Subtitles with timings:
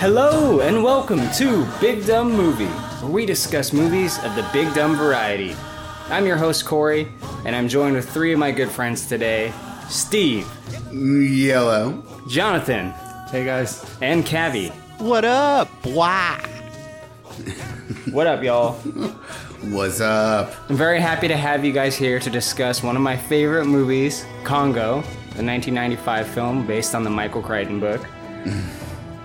[0.00, 2.64] Hello and welcome to Big Dumb Movie,
[3.02, 5.54] where we discuss movies of the big dumb variety.
[6.08, 7.06] I'm your host Corey,
[7.44, 9.52] and I'm joined with three of my good friends today:
[9.88, 10.48] Steve,
[10.92, 12.02] Yellow.
[12.28, 12.90] Jonathan,
[13.30, 13.84] Hey guys.
[14.00, 14.70] and Cavi.
[14.98, 15.68] What up?
[15.84, 16.38] Why?
[18.10, 18.72] What up, y'all?
[19.70, 20.54] What's up?
[20.70, 24.24] I'm very happy to have you guys here to discuss one of my favorite movies,
[24.44, 25.02] Congo,
[25.36, 28.00] the 1995 film based on the Michael Crichton book.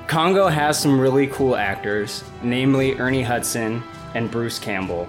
[0.08, 3.84] Congo has some really cool actors, namely Ernie Hudson
[4.14, 5.08] and Bruce Campbell.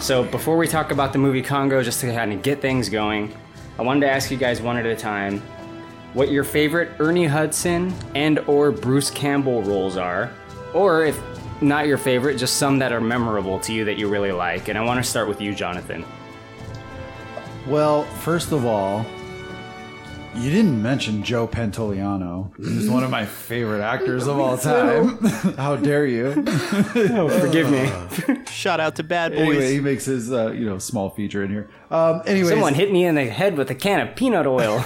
[0.00, 3.34] So before we talk about the movie Congo, just to kind of get things going,
[3.78, 5.40] I wanted to ask you guys one at a time
[6.12, 10.30] what your favorite Ernie Hudson and or Bruce Campbell roles are,
[10.74, 11.20] or if
[11.62, 14.68] not your favorite, just some that are memorable to you that you really like.
[14.68, 16.04] And I want to start with you, Jonathan.
[17.66, 19.06] Well, first of all,
[20.36, 22.52] you didn't mention Joe Pantoliano.
[22.56, 25.18] who's one of my favorite actors of all time.
[25.56, 26.44] How dare you?
[27.16, 28.44] Oh, forgive me.
[28.50, 29.40] Shout out to Bad Boys.
[29.40, 31.68] Anyway, he makes his uh, you know small feature in here.
[31.90, 34.82] Um, anyways, Someone hit me in the head with a can of peanut oil.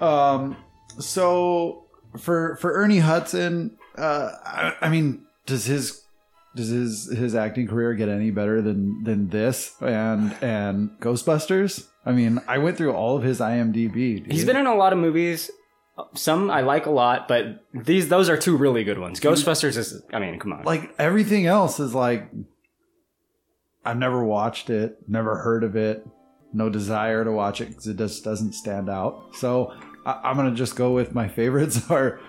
[0.00, 0.56] um,
[0.98, 1.86] so
[2.18, 6.02] for for Ernie Hudson, uh, I, I mean, does his
[6.56, 11.86] does his his acting career get any better than than this and and Ghostbusters?
[12.06, 13.92] I mean, I went through all of his IMDb.
[14.22, 14.32] dude.
[14.32, 15.50] He's been in a lot of movies.
[16.14, 19.18] Some I like a lot, but these those are two really good ones.
[19.18, 20.62] Ghostbusters is, I mean, come on.
[20.64, 22.30] like everything else is like
[23.84, 26.06] I've never watched it, never heard of it,
[26.52, 29.34] no desire to watch it because it just doesn't stand out.
[29.34, 29.72] So
[30.06, 32.20] I, I'm gonna just go with my favorites are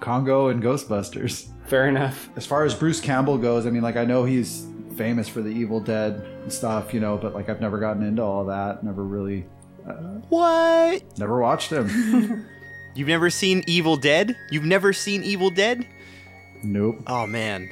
[0.00, 1.48] Congo and Ghostbusters.
[1.66, 2.30] Fair enough.
[2.36, 4.66] As far as Bruce Campbell goes, I mean, like I know he's
[4.98, 8.22] famous for the Evil Dead and stuff, you know, but like I've never gotten into
[8.22, 8.84] all that.
[8.84, 9.46] Never really,
[9.88, 9.92] uh,
[10.28, 11.18] What?
[11.18, 12.44] never watched him.
[12.94, 14.36] You've never seen Evil Dead?
[14.50, 15.86] You've never seen Evil Dead?
[16.64, 16.96] nope.
[17.06, 17.70] Oh man.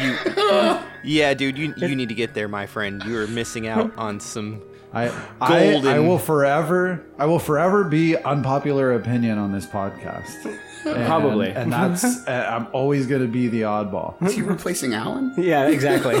[0.00, 0.14] You
[1.02, 3.02] Yeah, dude, you you need to get there, my friend.
[3.06, 4.60] You are missing out on some
[4.92, 5.08] I,
[5.40, 10.58] I, I will forever I will forever be unpopular opinion on this podcast.
[10.86, 11.50] And- Probably.
[11.50, 14.14] and that's uh, I'm always going to be the oddball.
[14.26, 15.34] Is he replacing Alan?
[15.38, 16.14] Yeah, exactly.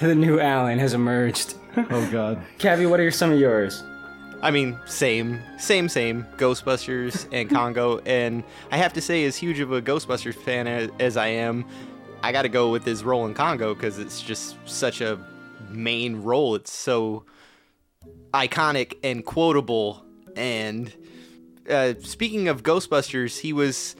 [0.00, 1.54] the new Alan has emerged.
[1.76, 3.82] Oh God, Cavi, what are some of yours?
[4.42, 6.24] I mean, same, same, same.
[6.36, 10.90] Ghostbusters and Congo, and I have to say, as huge of a Ghostbusters fan as,
[10.98, 11.64] as I am,
[12.24, 15.18] I got to go with his role in Congo because it's just such a
[15.70, 16.56] main role.
[16.56, 17.24] It's so
[18.34, 20.04] iconic and quotable.
[20.34, 20.92] And
[21.68, 23.96] uh, speaking of Ghostbusters, he was.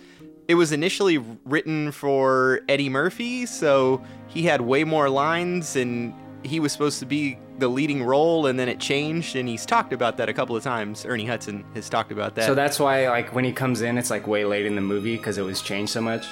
[0.49, 6.13] It was initially written for Eddie Murphy, so he had way more lines, and
[6.43, 9.93] he was supposed to be the leading role, and then it changed, and he's talked
[9.93, 11.07] about that a couple of times.
[11.07, 12.47] Ernie Hudson has talked about that.
[12.47, 15.17] So that's why, like, when he comes in, it's like way late in the movie
[15.17, 16.27] because it was changed so much.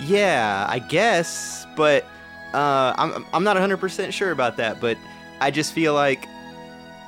[0.00, 2.04] Yeah, I guess, but
[2.54, 4.80] uh, I'm I'm not 100% sure about that.
[4.80, 4.96] But
[5.40, 6.26] I just feel like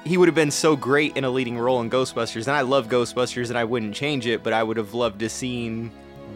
[0.05, 2.89] he would have been so great in a leading role in Ghostbusters, and I love
[2.89, 5.91] Ghostbusters, and I wouldn't change it, but I would have loved to seen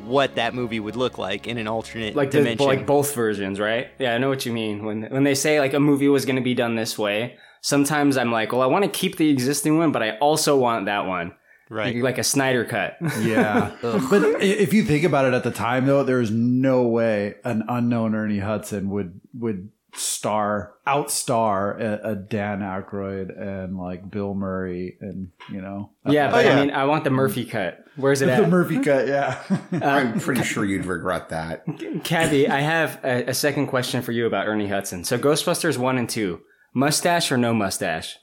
[0.04, 2.66] what that movie would look like in an alternate Like the, dimension.
[2.66, 3.88] like both versions, right?
[3.98, 4.84] Yeah, I know what you mean.
[4.84, 8.16] When when they say like a movie was going to be done this way, sometimes
[8.16, 11.06] I'm like, well, I want to keep the existing one, but I also want that
[11.06, 11.34] one,
[11.68, 11.94] right?
[11.94, 12.96] like, like a Snyder cut.
[13.20, 13.76] yeah.
[13.82, 18.14] but if you think about it, at the time though, there's no way an unknown
[18.14, 25.30] Ernie Hudson would would star outstar a, a Dan Aykroyd and like Bill Murray and
[25.50, 26.56] you know yeah, but oh, yeah.
[26.56, 27.84] I mean, I want the Murphy cut.
[27.96, 28.50] Where's it at the at?
[28.50, 29.06] Murphy cut.
[29.08, 29.42] Yeah.
[29.72, 31.66] Um, I'm pretty sure you'd regret that.
[31.66, 35.04] Cavi, I have a, a second question for you about Ernie Hudson.
[35.04, 36.40] So Ghostbusters one and two,
[36.74, 38.18] mustache or no mustache?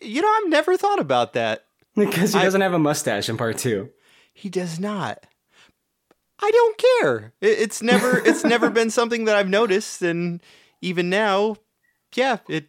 [0.00, 1.64] You know, I've never thought about that.
[1.96, 3.90] Because he I- doesn't have a mustache in part two.
[4.32, 5.26] He does not.
[6.42, 7.32] I don't care.
[7.40, 10.40] It, it's never it's never been something that I've noticed, and
[10.80, 11.56] even now,
[12.14, 12.68] yeah, it.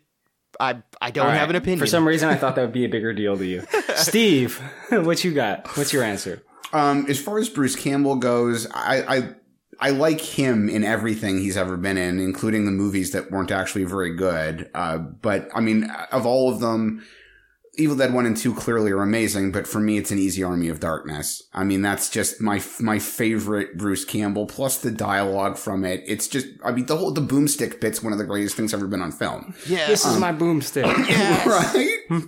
[0.59, 1.79] I I don't All have an opinion.
[1.79, 3.63] For some reason, I thought that would be a bigger deal to you.
[3.95, 5.67] Steve, what you got?
[5.77, 6.43] What's your answer?
[6.73, 9.35] Um, as far as Bruce Campbell goes, I, I
[9.79, 13.85] I like him in everything he's ever been in, including the movies that weren't actually
[13.85, 14.69] very good.
[14.75, 17.03] Uh, but I mean, of all of them,
[17.81, 19.51] Evil Dead One and Two clearly are amazing.
[19.51, 21.43] But for me, it's an easy Army of Darkness.
[21.53, 24.45] I mean, that's just my my favorite Bruce Campbell.
[24.45, 26.03] Plus the dialogue from it.
[26.05, 28.87] It's just, I mean, the whole the boomstick bit's one of the greatest things ever
[28.87, 29.53] been on film.
[29.67, 30.83] yeah, This is my boomstick.
[31.45, 32.21] right?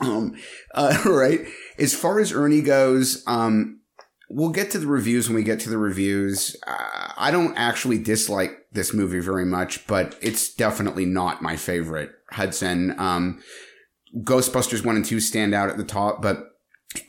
[0.00, 0.36] um,
[0.74, 1.40] uh, right.
[1.78, 3.80] As far as Ernie goes, um,
[4.28, 6.56] we'll get to the reviews when we get to the reviews.
[6.66, 12.10] Uh, I don't actually dislike this movie very much, but it's definitely not my favorite.
[12.30, 13.40] Hudson, um,
[14.14, 16.52] Ghostbusters 1 and 2 stand out at the top, but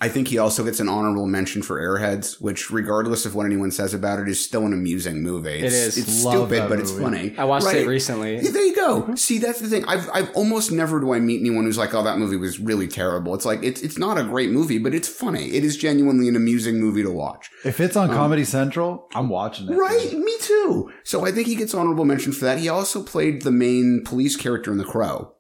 [0.02, 3.72] I think he also gets an honorable mention for Airheads, which, regardless of what anyone
[3.72, 5.60] says about it, is still an amusing movie.
[5.60, 5.98] It's, is.
[5.98, 7.34] It's Love stupid, but it's funny.
[7.38, 7.78] I watched Right.
[7.78, 8.40] it recently.
[8.42, 9.04] There you go.
[9.04, 9.16] Mm-hmm.
[9.16, 9.86] See, that's the thing.
[9.86, 12.88] I've, I've almost never do I meet anyone who's like, "Oh, that movie was really
[12.88, 15.52] terrible." It's like it's it's not a great movie, but it's funny.
[15.52, 17.50] It is genuinely an amusing movie to watch.
[17.64, 19.76] If it's on um, Comedy Central, I'm watching it.
[19.76, 20.92] Right, me too.
[21.06, 22.58] So I think he gets honorable mention for that.
[22.58, 25.34] He also played the main police character in The Crow,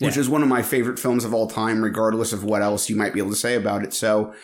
[0.00, 2.96] which is one of my favorite films of all time, regardless of what else you
[2.96, 3.92] might be able to say about it.
[3.92, 4.34] So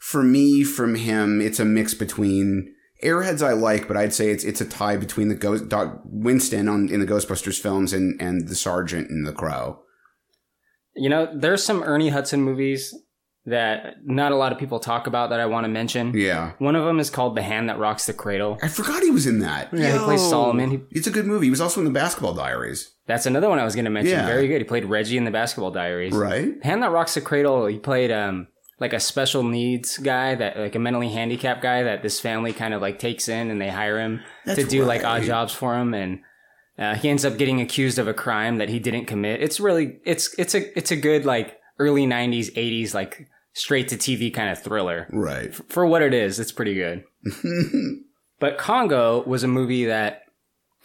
[0.00, 4.44] for me, from him, it's a mix between Airheads I like, but I'd say it's
[4.44, 8.48] it's a tie between the Ghost Doc, Winston on in the Ghostbusters films and and
[8.48, 9.80] the Sergeant in The Crow.
[10.96, 12.94] You know, there's some Ernie Hudson movies
[13.46, 16.14] that not a lot of people talk about that I want to mention.
[16.16, 18.58] Yeah, One of them is called The Hand That Rocks the Cradle.
[18.62, 19.68] I forgot he was in that.
[19.72, 20.70] Yeah, he plays Solomon.
[20.70, 21.46] He, It's a good movie.
[21.46, 22.94] He was also in the Basketball Diaries.
[23.06, 24.14] that's another one I was going to mention.
[24.18, 24.26] Yeah.
[24.26, 24.58] Very good.
[24.58, 26.14] He played Reggie in the Basketball Diaries.
[26.14, 26.52] Right.
[26.64, 28.48] Hand That Rocks the Cradle, he played um
[28.80, 32.74] like a special needs guy that like a mentally handicapped guy that this family kind
[32.74, 35.78] of like takes in and they hire him That's to do like odd jobs for
[35.78, 36.20] him and
[36.76, 39.40] uh, he ends up getting accused of a crime that he didn't commit.
[39.40, 43.96] It's really it's it's a it's a good like early 90s 80s like straight to
[43.96, 45.08] TV kind of thriller.
[45.10, 45.54] Right.
[45.54, 47.04] For what it is, it's pretty good.
[48.44, 50.24] But Congo was a movie that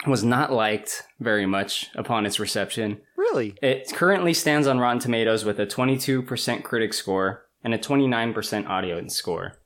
[0.06, 3.02] was not liked very much upon its reception.
[3.16, 3.54] Really?
[3.60, 9.14] It currently stands on Rotten Tomatoes with a 22% critic score and a 29% audience
[9.14, 9.58] score.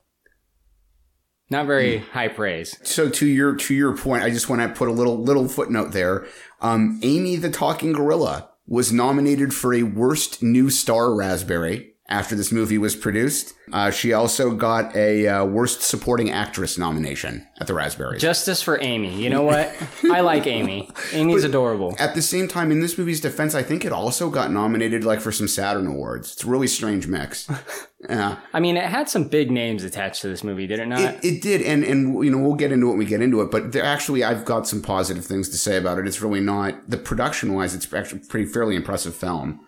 [1.49, 2.77] Not very high praise.
[2.83, 5.93] So to your to your point, I just want to put a little little footnote
[5.93, 6.27] there.
[6.59, 12.51] Um, Amy the Talking Gorilla was nominated for a Worst New Star Raspberry after this
[12.51, 13.53] movie was produced.
[13.73, 18.21] Uh, she also got a uh, Worst Supporting Actress nomination at the Raspberries.
[18.21, 19.21] Justice for Amy.
[19.21, 19.75] You know what?
[20.11, 20.89] I like Amy.
[21.13, 21.95] Amy's adorable.
[21.97, 25.19] at the same time, in this movie's defense, I think it also got nominated like
[25.19, 26.33] for some Saturn awards.
[26.33, 27.49] It's a really strange mix.
[28.07, 28.37] Yeah.
[28.53, 30.99] I mean, it had some big names attached to this movie, did it not?
[30.99, 33.41] It, it did, and and you know we'll get into it when we get into
[33.41, 33.49] it.
[33.49, 36.05] But there, actually, I've got some positive things to say about it.
[36.05, 37.73] It's really not the production wise.
[37.73, 39.65] It's actually pretty fairly impressive film.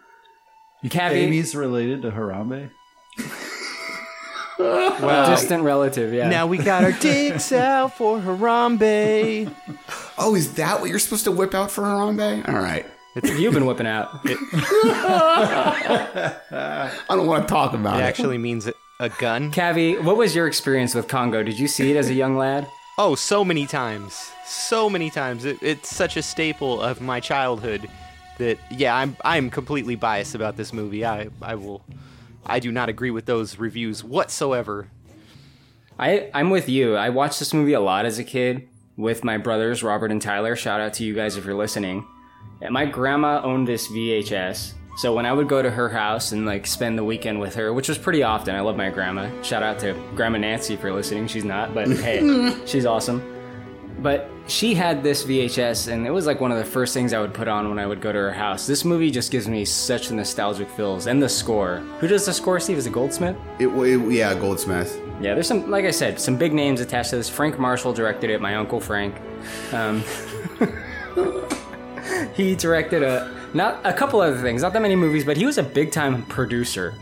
[0.86, 2.70] Cavi, Amy's related to Harambe.
[4.60, 6.28] Well, distant relative, yeah.
[6.30, 9.54] now we got our dicks out for Harambe.
[10.18, 12.50] Oh, is that what you're supposed to whip out for Harambe?
[12.50, 12.84] All right,
[13.16, 14.20] it's You've been whipping out.
[16.52, 18.06] I don't want to talk about It it.
[18.08, 19.52] actually means a, a gun.
[19.52, 21.44] Cavi, what was your experience with Congo?
[21.44, 22.68] Did you see it as a young lad?
[22.98, 24.32] Oh, so many times.
[24.46, 25.46] So many times.
[25.46, 27.88] It, it's such a staple of my childhood
[28.38, 31.06] that yeah, I'm I'm completely biased about this movie.
[31.06, 31.84] I I will
[32.46, 34.88] I do not agree with those reviews whatsoever.
[36.00, 36.96] I I'm with you.
[36.96, 40.56] I watched this movie a lot as a kid with my brothers Robert and Tyler.
[40.56, 42.06] Shout out to you guys if you're listening.
[42.62, 44.74] And my grandma owned this VHS.
[44.98, 47.72] So when I would go to her house and like spend the weekend with her,
[47.72, 49.30] which was pretty often, I love my grandma.
[49.44, 51.28] Shout out to Grandma Nancy for listening.
[51.28, 53.22] She's not, but hey, she's awesome.
[54.00, 57.20] But she had this VHS, and it was like one of the first things I
[57.20, 58.66] would put on when I would go to her house.
[58.66, 61.78] This movie just gives me such nostalgic feels, and the score.
[62.00, 62.78] Who does the score, Steve?
[62.78, 63.36] Is it Goldsmith?
[63.60, 65.00] It, it, yeah, Goldsmith.
[65.22, 67.30] Yeah, there's some, like I said, some big names attached to this.
[67.30, 68.40] Frank Marshall directed it.
[68.40, 69.16] My uncle Frank.
[69.74, 70.04] Um,
[72.36, 75.58] he directed a not a couple other things, not that many movies, but he was
[75.58, 76.94] a big time producer,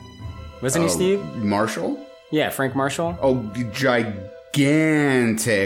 [0.61, 1.25] wasn't he, Oh, Steve?
[1.43, 1.99] Marshall.
[2.31, 3.17] Yeah, Frank Marshall.
[3.21, 4.31] Oh, gigantic.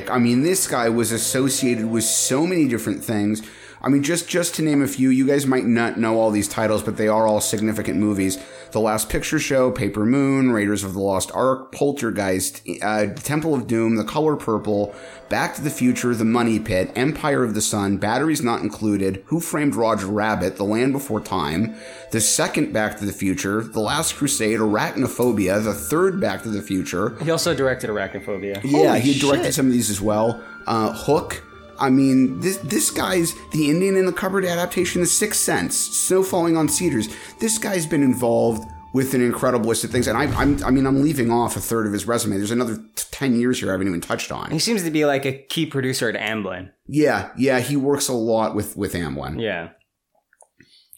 [0.10, 3.42] I mean, this guy was associated with so many different things.
[3.82, 6.48] I mean, just just to name a few, you guys might not know all these
[6.50, 8.38] titles, but they are all significant movies.
[8.72, 13.66] The Last Picture Show, Paper Moon, Raiders of the Lost Ark, Poltergeist, uh, Temple of
[13.68, 14.94] Doom, The Color Purple,
[15.30, 19.40] Back to the Future, The Money Pit, Empire of the Sun, Batteries Not Included, Who
[19.40, 21.74] Framed Roger Rabbit, The Land Before Time,
[22.12, 26.62] the second Back to the Future, The Last Crusade, Arachnophobia, the third Back to the
[26.62, 28.62] Future, He also directed Arachnophobia.
[28.64, 29.54] yeah, Holy he directed shit.
[29.56, 30.44] some of these as well.
[30.68, 31.44] Uh, Hook.
[31.80, 36.24] I mean, this this guy's the Indian in the Cupboard adaptation, The Sixth Sense, Snow
[36.24, 37.10] Falling on Cedars.
[37.40, 40.86] This guy's been involved with an incredible list of things, and I, I'm I mean,
[40.86, 42.38] I'm leaving off a third of his resume.
[42.38, 44.52] There's another t- ten years here I haven't even touched on.
[44.52, 46.72] He seems to be like a key producer at Amblin.
[46.88, 49.42] Yeah, yeah, he works a lot with with Amblin.
[49.42, 49.70] Yeah,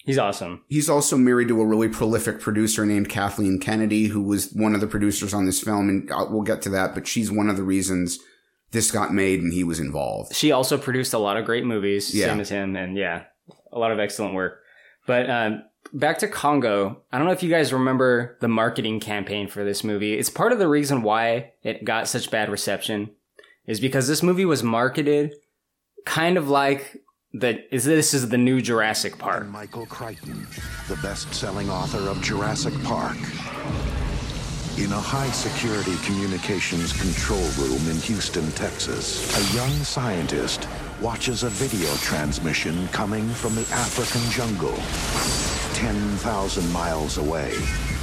[0.06, 0.64] he's awesome.
[0.70, 4.82] He's also married to a really prolific producer named Kathleen Kennedy, who was one of
[4.82, 6.94] the producers on this film, and uh, we'll get to that.
[6.94, 8.20] But she's one of the reasons
[8.72, 10.36] this got made, and he was involved.
[10.36, 12.28] She also produced a lot of great movies, Yeah.
[12.28, 13.24] same as him, and yeah,
[13.72, 14.60] a lot of excellent work.
[15.08, 15.64] But um,
[15.94, 17.02] back to Congo.
[17.12, 20.14] I don't know if you guys remember the marketing campaign for this movie.
[20.18, 23.10] It's part of the reason why it got such bad reception,
[23.68, 25.34] is because this movie was marketed
[26.06, 26.98] kind of like
[27.34, 29.48] the is this is the new Jurassic Park.
[29.48, 30.46] Michael Crichton,
[30.88, 33.18] the best selling author of Jurassic Park.
[34.78, 40.68] In a high security communications control room in Houston, Texas, a young scientist
[41.02, 44.76] watches a video transmission coming from the African jungle.
[45.76, 47.54] 10,000 miles away,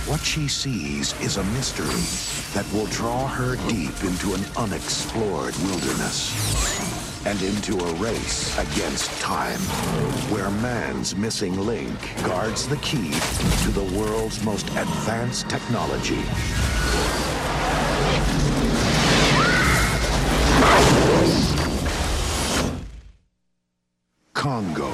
[0.07, 2.05] what she sees is a mystery
[2.53, 6.98] that will draw her deep into an unexplored wilderness
[7.29, 9.59] and into a race against time,
[10.33, 11.95] where man's missing link
[12.25, 13.11] guards the key
[13.63, 16.23] to the world's most advanced technology.
[24.33, 24.89] Congo,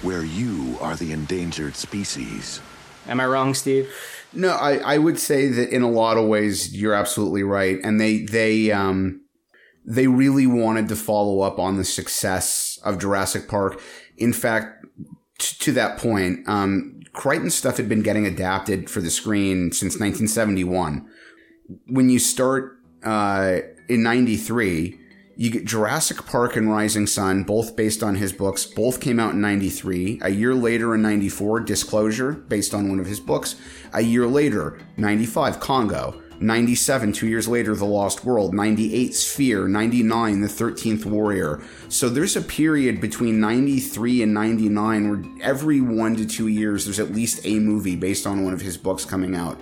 [0.00, 2.62] where you are the endangered species.
[3.06, 3.92] Am I wrong, Steve?
[4.32, 8.00] No, I, I would say that in a lot of ways you're absolutely right, and
[8.00, 9.25] they they um
[9.86, 13.80] they really wanted to follow up on the success of Jurassic Park.
[14.16, 14.84] In fact,
[15.38, 19.94] t- to that point, um, Crichton stuff had been getting adapted for the screen since
[19.94, 21.08] 1971.
[21.86, 24.98] When you start uh, in '93,
[25.36, 28.64] you get Jurassic Park and Rising Sun, both based on his books.
[28.64, 30.20] Both came out in 93.
[30.22, 33.56] A year later in 94, Disclosure, based on one of his books.
[33.92, 36.22] A year later, 95, Congo.
[36.40, 38.54] 97, two years later, The Lost World.
[38.54, 39.68] 98, Sphere.
[39.68, 41.62] 99, The 13th Warrior.
[41.88, 47.00] So there's a period between 93 and 99 where every one to two years there's
[47.00, 49.60] at least a movie based on one of his books coming out.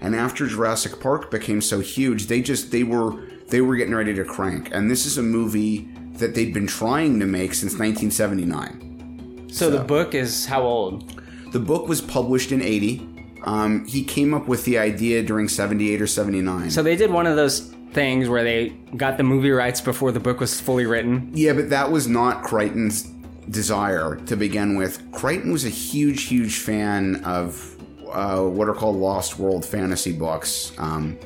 [0.00, 3.16] And after Jurassic Park became so huge, they just, they were,
[3.48, 4.70] they were getting ready to crank.
[4.72, 9.48] And this is a movie that they'd been trying to make since 1979.
[9.52, 11.22] So, the book is how old?
[11.52, 13.15] The book was published in 80.
[13.46, 16.70] Um, he came up with the idea during 78 or 79.
[16.70, 20.20] So they did one of those things where they got the movie rights before the
[20.20, 21.30] book was fully written.
[21.32, 23.04] yeah, but that was not Crichton's
[23.48, 25.10] desire to begin with.
[25.12, 27.76] Crichton was a huge, huge fan of
[28.12, 30.72] uh, what are called Lost World fantasy books.
[30.78, 31.16] Um,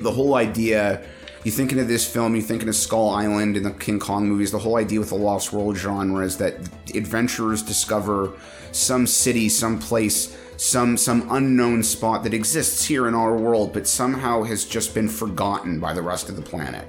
[0.00, 1.04] the whole idea,
[1.44, 4.50] you thinking of this film, you thinking of Skull Island and the King Kong movies,
[4.50, 6.54] the whole idea with the Lost World genre is that
[6.94, 8.32] adventurers discover
[8.72, 13.86] some city, some place, some some unknown spot that exists here in our world, but
[13.86, 16.86] somehow has just been forgotten by the rest of the planet.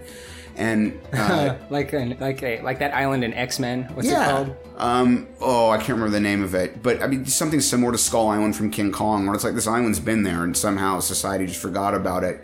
[0.55, 3.83] And uh, like like a, like that island in X Men.
[3.93, 4.55] What's it called?
[4.77, 7.97] Um, oh, I can't remember the name of it, but I mean something similar to
[7.97, 11.45] Skull Island from King Kong, where it's like this island's been there and somehow society
[11.45, 12.43] just forgot about it.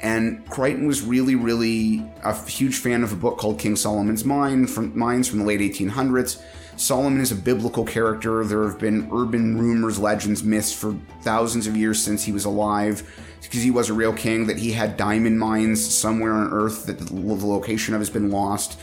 [0.00, 4.66] And Crichton was really, really a huge fan of a book called King Solomon's Mine
[4.66, 6.42] from Mines from the late 1800s.
[6.76, 8.44] Solomon is a biblical character.
[8.44, 13.02] There have been urban rumors, legends, myths for thousands of years since he was alive,
[13.42, 14.46] because he was a real king.
[14.46, 16.86] That he had diamond mines somewhere on Earth.
[16.86, 18.78] That the location of has been lost.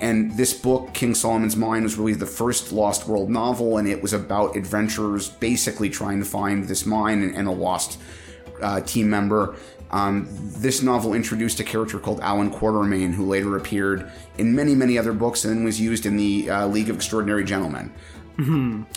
[0.00, 4.02] And this book, King Solomon's Mine, was really the first Lost World novel, and it
[4.02, 8.00] was about adventurers basically trying to find this mine and, and a lost
[8.60, 9.54] uh, team member.
[9.92, 14.98] Um, this novel introduced a character called Allan Quatermain, who later appeared in many, many
[14.98, 17.92] other books and was used in the uh, League of Extraordinary Gentlemen.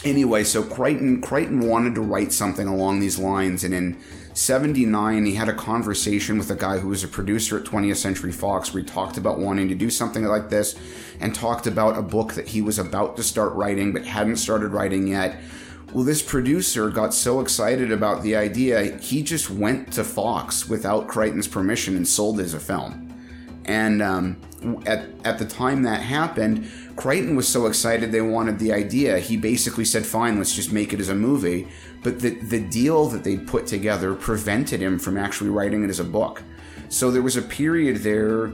[0.06, 3.98] Anyway, so Crichton Crichton wanted to write something along these lines, and in
[4.34, 8.32] '79 he had a conversation with a guy who was a producer at 20th Century
[8.32, 10.76] Fox, where he talked about wanting to do something like this,
[11.20, 14.70] and talked about a book that he was about to start writing but hadn't started
[14.70, 15.36] writing yet.
[15.94, 21.08] Well, this producer got so excited about the idea, he just went to Fox without
[21.08, 23.14] Crichton's permission and sold it as a film.
[23.66, 24.38] And um,
[24.86, 29.20] at, at the time that happened, Crichton was so excited they wanted the idea.
[29.20, 31.68] He basically said, fine, let's just make it as a movie.
[32.04, 36.00] But the, the deal that they put together prevented him from actually writing it as
[36.00, 36.44] a book.
[36.90, 38.52] So there was a period there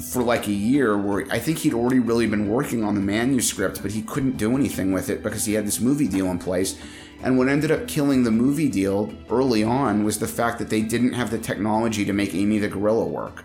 [0.00, 3.82] for like a year where I think he'd already really been working on the manuscript,
[3.82, 6.78] but he couldn't do anything with it because he had this movie deal in place.
[7.22, 10.80] And what ended up killing the movie deal early on was the fact that they
[10.80, 13.44] didn't have the technology to make Amy the Gorilla work.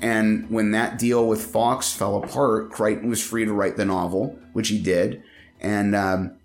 [0.00, 4.36] And when that deal with Fox fell apart, Crichton was free to write the novel,
[4.52, 5.22] which he did.
[5.60, 6.38] And um,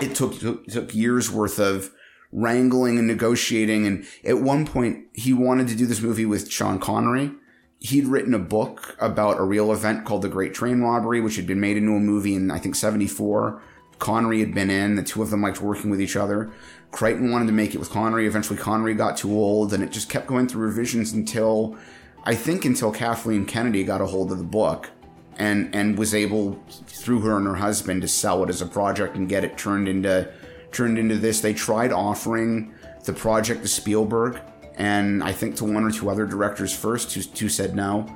[0.00, 1.90] it took, took took years worth of
[2.30, 3.86] wrangling and negotiating.
[3.86, 7.32] And at one point, he wanted to do this movie with Sean Connery.
[7.78, 11.46] He'd written a book about a real event called the Great Train Robbery, which had
[11.46, 13.60] been made into a movie in I think '74.
[13.98, 14.96] Connery had been in.
[14.96, 16.50] The two of them liked working with each other.
[16.90, 18.26] Crichton wanted to make it with Connery.
[18.26, 21.76] Eventually, Connery got too old, and it just kept going through revisions until
[22.24, 24.90] I think until Kathleen Kennedy got a hold of the book
[25.38, 29.16] and and was able through her and her husband to sell it as a project
[29.16, 30.28] and get it turned into
[30.72, 31.40] turned into this.
[31.40, 34.40] They tried offering the project to Spielberg
[34.76, 38.06] and I think to one or two other directors first, who, who said no,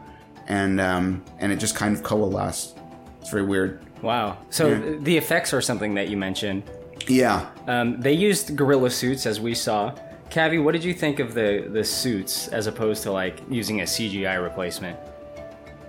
[0.47, 2.79] and um, and it just kind of coalesced.
[3.21, 3.81] It's very weird.
[4.03, 4.39] Wow.
[4.51, 4.97] So Yeah.
[5.01, 6.63] the effects are something that you mentioned.
[7.07, 9.93] Yeah, Um, they used gorilla suits, as we saw,
[10.31, 13.85] Cavi, what did you think of the the suits as opposed to like using a
[13.85, 14.97] CGI replacement?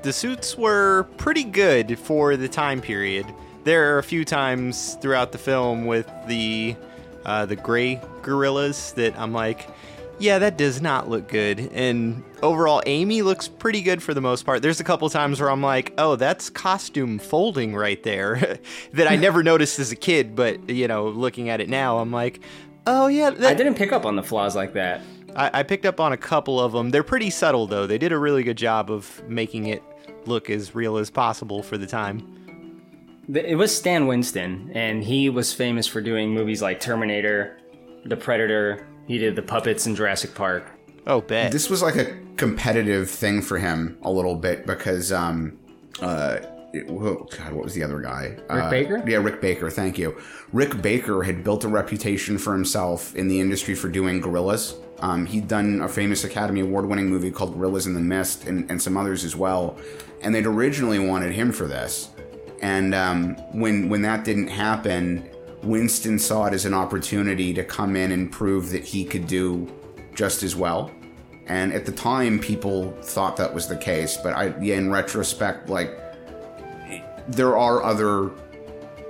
[0.01, 3.25] The suits were pretty good for the time period.
[3.65, 6.75] There are a few times throughout the film with the
[7.25, 9.69] uh, the gray gorillas that I'm like,
[10.21, 11.59] yeah, that does not look good.
[11.73, 14.61] And overall, Amy looks pretty good for the most part.
[14.61, 18.59] There's a couple times where I'm like, oh, that's costume folding right there
[18.93, 22.11] that I never noticed as a kid, but you know, looking at it now, I'm
[22.11, 22.41] like,
[22.85, 25.01] oh yeah, I didn't pick up on the flaws like that.
[25.35, 26.91] I, I picked up on a couple of them.
[26.91, 27.87] They're pretty subtle though.
[27.87, 29.81] They did a really good job of making it
[30.25, 32.37] look as real as possible for the time.
[33.33, 37.59] It was Stan Winston, and he was famous for doing movies like Terminator,
[38.03, 38.87] The Predator.
[39.07, 40.65] He did the puppets in Jurassic Park.
[41.07, 41.51] Oh, bet.
[41.51, 45.57] This was like a competitive thing for him a little bit because, um,
[46.01, 46.37] uh,
[46.73, 48.37] it- whoa, God, what was the other guy?
[48.49, 49.03] Rick Baker?
[49.05, 49.69] Yeah, Rick Baker.
[49.69, 50.15] Thank you.
[50.53, 54.75] Rick Baker had built a reputation for himself in the industry for doing gorillas.
[54.99, 58.69] Um, he'd done a famous Academy Award winning movie called Gorillas in the Mist and,
[58.69, 59.75] and some others as well.
[60.21, 62.09] And they'd originally wanted him for this.
[62.61, 65.27] And um, when when that didn't happen,
[65.63, 69.67] Winston saw it as an opportunity to come in and prove that he could do
[70.15, 70.91] just as well.
[71.47, 74.17] And at the time, people thought that was the case.
[74.17, 75.97] But I, yeah, in retrospect, like
[77.27, 78.31] there are other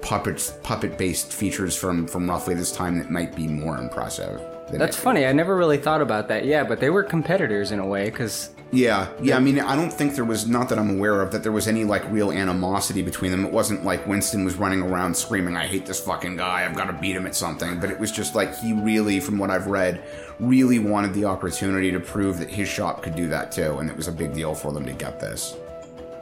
[0.02, 4.42] puppets, puppet-based features from from roughly this time that might be more impressive.
[4.72, 5.26] That's funny.
[5.26, 6.46] I never really thought about that.
[6.46, 9.36] Yeah, but they were competitors in a way because Yeah, yeah.
[9.36, 11.68] I mean, I don't think there was not that I'm aware of that there was
[11.68, 13.46] any like real animosity between them.
[13.46, 16.66] It wasn't like Winston was running around screaming, "I hate this fucking guy.
[16.66, 19.38] I've got to beat him at something." But it was just like he really, from
[19.38, 20.02] what I've read,
[20.40, 23.98] really wanted the opportunity to prove that his shop could do that too, and it
[23.98, 25.58] was a big deal for them to get this.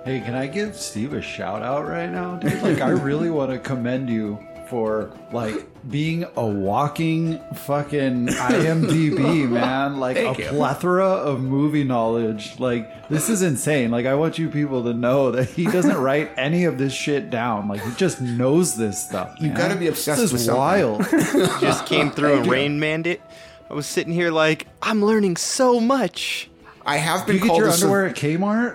[0.03, 2.63] Hey, can I give Steve a shout out right now, dude?
[2.63, 9.99] Like, I really want to commend you for like being a walking fucking IMDb, man.
[9.99, 10.49] Like Thank a you.
[10.49, 12.59] plethora of movie knowledge.
[12.59, 13.89] Like, this is insane.
[13.91, 17.29] Like, I want you people to know that he doesn't write any of this shit
[17.29, 17.67] down.
[17.67, 19.35] Like, he just knows this stuff.
[19.39, 19.57] You man.
[19.57, 20.59] gotta be obsessed This with is something.
[20.61, 21.05] wild.
[21.61, 23.21] just came through and Rain Manned it.
[23.69, 26.48] I was sitting here like, I'm learning so much.
[26.89, 28.73] I have been you get called your a sav- at Kmart?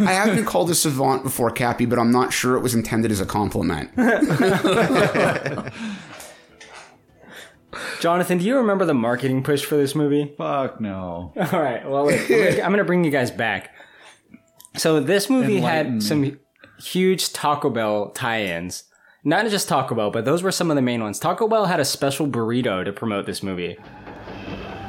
[0.06, 3.10] I have been called a savant before, Cappy, but I'm not sure it was intended
[3.10, 3.90] as a compliment.
[8.00, 10.34] Jonathan, do you remember the marketing push for this movie?
[10.36, 11.32] Fuck no.
[11.52, 11.88] All right.
[11.88, 13.70] Well, wait, I'm gonna- I'm going to bring you guys back.
[14.76, 15.92] So this movie Enlighten me.
[15.94, 16.38] had some
[16.78, 18.84] huge Taco Bell tie-ins.
[19.24, 21.18] Not just Taco Bell, but those were some of the main ones.
[21.18, 23.78] Taco Bell had a special burrito to promote this movie.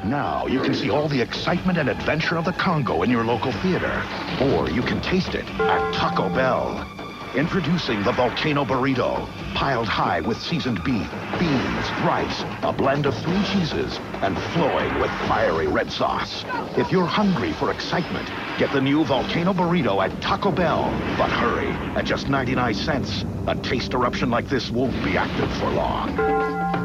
[0.04, 3.52] Now you can see all the excitement and adventure of the Congo in your local
[3.52, 4.02] theater.
[4.42, 6.86] Or you can taste it at Taco Bell.
[7.34, 13.42] Introducing the Volcano Burrito, piled high with seasoned beef, beans, rice, a blend of three
[13.44, 16.44] cheeses, and flowing with fiery red sauce.
[16.76, 20.84] If you're hungry for excitement, get the new Volcano Burrito at Taco Bell.
[21.16, 25.70] But hurry, at just 99 cents, a taste eruption like this won't be active for
[25.70, 26.83] long.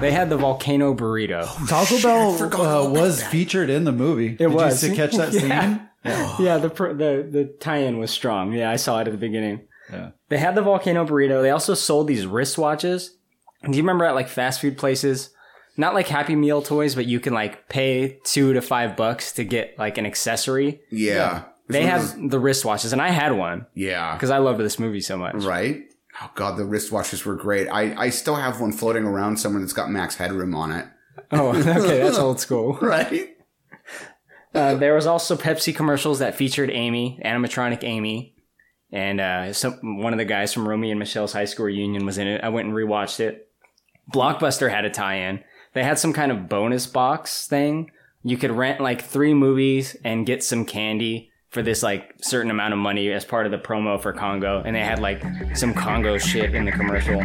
[0.00, 1.44] They had the volcano burrito.
[1.68, 3.30] Taco forgot Bell uh, was that.
[3.30, 4.28] featured in the movie.
[4.32, 4.84] It Did was.
[4.84, 5.40] you catch that Yeah.
[5.40, 5.88] scene?
[6.38, 8.52] Yeah, the the the tie-in was strong.
[8.52, 9.62] Yeah, I saw it at the beginning.
[9.90, 10.10] Yeah.
[10.28, 11.40] They had the volcano burrito.
[11.42, 13.10] They also sold these wristwatches.
[13.64, 15.30] Do you remember at like fast food places?
[15.78, 19.44] Not like Happy Meal toys, but you can like pay two to five bucks to
[19.44, 20.80] get like an accessory.
[20.90, 21.44] Yeah.
[21.68, 24.14] They It's have those- the wristwatches, and I had one Yeah.
[24.14, 25.34] because I loved this movie so much.
[25.36, 25.85] Right?
[26.20, 27.68] Oh god, the wristwatches were great.
[27.68, 30.86] I, I still have one floating around somewhere that's got max headroom on it.
[31.30, 32.78] Oh, okay, that's old school.
[32.80, 33.36] Right?
[34.54, 38.34] Uh, there was also Pepsi commercials that featured Amy, animatronic Amy,
[38.90, 42.16] and uh, some one of the guys from Romy and Michele's high school reunion was
[42.16, 42.42] in it.
[42.42, 43.50] I went and rewatched it.
[44.14, 45.44] Blockbuster had a tie-in.
[45.74, 47.90] They had some kind of bonus box thing.
[48.22, 52.74] You could rent like three movies and get some candy for this like certain amount
[52.74, 55.24] of money as part of the promo for Congo, and they had like
[55.56, 57.18] some Congo shit in the commercial.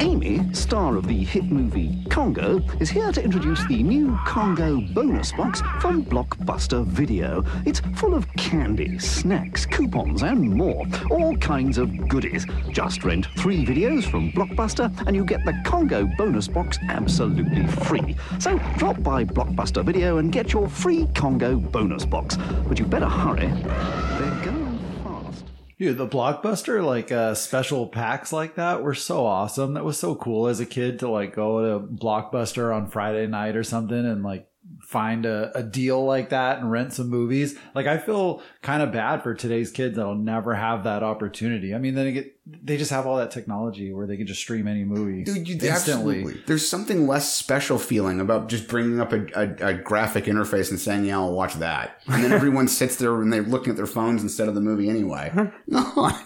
[0.00, 5.30] Amy, star of the hit movie Congo, is here to introduce the new Congo bonus
[5.30, 7.44] box from Blockbuster Video.
[7.64, 10.84] It's full of candy, snacks, coupons, and more.
[11.12, 12.46] All kinds of goodies.
[12.70, 18.16] Just rent three videos from Blockbuster and you get the Congo bonus box absolutely free.
[18.40, 22.36] So drop by Blockbuster Video and get your free Congo bonus box.
[22.66, 23.59] But you better hurry.
[23.62, 25.44] They're going fast.
[25.78, 29.74] Dude, the blockbuster like uh, special packs like that were so awesome.
[29.74, 33.56] That was so cool as a kid to like go to Blockbuster on Friday night
[33.56, 34.49] or something and like
[34.80, 37.56] find a, a deal like that and rent some movies.
[37.74, 41.74] Like I feel kind of bad for today's kids that'll never have that opportunity.
[41.74, 44.40] I mean, then they get they just have all that technology where they can just
[44.40, 45.70] stream any movie Dude, you, instantly.
[46.18, 46.42] absolutely.
[46.46, 50.80] There's something less special feeling about just bringing up a, a, a graphic interface and
[50.80, 53.86] saying, "Yeah, I'll watch that," and then everyone sits there and they're looking at their
[53.86, 55.32] phones instead of the movie anyway.
[55.66, 56.12] no,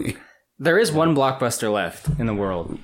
[0.58, 2.78] There is one blockbuster left in the world.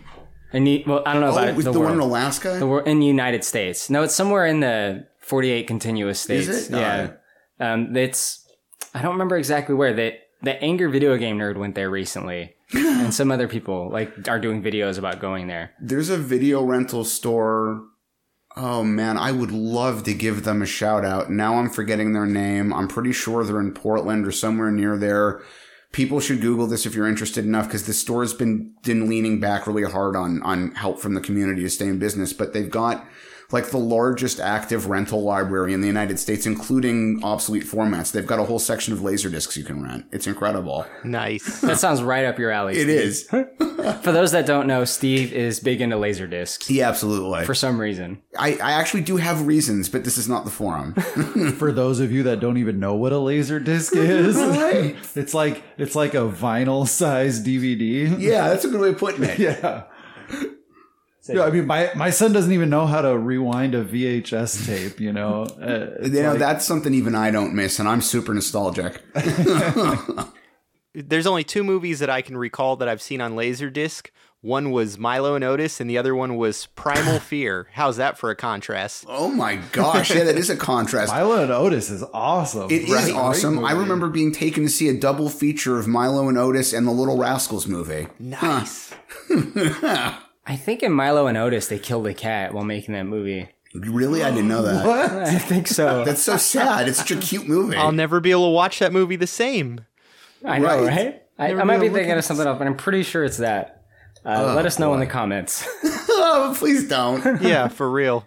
[0.53, 2.01] And you, well, I don't know oh, about oh, with the, the, one in.
[2.01, 2.57] Alaska.
[2.59, 3.89] The wor- in the United States.
[3.89, 6.49] No, it's somewhere in the 48 contiguous states.
[6.49, 6.71] it?
[6.73, 7.13] Yeah.
[7.61, 8.45] Um, it's
[8.93, 9.95] I don't remember exactly where.
[9.95, 14.41] The the Angry Video Game Nerd went there recently, and some other people like are
[14.41, 15.73] doing videos about going there.
[15.81, 17.83] There's a video rental store.
[18.57, 21.31] Oh man, I would love to give them a shout out.
[21.31, 22.73] Now I'm forgetting their name.
[22.75, 25.43] I'm pretty sure they're in Portland or somewhere near there.
[25.93, 29.69] People should Google this if you're interested enough because the store's been been leaning back
[29.69, 32.33] really hard on on help from the community to stay in business.
[32.33, 33.07] But they've got
[33.53, 38.13] like the largest active rental library in the United States, including obsolete formats.
[38.13, 40.07] They've got a whole section of laser discs you can rent.
[40.13, 40.87] It's incredible.
[41.05, 41.61] Nice.
[41.61, 42.77] That sounds right up your alley.
[42.77, 43.25] It is.
[44.03, 47.45] For those that don't know, Steve is big into laser discs Yeah, absolutely.
[47.47, 48.23] for some reason.
[48.39, 50.95] I, I actually do have reasons, but this is not the forum.
[51.59, 54.37] For those of you that don't even know what a laser disc is,
[55.17, 58.19] it's like it's like a vinyl size DVD.
[58.21, 59.39] yeah, that's a good way of putting it.
[59.39, 59.85] Yeah.
[61.29, 64.99] Yeah, I mean, my, my son doesn't even know how to rewind a VHS tape.
[65.01, 68.33] You know, Uh, You know, like- that's something even I don't miss, and I'm super
[68.35, 69.03] nostalgic.
[70.95, 74.09] There's only two movies that I can recall that I've seen on Laserdisc.
[74.43, 77.69] One was Milo and Otis, and the other one was Primal Fear.
[77.75, 79.05] How's that for a contrast?
[79.07, 81.13] Oh my gosh, yeah, that is a contrast.
[81.13, 82.71] Milo and Otis is awesome.
[82.71, 83.13] It is Right?
[83.15, 83.63] awesome.
[83.65, 86.91] I remember being taken to see a double feature of Milo and Otis and the
[86.93, 88.07] Little Rascals movie.
[88.19, 88.93] Nice.
[90.51, 93.49] I think in Milo and Otis they killed a cat while making that movie.
[93.73, 94.25] Really?
[94.25, 94.85] I didn't know that.
[95.29, 96.05] I think so.
[96.05, 96.89] That's so sad.
[96.89, 97.77] It's such a cute movie.
[97.77, 99.83] I'll never be able to watch that movie the same.
[100.45, 100.89] I know, Right.
[100.89, 101.23] right?
[101.39, 103.23] I, I might be be able to thinking of something else, but I'm pretty sure
[103.23, 103.85] it's that.
[104.27, 105.65] Uh, let us know in the comments.
[105.85, 107.41] oh, please don't.
[107.41, 108.27] Yeah, for real.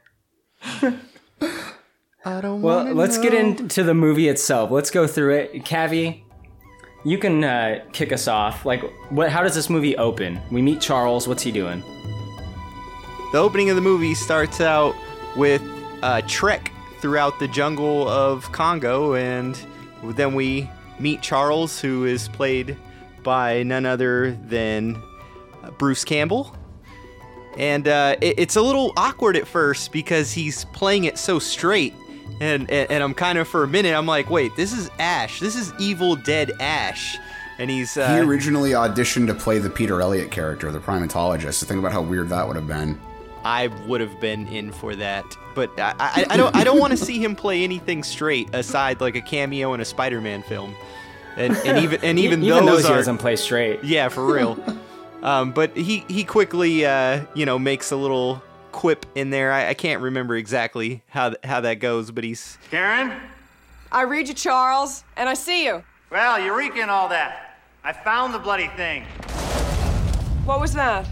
[2.26, 4.72] I don't well, let's get into the movie itself.
[4.72, 5.66] Let's go through it.
[5.66, 6.24] Cavi,
[7.04, 8.66] you can uh, kick us off.
[8.66, 9.30] Like, what?
[9.30, 10.40] How does this movie open?
[10.52, 11.28] We meet Charles.
[11.28, 11.84] What's he doing?
[13.34, 14.96] The opening of the movie starts out
[15.36, 15.62] with
[16.04, 19.58] a trek throughout the jungle of Congo, and
[20.04, 20.70] then we
[21.00, 22.78] meet Charles, who is played
[23.24, 25.02] by none other than
[25.64, 26.56] uh, Bruce Campbell.
[27.58, 31.94] And uh, it- it's a little awkward at first because he's playing it so straight.
[32.40, 35.40] And, and, and I'm kind of, for a minute, I'm like, wait, this is Ash.
[35.40, 37.18] This is Evil Dead Ash.
[37.60, 37.98] And he's.
[37.98, 41.56] Uh, He originally auditioned to play the Peter Elliott character, the primatologist.
[41.56, 43.00] So think about how weird that would have been.
[43.44, 46.92] I would have been in for that, but I, I, I don't I don't want
[46.92, 50.76] to see him play anything straight aside like a cameo in a Spider-Man film,
[51.36, 53.84] and, and even and even, Even those those he are doesn't play straight.
[53.84, 54.58] yeah for real.
[55.24, 59.52] um, but he he quickly uh, you know makes a little quip in there.
[59.52, 63.14] I, I can't remember exactly how th- how that goes, but he's Karen?
[63.92, 65.84] I read you, Charles, and I see you.
[66.10, 67.58] Well, Eureka and all that.
[67.84, 69.04] I found the bloody thing.
[70.46, 71.08] What was that?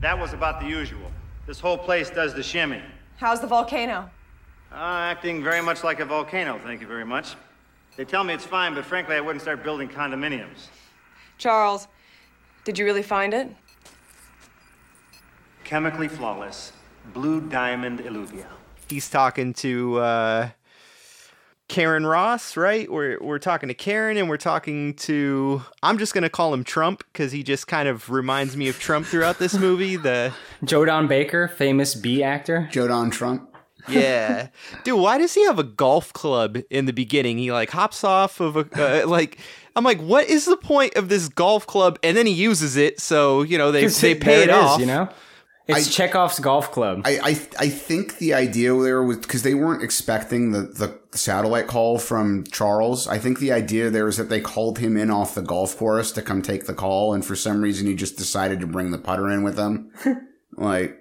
[0.00, 0.99] That was about the usual.
[1.50, 2.80] This whole place does the shimmy.
[3.16, 4.08] How's the volcano?
[4.70, 4.76] Uh,
[5.10, 7.34] acting very much like a volcano, thank you very much.
[7.96, 10.68] They tell me it's fine, but frankly, I wouldn't start building condominiums.
[11.38, 11.88] Charles,
[12.62, 13.48] did you really find it?
[15.64, 16.72] Chemically flawless.
[17.12, 18.46] Blue diamond illuvia.
[18.88, 20.50] he's talking to uh,
[21.70, 22.90] Karen Ross, right?
[22.90, 25.62] We're we're talking to Karen, and we're talking to.
[25.84, 29.06] I'm just gonna call him Trump because he just kind of reminds me of Trump
[29.06, 29.94] throughout this movie.
[29.94, 30.32] The
[30.64, 32.68] Joe Don Baker, famous B actor.
[32.72, 33.54] Joe Don Trump.
[33.88, 34.48] yeah,
[34.82, 34.98] dude.
[34.98, 37.38] Why does he have a golf club in the beginning?
[37.38, 39.38] He like hops off of a uh, like.
[39.76, 42.00] I'm like, what is the point of this golf club?
[42.02, 44.80] And then he uses it, so you know they they pay it, it, is, off.
[44.80, 45.08] You know,
[45.66, 47.02] it's I- Chekhov's golf club.
[47.04, 51.66] I, I I think the idea there was because they weren't expecting the, the satellite
[51.66, 53.06] call from Charles.
[53.06, 56.12] I think the idea there was that they called him in off the golf course
[56.12, 58.98] to come take the call, and for some reason he just decided to bring the
[58.98, 59.90] putter in with him.
[60.56, 60.99] like,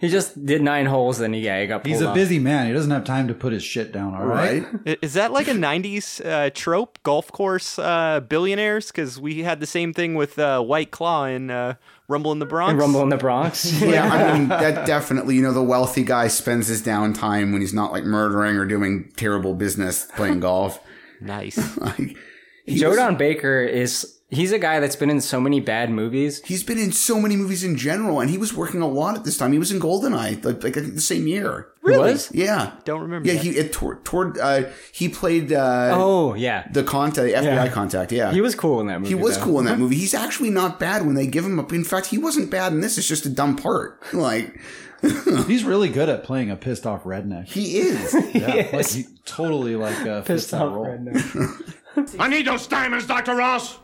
[0.00, 2.14] he just did nine holes, and he, yeah, he got pulled He's a off.
[2.14, 2.66] busy man.
[2.66, 4.14] He doesn't have time to put his shit down.
[4.14, 4.64] All right.
[4.86, 4.98] right?
[5.02, 8.86] Is that like a '90s uh, trope, golf course uh, billionaires?
[8.86, 11.74] Because we had the same thing with uh, White Claw in uh,
[12.08, 12.70] Rumble in the Bronx.
[12.72, 13.80] And Rumble in the Bronx.
[13.82, 15.36] Yeah, I mean that definitely.
[15.36, 19.12] You know, the wealthy guy spends his downtime when he's not like murdering or doing
[19.16, 20.80] terrible business playing golf.
[21.22, 21.76] Nice.
[21.76, 22.16] Like,
[22.64, 26.42] he was- Baker is he's a guy that's been in so many bad movies.
[26.44, 29.24] He's been in so many movies in general, and he was working a lot at
[29.24, 29.52] this time.
[29.52, 31.68] He was in Goldeneye, like, like I think the same year.
[31.84, 32.30] He was?
[32.32, 32.72] Yeah.
[32.84, 33.26] Don't remember.
[33.26, 33.42] Yeah, that.
[33.42, 37.68] he it, toward, toward uh, he played uh, Oh yeah, the contact, the FBI Yeah.
[37.68, 38.12] contact.
[38.12, 39.08] Yeah, he was cool in that movie.
[39.08, 39.44] He was though.
[39.44, 39.96] cool in that movie.
[39.96, 41.72] He's actually not bad when they give him up.
[41.72, 42.98] In fact, he wasn't bad in this.
[42.98, 44.00] It's just a dumb part.
[44.12, 44.60] Like
[45.46, 47.46] He's really good at playing a pissed off redneck.
[47.46, 48.14] he is.
[48.34, 50.84] Yeah, like he totally like uh, fits Pissed off role.
[50.84, 52.20] redneck.
[52.20, 53.34] I need those diamonds, Dr.
[53.34, 53.78] Ross.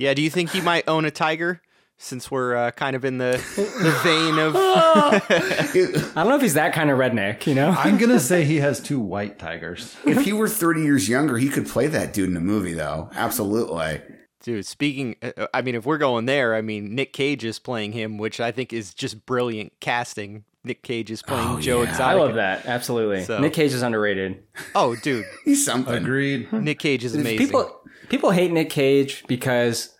[0.00, 1.60] Yeah, do you think he might own a tiger?
[2.02, 6.54] Since we're uh, kind of in the the vein of I don't know if he's
[6.54, 7.46] that kind of redneck.
[7.46, 9.94] You know, I'm gonna say he has two white tigers.
[10.06, 13.10] if he were thirty years younger, he could play that dude in a movie, though.
[13.14, 14.00] Absolutely.
[14.42, 14.64] dude.
[14.64, 18.16] Speaking, uh, I mean, if we're going there, I mean, Nick Cage is playing him,
[18.16, 20.44] which I think is just brilliant casting.
[20.64, 21.90] Nick Cage is playing Oh, Joe yeah.
[21.90, 22.06] Exotic.
[22.06, 22.66] I love that.
[22.66, 23.24] Absolutely.
[23.24, 24.42] So- Nick Cage is underrated.
[24.74, 25.94] Oh, dude, He's something.
[25.94, 26.52] Agreed.
[26.52, 27.38] Nick Cage is amazing.
[27.46, 27.79] People
[28.10, 29.96] people hate Nick Cage because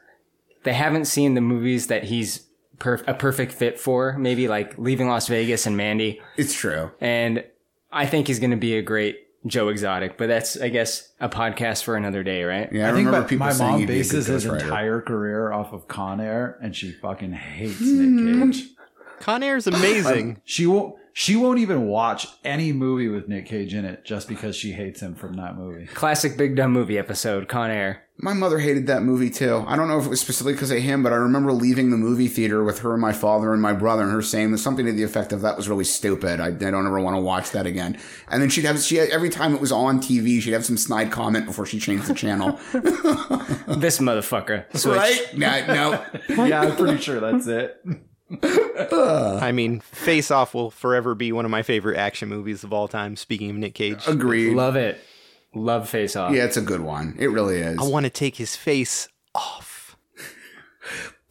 [0.64, 2.46] they haven't seen the movies that he's
[2.78, 4.18] perf- a perfect fit for.
[4.18, 6.20] Maybe like Leaving Las Vegas and Mandy.
[6.36, 6.90] It's true.
[7.00, 7.42] And
[7.90, 10.18] I think he's going to be a great Joe Exotic.
[10.18, 12.70] But that's I guess a podcast for another day, right?
[12.70, 14.44] Yeah, I, I think remember my, people my saying mom he'd be a bases his
[14.44, 14.60] ghostwriter.
[14.60, 18.68] entire career off of Con Air, and she fucking hates Nick Cage.
[19.20, 20.42] Con Air is amazing.
[20.44, 20.96] She won't.
[21.12, 25.00] She won't even watch any movie with Nick Cage in it just because she hates
[25.00, 25.86] him from that movie.
[25.86, 28.04] Classic Big Dumb Movie episode, Con Air.
[28.22, 29.64] My mother hated that movie too.
[29.66, 31.96] I don't know if it was specifically because of him, but I remember leaving the
[31.96, 34.92] movie theater with her and my father and my brother, and her saying something to
[34.92, 36.38] the effect of "That was really stupid.
[36.38, 39.30] I, I don't ever want to watch that again." And then she'd have she every
[39.30, 42.60] time it was on TV, she'd have some snide comment before she changed the channel.
[43.70, 44.64] This motherfucker.
[44.76, 44.96] Switch.
[44.96, 45.38] right?
[45.38, 46.44] No, no.
[46.46, 47.76] yeah, I'm pretty sure that's it.
[48.42, 52.88] I mean, Face Off will forever be one of my favorite action movies of all
[52.88, 53.16] time.
[53.16, 54.54] Speaking of Nick Cage, Agreed.
[54.54, 55.00] Love it.
[55.54, 56.32] Love Face Off.
[56.32, 57.16] Yeah, it's a good one.
[57.18, 57.78] It really is.
[57.78, 59.96] I want to take his face off.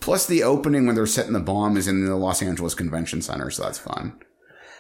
[0.02, 3.50] Plus, the opening when they're setting the bomb is in the Los Angeles Convention Center,
[3.50, 4.20] so that's fun.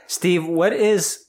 [0.08, 1.26] Steve, what is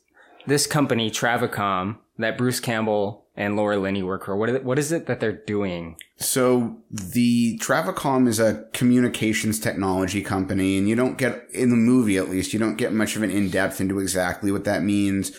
[0.47, 4.37] this company, Travicom, that Bruce Campbell and Laura Linney work for?
[4.37, 5.97] What what is it that they're doing?
[6.19, 12.19] So the Travicom is a communications technology company, and you don't get in the movie
[12.19, 15.33] at least you don't get much of an in depth into exactly what that means.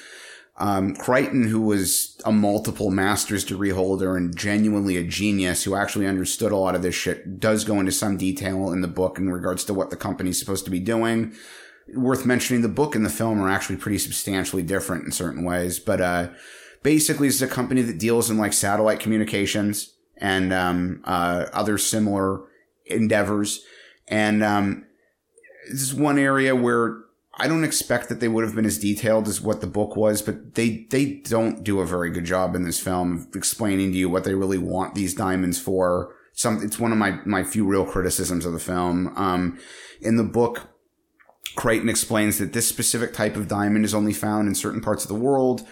[0.58, 6.08] Um, Crichton, who was a multiple master's degree holder and genuinely a genius who actually
[6.08, 9.30] understood a lot of this shit, does go into some detail in the book in
[9.30, 11.34] regards to what the company's supposed to be doing.
[11.94, 15.80] Worth mentioning, the book and the film are actually pretty substantially different in certain ways,
[15.80, 16.30] but uh,
[16.84, 22.42] basically, it's a company that deals in like satellite communications and um, uh, other similar
[22.86, 23.64] endeavors.
[24.08, 24.86] And um,
[25.70, 27.00] this is one area where
[27.36, 30.22] I don't expect that they would have been as detailed as what the book was,
[30.22, 34.10] but they they don't do a very good job in this film explaining to you
[34.10, 36.14] what they really want these diamonds for.
[36.34, 39.14] Some it's one of my my few real criticisms of the film.
[39.16, 39.60] Um,
[40.02, 40.68] in the book,
[41.56, 45.08] Crichton explains that this specific type of diamond is only found in certain parts of
[45.08, 45.66] the world.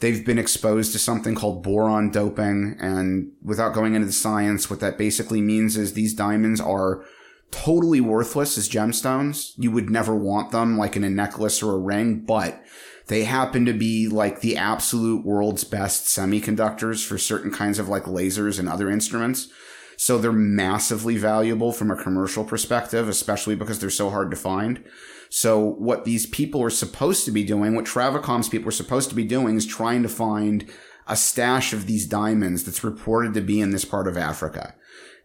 [0.00, 2.76] They've been exposed to something called boron doping.
[2.78, 7.04] And without going into the science, what that basically means is these diamonds are
[7.50, 9.52] totally worthless as gemstones.
[9.56, 12.62] You would never want them like in a necklace or a ring, but
[13.06, 18.04] they happen to be like the absolute world's best semiconductors for certain kinds of like
[18.04, 19.48] lasers and other instruments.
[19.96, 24.84] So they're massively valuable from a commercial perspective, especially because they're so hard to find.
[25.28, 29.16] So what these people are supposed to be doing, what Travicom's people are supposed to
[29.16, 30.70] be doing is trying to find
[31.06, 34.74] a stash of these diamonds that's reported to be in this part of Africa.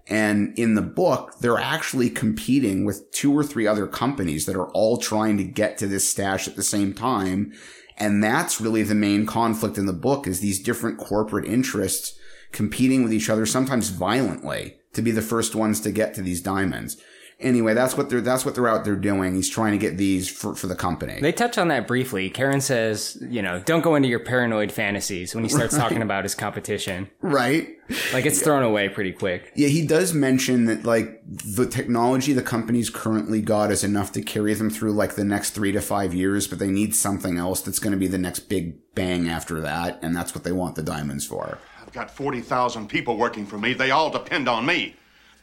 [0.08, 4.70] And in the book, they're actually competing with two or three other companies that are
[4.72, 7.54] all trying to get to this stash at the same time.
[7.98, 12.18] And that's really the main conflict in the book is these different corporate interests
[12.52, 16.42] competing with each other, sometimes violently, to be the first ones to get to these
[16.42, 16.98] diamonds.
[17.40, 19.34] Anyway, that's what they're that's what they're out there doing.
[19.34, 21.20] He's trying to get these for, for the company.
[21.20, 22.30] They touch on that briefly.
[22.30, 26.24] Karen says, you know, don't go into your paranoid fantasies when he starts talking about
[26.24, 27.10] his competition.
[27.22, 27.68] right?
[28.14, 29.52] Like it's thrown away pretty quick.
[29.56, 34.22] Yeah, he does mention that like the technology the company's currently got is enough to
[34.22, 37.62] carry them through like the next three to five years, but they need something else
[37.62, 40.76] that's going to be the next big bang after that, and that's what they want
[40.76, 41.58] the diamonds for.
[41.92, 43.74] I've got 40,000 people working for me.
[43.74, 44.96] They all depend on me.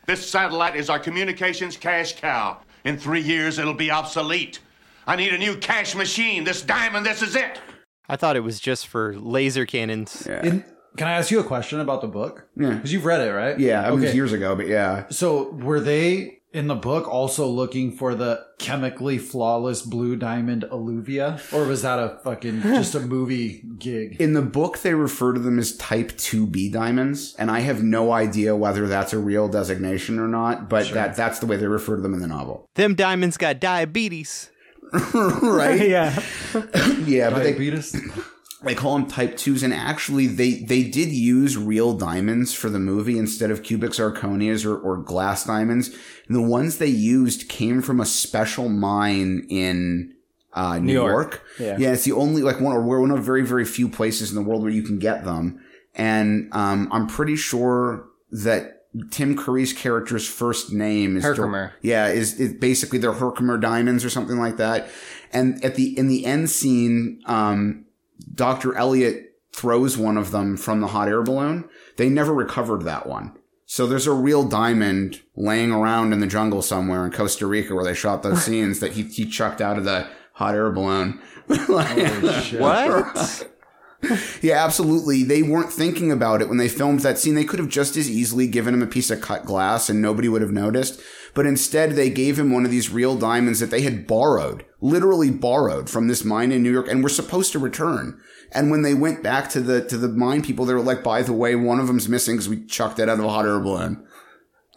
[0.06, 2.56] This satellite is our communications cash cow.
[2.86, 4.60] In three years, it'll be obsolete.
[5.06, 6.44] I need a new cash machine.
[6.44, 7.60] This diamond, this is it.
[8.08, 10.26] I thought it was just for laser cannons.
[10.26, 10.64] In,
[10.96, 12.48] can I ask you a question about the book?
[12.56, 12.70] Yeah.
[12.70, 13.60] Because you've read it, right?
[13.60, 15.04] Yeah, it was years ago, but yeah.
[15.10, 21.40] So were they in the book also looking for the chemically flawless blue diamond alluvia?
[21.52, 24.20] Or was that a fucking just a movie gig?
[24.20, 28.12] In the book, they refer to them as Type 2B diamonds, and I have no
[28.12, 31.96] idea whether that's a real designation or not, but that that's the way they refer
[31.96, 32.66] to them in the novel.
[32.74, 34.50] Them diamonds got diabetes.
[35.14, 35.80] right?
[35.88, 36.18] yeah.
[37.04, 37.92] Yeah, but they, Diabetes?
[37.92, 38.00] they
[38.74, 43.16] call them type twos and actually they they did use real diamonds for the movie
[43.16, 45.88] instead of cubic zirconias or, or glass diamonds
[46.26, 50.12] and the ones they used came from a special mine in
[50.54, 51.44] uh, New, York.
[51.58, 51.78] York.
[51.78, 51.92] Yeah.
[51.92, 54.42] it's the only like one or we're one of very very few places in the
[54.42, 58.78] world where you can get them, and um, I'm pretty sure that
[59.10, 61.74] Tim Curry's character's first name is Herkimer.
[61.82, 64.88] yeah, is, is basically they're Herkimer diamonds or something like that.
[65.32, 67.84] And at the in the end scene, um,
[68.34, 68.74] Dr.
[68.74, 71.68] Elliot throws one of them from the hot air balloon.
[71.96, 73.36] They never recovered that one.
[73.66, 77.84] So there's a real diamond laying around in the jungle somewhere in Costa Rica where
[77.84, 81.20] they shot those scenes that he, he chucked out of the hot air balloon.
[81.66, 83.48] What?
[84.40, 85.24] Yeah, absolutely.
[85.24, 87.34] They weren't thinking about it when they filmed that scene.
[87.34, 90.28] They could have just as easily given him a piece of cut glass and nobody
[90.28, 91.00] would have noticed.
[91.38, 95.30] But instead, they gave him one of these real diamonds that they had borrowed, literally
[95.30, 98.20] borrowed from this mine in New York and were supposed to return.
[98.50, 101.22] And when they went back to the, to the mine people, they were like, by
[101.22, 103.60] the way, one of them's missing because we chucked it out of a hot air
[103.60, 104.04] balloon.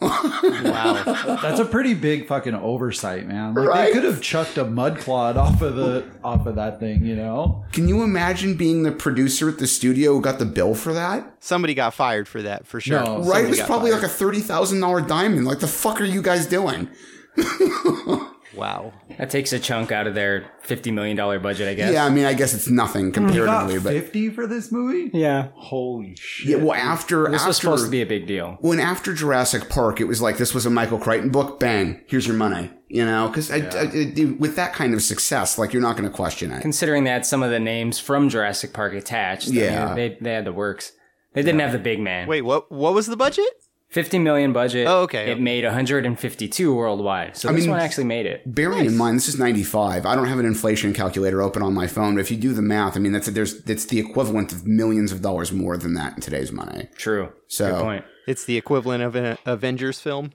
[0.01, 1.03] Wow.
[1.41, 3.53] That's a pretty big fucking oversight, man.
[3.53, 3.85] Like Right?
[3.87, 7.15] they could have chucked a mud clod off of the off of that thing, you
[7.15, 7.63] know?
[7.71, 11.35] Can you imagine being the producer at the studio who got the bill for that?
[11.39, 13.03] Somebody got fired for that for sure.
[13.03, 13.23] No, Right?
[13.25, 14.03] Somebody It was probably fired.
[14.03, 15.45] like a $30,000 diamond.
[15.45, 16.89] Like, the fuck are you guys doing?
[18.55, 18.93] wow.
[19.17, 21.93] That takes a chunk out of their $50 million budget, I guess.
[21.93, 23.93] Yeah, I mean, I guess it's nothing He got comparatively, but.
[23.93, 25.09] fifty for this movie?
[25.17, 25.49] Yeah.
[25.55, 26.49] Holy shit.
[26.49, 28.57] Yeah, well, after This after was supposed to be a big deal.
[28.61, 31.59] when after Jurassic Park, it was like this was a Michael Crichton book.
[31.59, 32.71] Bang, here's your money.
[32.89, 36.61] You know, because with that kind of success, like you're not going to question it.
[36.61, 39.95] Considering that some of the names from Jurassic Park attached, I mean, Yeah.
[39.95, 40.91] they, they had the works.
[41.33, 42.27] They didn't have the big man.
[42.27, 42.69] Wait, what?
[42.69, 43.47] What was the budget?
[43.91, 44.87] 50 million budget.
[44.87, 47.35] Oh, okay, It made 152 worldwide.
[47.37, 48.41] So I this mean, one actually made it.
[48.45, 50.05] Bearing in mind, this is '95.
[50.05, 52.61] I don't have an inflation calculator open on my phone, but if you do the
[52.61, 56.15] math, I mean, that's there's it's the equivalent of millions of dollars more than that
[56.15, 56.87] in today's money.
[56.95, 57.33] True.
[57.47, 58.05] So- Good point.
[58.27, 60.31] It's the equivalent of an Avengers film.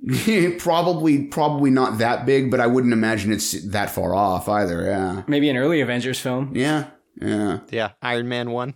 [0.58, 4.84] probably, probably not that big, but I wouldn't imagine it's that far off either.
[4.84, 6.52] Yeah, Maybe an early Avengers film.
[6.54, 7.60] yeah, yeah.
[7.70, 8.74] Yeah, Iron Man one.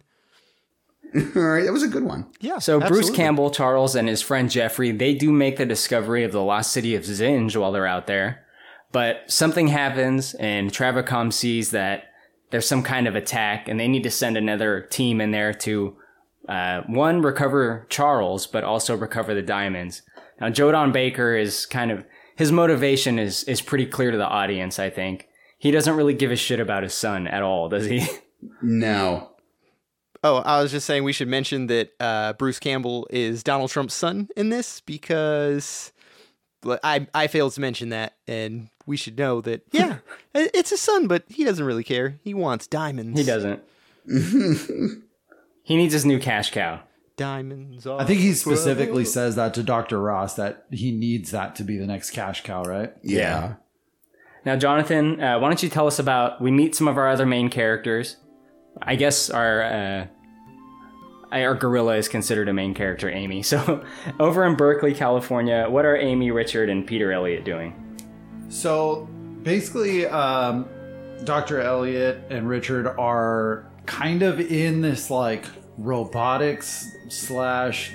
[1.36, 2.26] All right, that was a good one.
[2.40, 2.58] Yeah.
[2.58, 3.10] So Bruce.
[3.10, 6.94] Campbell, Charles, and his friend Jeffrey, they do make the discovery of the lost city
[6.94, 8.46] of Zinj while they're out there.
[8.92, 12.04] But something happens and Travicom sees that
[12.50, 15.96] there's some kind of attack and they need to send another team in there to,
[16.48, 20.02] uh, one, recover Charles, but also recover the diamonds.
[20.40, 22.04] Now, Joe Don Baker is kind of,
[22.36, 25.28] his motivation is, is pretty clear to the audience, I think.
[25.58, 28.06] He doesn't really give a shit about his son at all, does he?
[28.60, 29.31] No,
[30.24, 33.94] Oh, I was just saying we should mention that uh, Bruce Campbell is Donald Trump's
[33.94, 35.92] son in this because
[36.64, 39.62] I I failed to mention that, and we should know that.
[39.72, 39.98] Yeah,
[40.34, 42.18] it's his son, but he doesn't really care.
[42.22, 43.18] He wants diamonds.
[43.18, 43.62] he doesn't.
[45.64, 46.80] he needs his new cash cow.
[47.16, 47.86] Diamonds.
[47.86, 50.00] I think he specifically says that to Dr.
[50.00, 52.92] Ross that he needs that to be the next cash cow, right?
[53.02, 53.54] yeah.
[54.44, 56.40] Now, Jonathan, uh, why don't you tell us about?
[56.40, 58.16] We meet some of our other main characters.
[58.84, 60.06] I guess our uh,
[61.32, 63.42] our gorilla is considered a main character, Amy.
[63.42, 63.84] So,
[64.20, 67.74] over in Berkeley, California, what are Amy, Richard, and Peter Elliott doing?
[68.48, 69.08] So
[69.42, 70.68] basically, um,
[71.24, 71.60] Dr.
[71.60, 75.46] Elliot and Richard are kind of in this like
[75.78, 77.92] robotics slash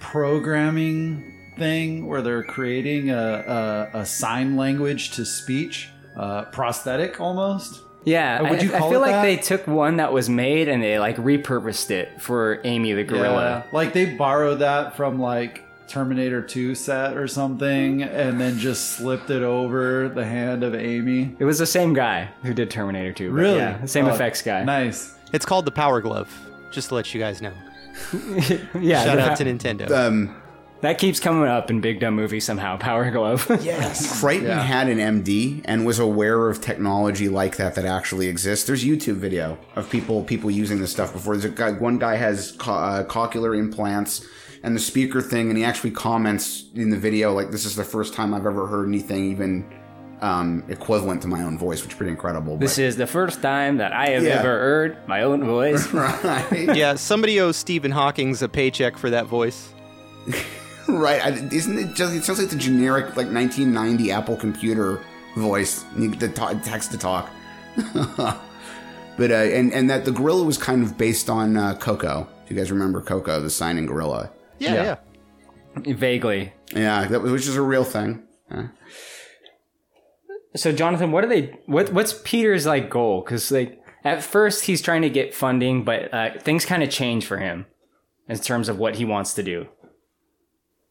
[0.00, 7.80] programming thing where they're creating a, a, a sign language to speech, uh, prosthetic almost.
[8.06, 9.22] Yeah, would I, you I call feel it like that?
[9.22, 13.64] they took one that was made and they like repurposed it for Amy the gorilla.
[13.66, 18.92] Yeah, like they borrowed that from like Terminator 2 set or something and then just
[18.92, 21.34] slipped it over the hand of Amy.
[21.38, 23.30] It was the same guy who did Terminator 2.
[23.30, 23.56] Really?
[23.58, 24.62] Yeah, the same Oh, effects guy.
[24.64, 25.14] Nice.
[25.32, 26.32] It's called the Power Glove.
[26.70, 27.52] Just to let you guys know.
[28.80, 29.90] yeah, Shout out to Nintendo.
[29.90, 30.36] Um,
[30.86, 32.76] that keeps coming up in Big Dumb Movie somehow.
[32.88, 33.46] Power Glove.
[33.62, 34.20] Yes.
[34.20, 34.62] Crichton Yeah.
[34.62, 38.66] had an MD and was aware of technology like that that actually exists.
[38.66, 41.36] There's YouTube video of people people using this stuff before.
[41.36, 44.24] There's a guy, one guy has co- uh, cochlear implants
[44.62, 47.84] and the speaker thing, and he actually comments in the video like, "This is the
[47.84, 49.64] first time I've ever heard anything even
[50.22, 52.56] um, equivalent to my own voice," which is pretty incredible.
[52.56, 54.38] This but- is the first time that I have Yeah.
[54.40, 55.86] ever heard my own voice.
[55.92, 56.74] right.
[56.74, 59.72] yeah, somebody owes Stephen Hawking's a paycheck for that voice.
[60.88, 61.24] Right?
[61.24, 62.14] I, isn't it just?
[62.14, 65.02] It sounds like the generic like 1990 Apple computer
[65.36, 67.30] voice, the talk, text to talk.
[68.16, 72.28] but uh, and and that the gorilla was kind of based on uh, Koko.
[72.46, 74.30] Do you guys remember Koko, the signing gorilla?
[74.58, 74.96] Yeah, Yeah.
[75.86, 75.94] yeah.
[75.94, 76.52] Vaguely.
[76.72, 78.22] Yeah, that was, which is a real thing.
[78.50, 78.68] Yeah.
[80.54, 81.58] So Jonathan, what are they?
[81.66, 83.22] What what's Peter's like goal?
[83.22, 87.26] Because like at first he's trying to get funding, but uh, things kind of change
[87.26, 87.66] for him
[88.28, 89.66] in terms of what he wants to do.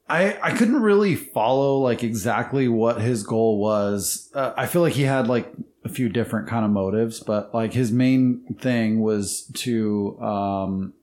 [0.07, 4.29] I I couldn't really follow like exactly what his goal was.
[4.33, 5.51] Uh, I feel like he had like
[5.83, 10.93] a few different kind of motives, but like his main thing was to um,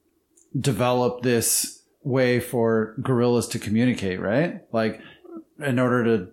[0.58, 4.62] develop this way for gorillas to communicate, right?
[4.72, 5.00] Like
[5.58, 6.28] in order to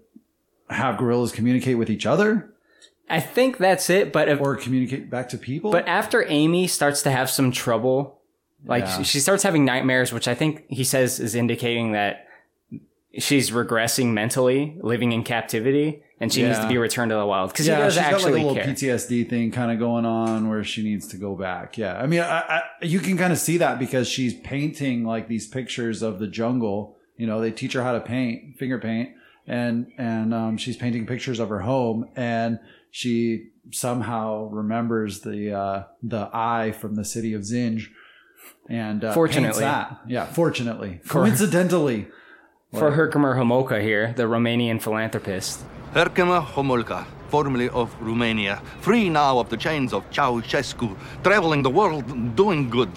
[0.74, 2.54] have gorillas communicate with each other
[3.10, 4.14] I think that's it.
[4.14, 5.72] But if, or communicate back to people.
[5.72, 8.20] but after Amy starts to have some trouble,
[8.66, 8.98] like Yeah.
[9.00, 12.28] she, she starts having nightmares, which I think he says is indicating that
[13.18, 17.52] she's regressing mentally, living in captivity, and she needs to be returned to the wild
[17.52, 18.66] because yeah, he does she's got like a actually little care.
[18.66, 21.78] PTSD thing kind of going on where she needs to go back.
[21.78, 25.28] Yeah, I mean, I, I, you can kind of see that because she's painting like
[25.28, 26.98] these pictures of the jungle.
[27.18, 29.12] You know, they teach her how to paint, finger paint,
[29.48, 32.60] and and um, she's painting pictures of her home, and
[32.92, 37.88] she somehow remembers the uh, the eye from the city of Zinj,
[38.70, 39.62] and uh, Fortunately.
[39.62, 40.02] that.
[40.08, 42.08] yeah, fortunately, coincidentally.
[42.74, 45.62] For Herkimer Homolka here, the Romanian philanthropist.
[45.94, 52.36] Herkimer Homolka, formerly of Romania, free now of the chains of Ceausescu, traveling the world,
[52.36, 52.92] doing good.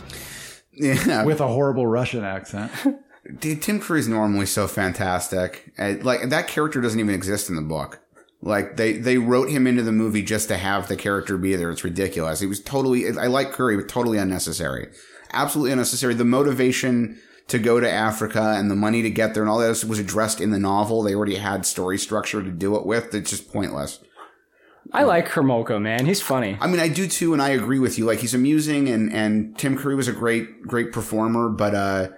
[0.74, 2.70] Yeah, With a horrible Russian accent.
[3.38, 5.72] Dude, Tim Curry's normally so fantastic.
[5.78, 8.00] Like that character doesn't even exist in the book.
[8.42, 11.70] Like they they wrote him into the movie just to have the character be there.
[11.70, 12.40] It's ridiculous.
[12.40, 13.06] He was totally.
[13.16, 14.88] I like Curry, but totally unnecessary.
[15.32, 16.14] Absolutely unnecessary.
[16.14, 17.20] The motivation
[17.52, 20.40] to go to Africa and the money to get there and all that was addressed
[20.40, 21.02] in the novel.
[21.02, 23.14] They already had story structure to do it with.
[23.14, 24.00] It's just pointless.
[24.90, 26.06] I like Hermolka, man.
[26.06, 26.56] He's funny.
[26.60, 28.06] I mean, I do too, and I agree with you.
[28.06, 32.08] Like he's amusing, and and Tim Curry was a great great performer, but uh,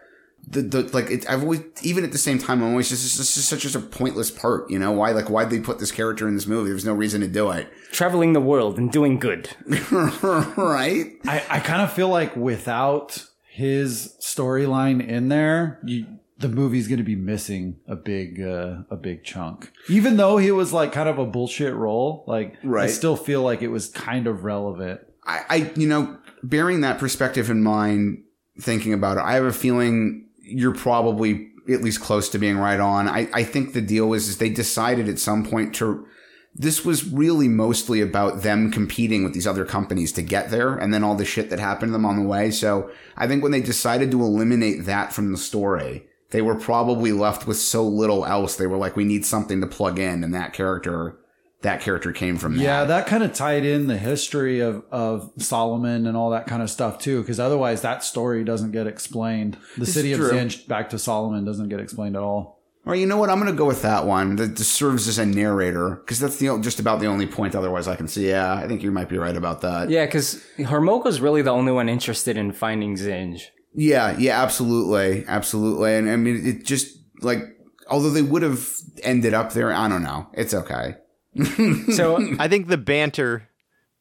[0.47, 3.35] the the like it, I've always even at the same time I'm always just it's
[3.35, 4.71] just such a pointless part.
[4.71, 5.11] You know why?
[5.11, 6.71] Like why'd they put this character in this movie?
[6.71, 9.51] There's no reason to do it, Traveling the world and doing good.
[9.67, 11.13] right?
[11.27, 13.25] I, I kind of feel like without
[13.55, 16.07] his storyline in there, you,
[16.39, 19.71] the movie's going to be missing a big uh, a big chunk.
[19.89, 23.63] Even though he was like kind of a bullshit role, like I still feel like
[23.63, 25.03] it was kind of relevant.
[25.25, 28.25] I, I you know bearing that perspective in mind,
[28.61, 32.81] thinking about it, I have a feeling you're probably at least close to being right
[32.81, 33.09] on.
[33.09, 36.09] I, I think the deal was is they decided at some point to
[36.55, 40.95] this was really mostly about them competing with these other companies to get there and
[40.95, 42.51] then all the shit that happened to them on the way.
[42.51, 47.13] So I think when they decided to eliminate that from the story, they were probably
[47.13, 48.57] left with so little else.
[48.57, 50.23] They were like, we need something to plug in.
[50.23, 51.17] And that character,
[51.63, 52.63] that character came from that.
[52.63, 56.63] Yeah, that kind of tied in the history of, of Solomon and all that kind
[56.63, 59.57] of stuff too, because otherwise that story doesn't get explained.
[59.77, 60.27] The It's city true.
[60.27, 62.54] of Zinj back to Solomon doesn't get explained at all.
[62.87, 63.31] All right, you know what?
[63.31, 64.37] I'm going to go with that one.
[64.37, 67.55] That just serves as a narrator because that's the just about the only point.
[67.55, 68.29] Otherwise, I can see.
[68.29, 69.89] Yeah, I think you might be right about that.
[69.89, 73.45] Yeah, because Hermolka's really the only one interested in finding Zinj.
[73.75, 75.95] Yeah, yeah, absolutely, absolutely.
[75.95, 77.41] And I mean, it just like
[77.89, 78.69] although they would have
[79.03, 80.29] ended up there, I don't know.
[80.35, 80.97] It's okay.
[81.95, 83.49] So I think the banter,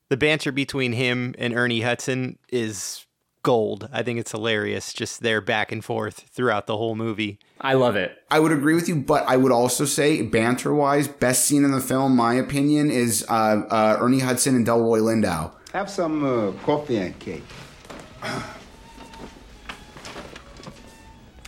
[0.09, 3.05] the banter between him and Ernie Hudson is
[3.43, 3.89] gold.
[3.91, 7.39] I think it's hilarious, just their back and forth throughout the whole movie.
[7.61, 8.17] I love it.
[8.31, 11.71] I would agree with you, but I would also say, banter wise, best scene in
[11.71, 13.33] the film, my opinion, is uh,
[13.69, 15.51] uh, Ernie Hudson and Delroy Lindo.
[15.73, 17.43] Have some uh, coffee and cake.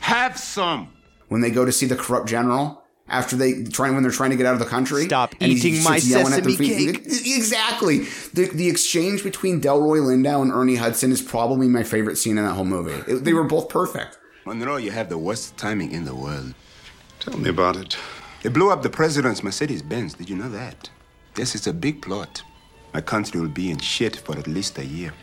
[0.01, 0.93] Have some.
[1.29, 4.35] when they go to see the corrupt general after they try when they're trying to
[4.35, 5.05] get out of the country.
[5.05, 6.99] Stop and he eating my sits yelling at them sesame for-
[7.37, 7.99] Exactly.
[8.33, 12.45] The the exchange between Delroy Lindo and Ernie Hudson is probably my favorite scene in
[12.45, 12.99] that whole movie.
[13.11, 14.17] It- they were both perfect.
[14.45, 16.53] Monroe, you have the worst timing in the world.
[17.19, 17.97] Tell me about it.
[18.43, 20.13] They blew up the president's Mercedes Benz.
[20.13, 20.89] Did you know that?
[21.35, 22.43] Yes, it's a big plot.
[22.93, 25.13] My country will be in shit for at least a year.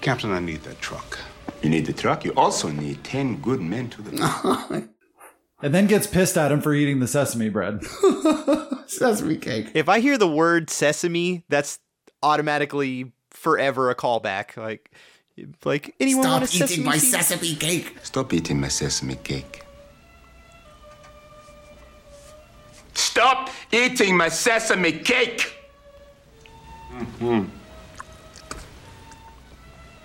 [0.00, 1.18] Captain, I need that truck.
[1.62, 2.24] You need the truck.
[2.24, 4.84] You also need 10 good men to the truck.
[5.62, 7.84] And then gets pissed at him for eating the sesame bread.
[8.86, 9.70] Sesame cake.
[9.74, 11.78] If I hear the word sesame, that's
[12.22, 14.56] automatically forever a callback.
[14.56, 14.90] Like,
[15.64, 17.10] like anyone Stop want a eating sesame my seed?
[17.12, 17.94] sesame cake.
[18.02, 19.62] Stop eating my sesame cake.
[22.94, 25.54] Stop eating my sesame cake!
[27.18, 27.44] Hmm.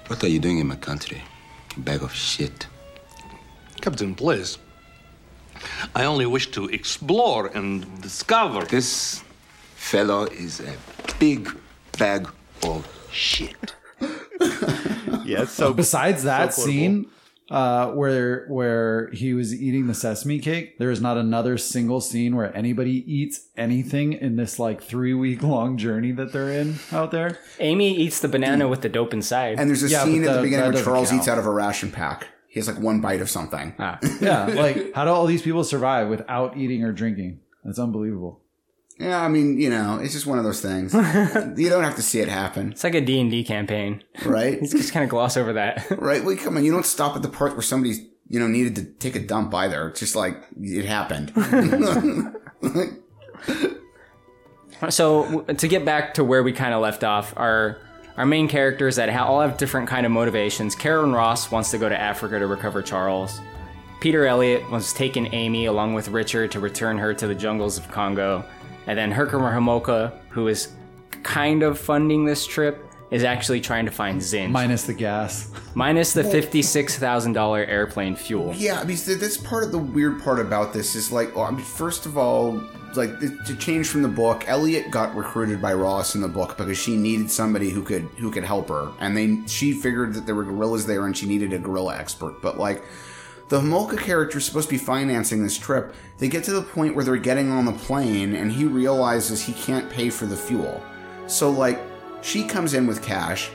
[0.08, 1.22] What are you doing in my country?
[1.76, 2.68] You bag of shit.
[3.82, 4.58] Captain, please.
[5.96, 8.66] I only wish to explore and discover.
[8.66, 9.24] This
[9.76, 10.76] fellow is a
[11.20, 11.50] big
[11.98, 12.28] bag
[12.64, 13.74] of shit.
[15.26, 17.08] yeah, so besides that so scene
[17.50, 22.36] uh, where where he was eating the sesame cake, there is not another single scene
[22.36, 27.12] where anybody eats anything in this like three week long journey that they're in out
[27.12, 27.38] there.
[27.60, 29.60] Amy eats the banana with the dope inside.
[29.60, 31.22] And there's a Yeah, scene at the the- beginning where Charles count.
[31.22, 32.28] eats out of a ration pack.
[32.56, 33.74] He has like one bite of something.
[33.80, 34.00] Ah.
[34.22, 37.42] Yeah, like how do all these people survive without eating or drinking?
[37.66, 38.40] That's unbelievable.
[38.98, 40.94] Yeah, I mean, you know, it's just one of those things.
[41.58, 44.06] you don't have to see it happen, It's like a D&D campaign.
[44.24, 44.58] right?
[44.62, 45.86] He's just kind of gloss over that.
[46.00, 46.24] right?
[46.24, 48.00] Well, come on, you don't stop at the part where somebody's,
[48.30, 49.90] you know, needed to take a dump either.
[49.90, 51.34] It's just like it happened.
[54.90, 57.82] So to get back to where we kind of left off, our
[58.18, 60.76] our main characters that all have different kind of motivations.
[60.76, 63.42] Karen Ross wants to go to Africa to recover Charles.
[64.00, 67.88] Peter Elliott wants taken Amy along with Richard to return her to the jungles of
[67.92, 68.46] Congo,
[68.88, 70.70] and then Herkimer Homoka, who is
[71.24, 75.52] kind of funding this trip, is actually trying to find Zinj, Minus the gas.
[75.76, 78.54] minus the fifty-six thousand dollar airplane fuel.
[78.56, 81.46] Yeah, I mean, th- that's part of the weird part about this is like, well,
[81.46, 82.62] I mean, first of all,
[82.98, 86.78] like to change from the book, Elliot got recruited by Ross in the book because
[86.78, 90.36] she needed somebody who could who could help her, and they she figured that there
[90.36, 92.42] were gorillas there and she needed a gorilla expert.
[92.42, 92.84] But like,
[93.50, 95.94] the Homolka character is supposed to be financing this trip.
[96.18, 99.54] They get to the point where they're getting on the plane, and he realizes he
[99.54, 100.84] can't pay for the fuel.
[101.28, 101.80] So like,
[102.22, 103.50] she comes in with cash.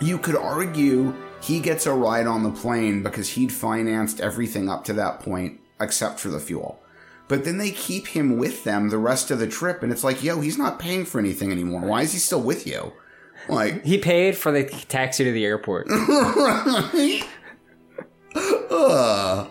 [0.00, 4.84] You could argue he gets a ride on the plane because he'd financed everything up
[4.84, 6.80] to that point except for the fuel.
[7.34, 10.22] But then they keep him with them the rest of the trip, and it's like,
[10.22, 11.80] yo, he's not paying for anything anymore.
[11.80, 12.92] Why is he still with you?
[13.48, 15.88] Like, He paid for the taxi to the airport.
[15.90, 17.22] right?
[18.36, 19.50] Ugh.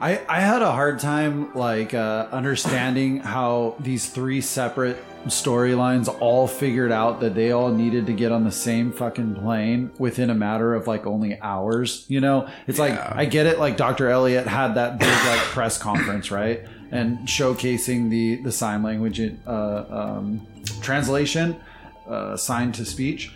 [0.00, 6.46] I, I had a hard time like uh, understanding how these three separate storylines all
[6.46, 10.34] figured out that they all needed to get on the same fucking plane within a
[10.34, 12.04] matter of like only hours.
[12.08, 13.58] You know, it's like I get it.
[13.58, 14.10] Like Dr.
[14.10, 19.84] Elliot had that big like press conference, right, and showcasing the the sign language uh,
[19.88, 20.46] um,
[20.80, 21.56] translation,
[22.08, 23.32] uh, sign to speech.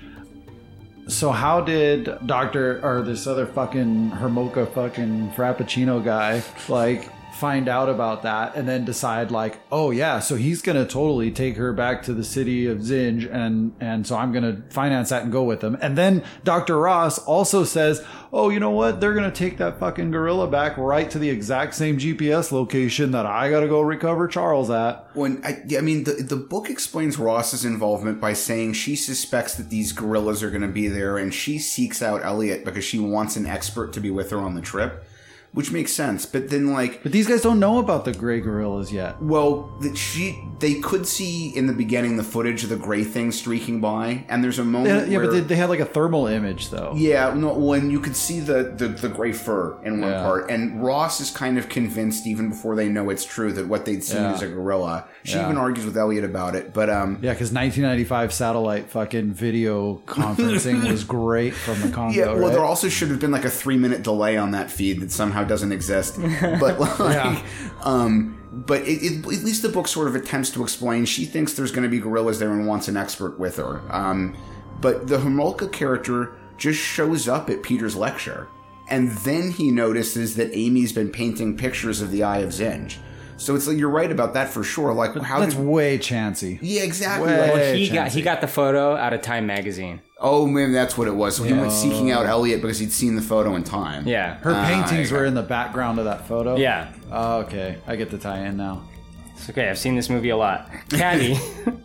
[1.09, 7.11] So how did Doctor or this other fucking Hermoka fucking Frappuccino guy like
[7.41, 11.57] find out about that and then decide like, oh yeah, so he's gonna totally take
[11.57, 15.33] her back to the city of Zinj and and so I'm gonna finance that and
[15.33, 15.77] go with him.
[15.81, 16.79] And then Dr.
[16.79, 19.01] Ross also says, oh, you know what?
[19.01, 23.27] They're gonna take that fucking gorilla back right to the exact same GPS location that
[23.27, 25.11] I gotta go recover Charles at.
[25.17, 29.71] When I, I mean, the the book explains Ross's involvement by saying she suspects that
[29.71, 33.47] these gorillas are to be there, and she seeks out Elliot because she wants an
[33.47, 35.05] expert to be with her on the trip,
[35.53, 36.27] which makes sense.
[36.27, 39.21] But then, like, But these guys don't know about the gray gorillas yet.
[39.23, 43.33] well, that she they could see in the beginning the footage of the gray thing
[43.33, 45.87] streaking by, and there's a They moment yeah, where but they, they had like a
[45.87, 46.93] thermal image though.
[46.95, 50.23] Yeah, no, when you could see the, the, the gray fur in one Yeah.
[50.23, 53.87] part, and Ross is kind of convinced, even before they know it's true, that what
[53.87, 54.35] they'd seen Yeah.
[54.35, 55.07] is a gorilla.
[55.25, 55.45] She Yeah.
[55.45, 60.91] even argues with Elliot about it, but um, Yeah, because 1995 satellite fucking video conferencing
[60.91, 62.19] was great from the Congo.
[62.19, 62.53] yeah, well, right?
[62.53, 65.45] there also should have been like a three minute delay on that feed that somehow
[65.45, 66.19] doesn't exist.
[66.59, 67.43] But like, Yeah.
[67.83, 71.05] um, but it, it, at least the book sort of attempts to explain.
[71.05, 73.81] She thinks there's going to be gorillas there and wants an expert with her.
[73.91, 74.35] Um,
[74.81, 78.49] but the Homolka character just shows up at Peter's lecture,
[78.89, 82.97] and then he notices that Amy's been painting pictures of the Eye of Zinj.
[83.41, 84.93] So it's like you're right about that for sure.
[84.93, 86.59] Like how That's did way chancy.
[86.63, 87.29] yeah exactly.
[87.29, 90.01] Way Like, Well, he got he got the photo out of Time magazine.
[90.19, 91.37] oh man, that's what it was.
[91.37, 94.07] So he went seeking out Elliot because he'd seen the photo in time.
[94.07, 94.35] Yeah.
[94.41, 96.57] Her Ah, paintings were in the background of that photo.
[96.57, 96.93] Yeah.
[97.11, 98.83] Oh, okay, I get the tie-in now.
[99.35, 99.71] It's okay.
[99.71, 100.69] I've seen this movie a lot.
[100.91, 101.39] Caddy,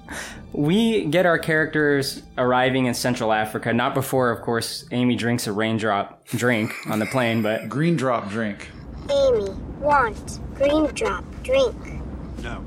[0.52, 5.54] we get our characters arriving in Central Africa, not before, of course, Amy drinks a
[5.54, 8.70] raindrop drink on the plane, but Green drop drink.
[9.12, 9.50] Amy
[9.80, 11.76] want, green drop drink.
[12.42, 12.64] No.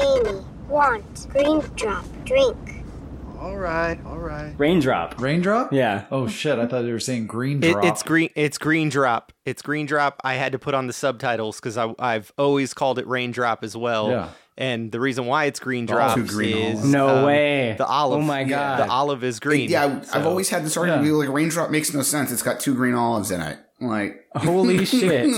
[0.00, 2.56] Amy want, green drop drink.
[3.40, 4.52] All right, all right.
[4.58, 5.18] raindrop.
[5.18, 5.72] Raindrop?
[5.72, 6.04] Yeah.
[6.10, 6.58] Oh shit!
[6.58, 7.84] I thought they were saying green It, drop.
[7.86, 8.28] it's green.
[8.36, 9.32] It's green drop.
[9.46, 10.20] It's green drop.
[10.22, 14.10] I had to put on the subtitles because I've always called it raindrop as well.
[14.10, 14.28] Yeah.
[14.58, 16.92] And the reason why it's green drop two green is olives.
[16.92, 17.76] No um, way.
[17.78, 18.18] The olive.
[18.18, 18.80] Oh my God.
[18.80, 19.70] The olive is green.
[19.70, 21.10] Yeah, I- I've So- always had this argument.
[21.10, 22.30] Like raindrop makes no sense.
[22.30, 23.58] It's got two green olives in it.
[23.80, 25.34] Like Holy shit.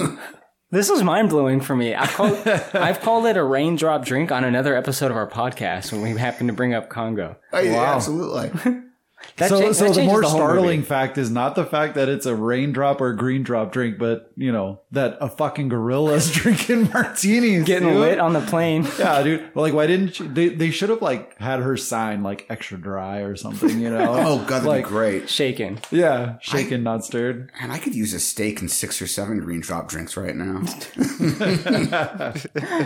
[0.70, 1.94] This is mind blowing for me.
[1.94, 2.34] I call,
[2.74, 6.46] I've called it a raindrop drink on another episode of our podcast when we happen
[6.46, 7.36] to bring up Congo.
[7.52, 7.94] Oh, yeah, Wow.
[7.94, 8.50] absolutely.
[9.38, 10.88] That so, cha- so that the more the startling movie.
[10.88, 14.30] fact is not the fact that it's a raindrop or a green drop drink, but
[14.36, 17.96] you know that a fucking gorilla is drinking martinis, Getting dude.
[17.98, 18.86] lit on the plane.
[18.98, 19.50] Yeah, dude.
[19.54, 20.48] Like, why didn't she, they?
[20.50, 23.80] They should have like had her sign like extra dry or something.
[23.80, 24.12] You know?
[24.32, 25.28] Oh god, that'd like be great.
[25.30, 25.78] Shaken.
[25.90, 27.50] yeah, shaken not stirred.
[27.60, 30.62] And I could use a steak and six or seven green drop drinks right now.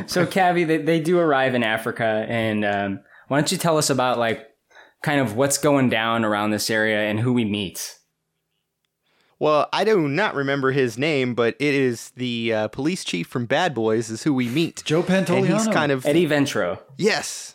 [0.06, 3.90] So, Cavi, they, they do arrive in Africa, and um, why don't you tell us
[3.90, 4.46] about like
[5.06, 7.96] kind of what's going down around this area and who we meet?
[9.38, 13.46] Well, I do not remember his name, but it is the uh, police chief from
[13.46, 14.82] Bad Boys is who we meet.
[14.84, 16.80] Joe And he's kind of Eddie Ventro.
[16.98, 17.54] Yes.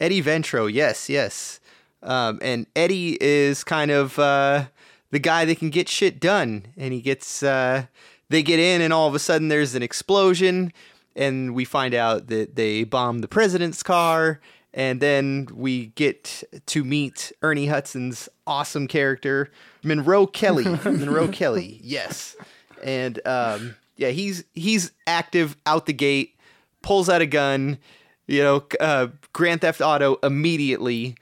[0.00, 0.72] Eddie Ventro.
[0.72, 1.60] Yes, yes.
[2.02, 4.64] Um, and Eddie is kind of uh,
[5.10, 6.68] the guy that can get shit done.
[6.78, 7.84] And he gets, uh,
[8.30, 10.72] they get in, and all of a sudden there's an explosion.
[11.14, 14.40] And we find out that they bombed the president's car.
[14.74, 19.50] And then we get to meet Ernie Hudson's awesome character,
[19.82, 20.64] Monroe Kelly.
[20.84, 22.36] Monroe Kelly, yes.
[22.84, 26.36] And um, yeah, he's he's active out the gate,
[26.82, 27.78] pulls out a gun,
[28.26, 31.16] you know, uh, Grand Theft Auto immediately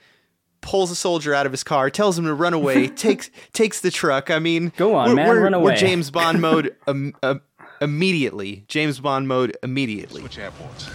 [0.61, 3.89] pulls a soldier out of his car, tells him to run away, takes takes the
[3.89, 4.29] truck.
[4.29, 5.75] I mean, Go on, we're, man, we're, run we're.
[5.75, 7.35] James Bond mode um, uh,
[7.81, 8.65] immediately.
[8.67, 10.21] James Bond mode immediately.
[10.21, 10.89] Which airports?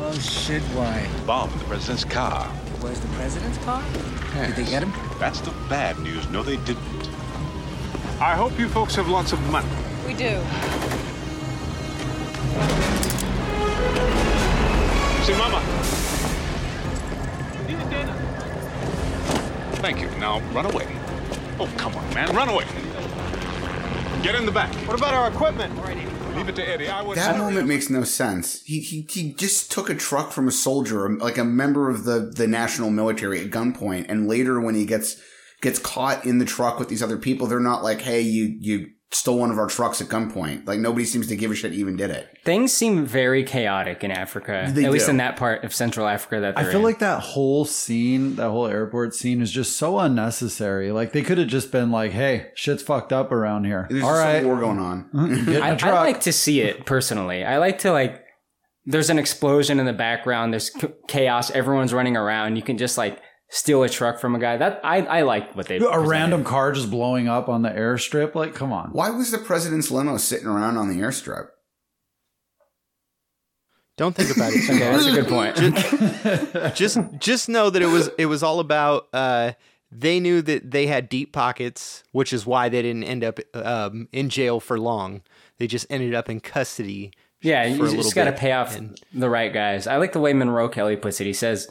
[0.00, 1.08] Oh shit, why?
[1.26, 2.46] Bombed the president's car.
[2.80, 3.82] Where's the president's car?
[4.46, 4.92] Did they get him?
[5.18, 6.28] That's the bad news.
[6.30, 7.10] No, they didn't.
[8.20, 9.68] I hope you folks have lots of money.
[10.06, 10.40] We do.
[15.24, 15.62] See, Mama.
[17.66, 18.14] Dinner.
[19.82, 20.10] Thank you.
[20.18, 20.86] Now run away.
[21.58, 22.34] Oh, come on, man.
[22.36, 22.66] Run away.
[24.22, 24.72] Get in the back.
[24.86, 25.74] What about our equipment?
[26.38, 26.88] Leave it to Eddie.
[26.88, 27.18] I would.
[27.18, 28.62] That moment makes no sense.
[28.62, 32.32] He, he he just took a truck from a soldier, like a member of the
[32.34, 35.20] the national military at gunpoint, and later when he gets
[35.60, 38.86] gets caught in the truck with these other people, they're not like, "Hey, you you
[39.10, 41.72] stole one of our trucks at gunpoint." Like nobody seems to give a shit.
[41.72, 42.28] Even did it.
[42.44, 46.40] Things seem very chaotic in Africa, They at least in that part of Central Africa
[46.40, 46.84] that I they're feel in.
[46.86, 50.90] like that whole scene, that whole airport scene, is just so unnecessary.
[50.92, 54.14] Like they could have just been like, "Hey, shit's fucked up around here." There's All
[54.14, 55.08] just war going on.
[55.46, 55.94] get in I, a I truck.
[55.94, 57.44] like to see it personally.
[57.44, 58.24] I like to like.
[58.90, 60.52] There's an explosion in the background.
[60.54, 60.70] There's
[61.08, 61.50] chaos.
[61.50, 62.56] Everyone's running around.
[62.56, 63.20] You can just like
[63.50, 64.56] steal a truck from a guy.
[64.56, 65.76] That I I like what they.
[65.78, 68.34] a random car just blowing up on the airstrip.
[68.34, 68.90] Like, come on.
[68.90, 71.48] Why was the president's limo sitting around on the airstrip?
[73.96, 74.62] Don't think about it.
[74.70, 76.74] Okay, that's a good point.
[76.76, 79.52] just just know that it was it was all about uh
[79.90, 84.06] they knew that they had deep pockets which is why they didn't end up um,
[84.12, 85.22] in jail for long
[85.58, 88.76] they just ended up in custody Yeah, for you a just got to pay off
[88.76, 89.86] And- the right guys.
[89.86, 91.24] I like the way Monroe Kelly puts it.
[91.24, 91.66] He says,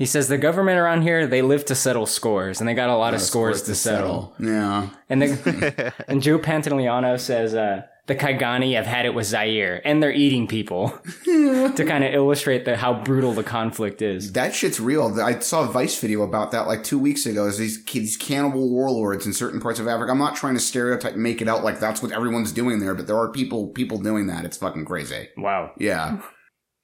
[0.00, 2.96] he says the government around here they live to settle scores, and they got a
[2.96, 4.34] lot of scores, to settle.
[4.38, 4.88] Yeah.
[5.10, 10.02] And the, and Joe Pantoliano says uh, the Kaigani have had it with Zaire, and
[10.02, 14.32] they're eating people to kind of illustrate the how brutal the conflict is.
[14.32, 15.20] That shit's real.
[15.20, 17.44] I saw a Vice video about that like two weeks ago.
[17.44, 20.12] Is these these cannibal warlords in certain parts of Africa?
[20.12, 23.06] I'm not trying to stereotype, make it out like that's what everyone's doing there, but
[23.06, 24.46] there are people people doing that.
[24.46, 25.28] It's fucking crazy.
[25.36, 25.72] Wow.
[25.76, 26.22] Yeah.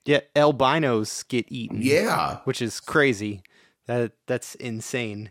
[0.06, 2.38] Yeah albinos get eaten Yeah.
[2.44, 3.42] which is crazy
[3.86, 5.30] that that's insane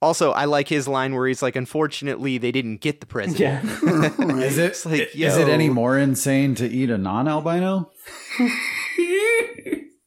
[0.00, 4.08] also i like his line where he's like unfortunately they didn't get the president Yeah.
[4.42, 7.90] Is it It's like, is it any more insane to eat a non-albino?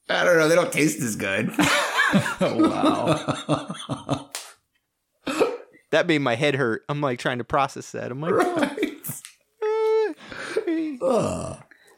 [0.08, 0.48] I don't know.
[0.48, 1.50] They don't taste as good.
[2.42, 4.30] wow.
[5.92, 8.34] that made my head hurt i'm like trying to process that i'm like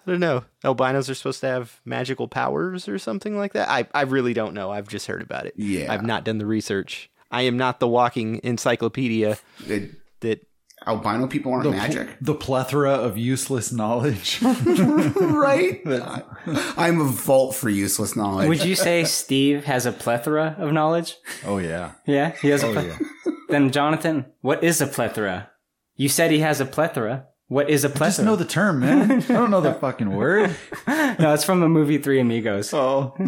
[0.08, 0.46] I don't know.
[0.64, 3.70] Albinos are supposed to have magical powers or something like that.
[3.70, 4.72] I, I really don't know.
[4.72, 5.54] I've just heard about it.
[5.58, 5.92] Yeah.
[5.94, 7.10] I've not done the research.
[7.30, 9.38] I am not the walking encyclopedia
[9.68, 9.92] It-
[10.22, 10.48] that
[10.88, 14.40] albino people aren't The, magic, the plethora of useless knowledge.
[14.42, 15.82] right?
[16.78, 18.48] I'm a vault for useless knowledge.
[18.48, 21.16] Would you say Steve has a plethora of knowledge?
[21.46, 21.92] oh yeah.
[22.06, 22.98] Yeah, he has a Oh plethora.
[23.26, 23.32] yeah.
[23.50, 25.50] Then Jonathan, what is a plethora?
[25.96, 27.26] You said he has a plethora.
[27.50, 28.08] What is a plethora?
[28.08, 29.10] Just know the term, man.
[29.10, 30.54] I don't know the fucking word.
[30.88, 32.74] no, it's from the movie Three Amigos.
[32.74, 33.14] Oh.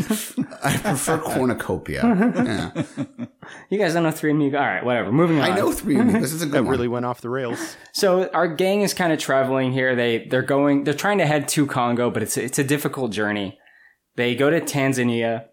[0.62, 2.02] I prefer cornucopia.
[2.04, 2.84] Yeah.
[3.70, 4.60] You guys don't know Three Amigos?
[4.60, 5.14] All right, whatever.
[5.14, 5.50] Moving on.
[5.50, 6.22] I know three amigos.
[6.22, 6.72] This is a good that one.
[6.72, 7.78] really went off the rails.
[7.94, 9.96] So our gang is kind of traveling here.
[9.96, 10.84] They they're going.
[10.84, 13.58] They're trying to head to Congo, but it's it's a difficult journey.
[14.18, 15.46] They go to Tanzania,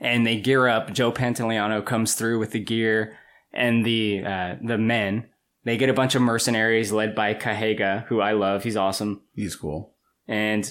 [0.00, 0.92] and they gear up.
[0.92, 3.18] Joe Pantoliano comes through with the gear
[3.52, 5.26] and the uh, the men.
[5.64, 8.64] They get a bunch of mercenaries led by Kahega, who I love.
[8.64, 9.22] He's awesome.
[9.32, 9.94] He's cool.
[10.28, 10.70] And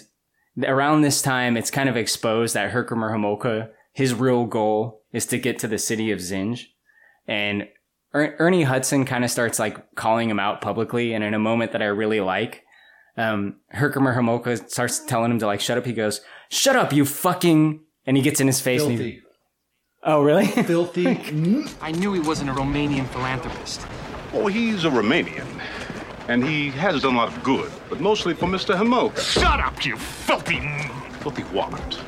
[0.64, 5.40] around this time, it's kind of exposed that Herkimer Homolka, his real goal is to
[5.40, 6.66] get to the city of Zinj.
[7.28, 7.68] And
[8.14, 11.72] er- Ernie Hudson kind of starts like calling him out publicly, and in a moment
[11.72, 12.64] that I really like,
[13.18, 15.86] um, Herkimer Homolka starts telling him to like shut up.
[15.86, 18.82] He goes, "Shut up, you fucking!" And he gets in his face.
[18.82, 19.22] And he,
[20.04, 20.48] oh, really?
[20.48, 21.08] Filthy.
[21.82, 23.86] I knew he wasn't a Romanian philanthropist.
[24.34, 25.48] Oh, he's a Romanian.
[26.28, 28.76] And he has done a lot of good, but mostly for Mr.
[28.76, 29.20] Homolka.
[29.20, 30.60] Shut up, you filthy.
[31.20, 32.00] Filthy what?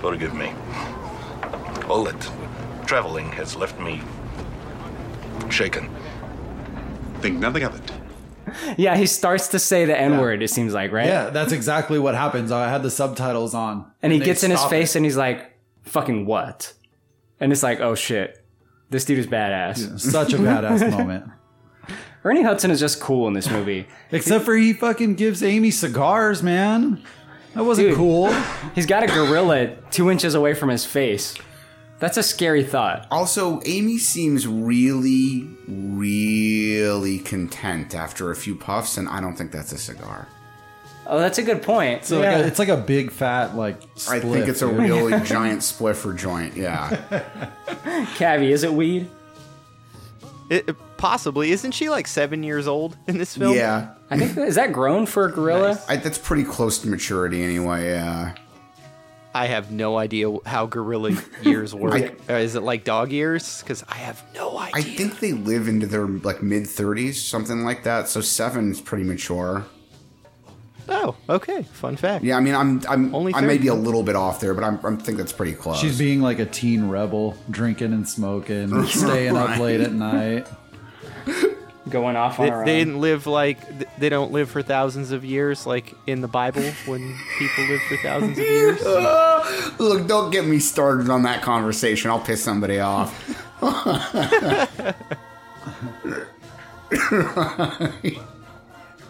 [0.00, 0.52] Forgive me.
[1.88, 2.30] All that
[2.86, 4.02] traveling has left me
[5.50, 5.88] shaken.
[7.20, 8.76] Think nothing of it.
[8.78, 10.42] yeah, he starts to say the N word.
[10.42, 11.06] It seems like right.
[11.06, 12.52] Yeah, that's exactly what happens.
[12.52, 14.98] I had the subtitles on, and he gets in his face it.
[14.98, 15.52] and he's like,
[15.82, 16.72] "Fucking what?"
[17.40, 18.44] And it's like, "Oh shit,
[18.90, 21.24] this dude is badass." Such a badass moment.
[22.24, 23.86] Ernie Hudson is just cool in this movie.
[24.10, 27.02] Except for he fucking gives Amy cigars, man.
[27.54, 27.96] That wasn't Dude.
[27.96, 28.32] cool.
[28.74, 31.34] He's got a gorilla two inches away from his face.
[32.00, 33.06] That's a scary thought.
[33.10, 39.72] Also, Amy seems really, really content after a few puffs, and I don't think that's
[39.72, 40.28] a cigar.
[41.08, 42.04] Oh, that's a good point.
[42.04, 43.80] So like a, it's like a big fat like.
[44.08, 44.78] I think it's a dude.
[44.78, 46.56] really giant spliffer joint.
[46.56, 46.90] Yeah.
[48.16, 49.08] Cavi, is it weed?
[50.50, 51.50] It, it- possibly.
[51.52, 53.54] Isn't she like seven years old in this film?
[53.56, 53.94] Yeah.
[54.10, 55.78] I think is that grown for a gorilla?
[55.88, 57.90] I, that's pretty close to maturity anyway.
[57.90, 58.34] Yeah.
[59.34, 62.14] I have no idea how gorilla years work.
[62.28, 63.60] Uh, is it like dog years?
[63.60, 64.72] Because I have no idea.
[64.74, 68.08] I think they live into their like mid 30s, something like that.
[68.08, 69.66] So seven is pretty mature.
[70.88, 71.62] Oh, okay.
[71.64, 72.24] Fun fact.
[72.24, 74.62] Yeah, I mean, I'm I'm Only I may be a little bit off there, but
[74.64, 75.78] I'm, I think that's pretty close.
[75.78, 80.46] She's being like a teen rebel, drinking and smoking, staying up late at night.
[81.88, 82.78] Going off on They, her they own.
[82.86, 86.62] didn't live like th- they don't live for thousands of years like in the Bible
[86.86, 88.82] when people live for thousands of years.
[89.78, 92.10] Look, don't get me started on that conversation.
[92.10, 93.14] I'll piss somebody off.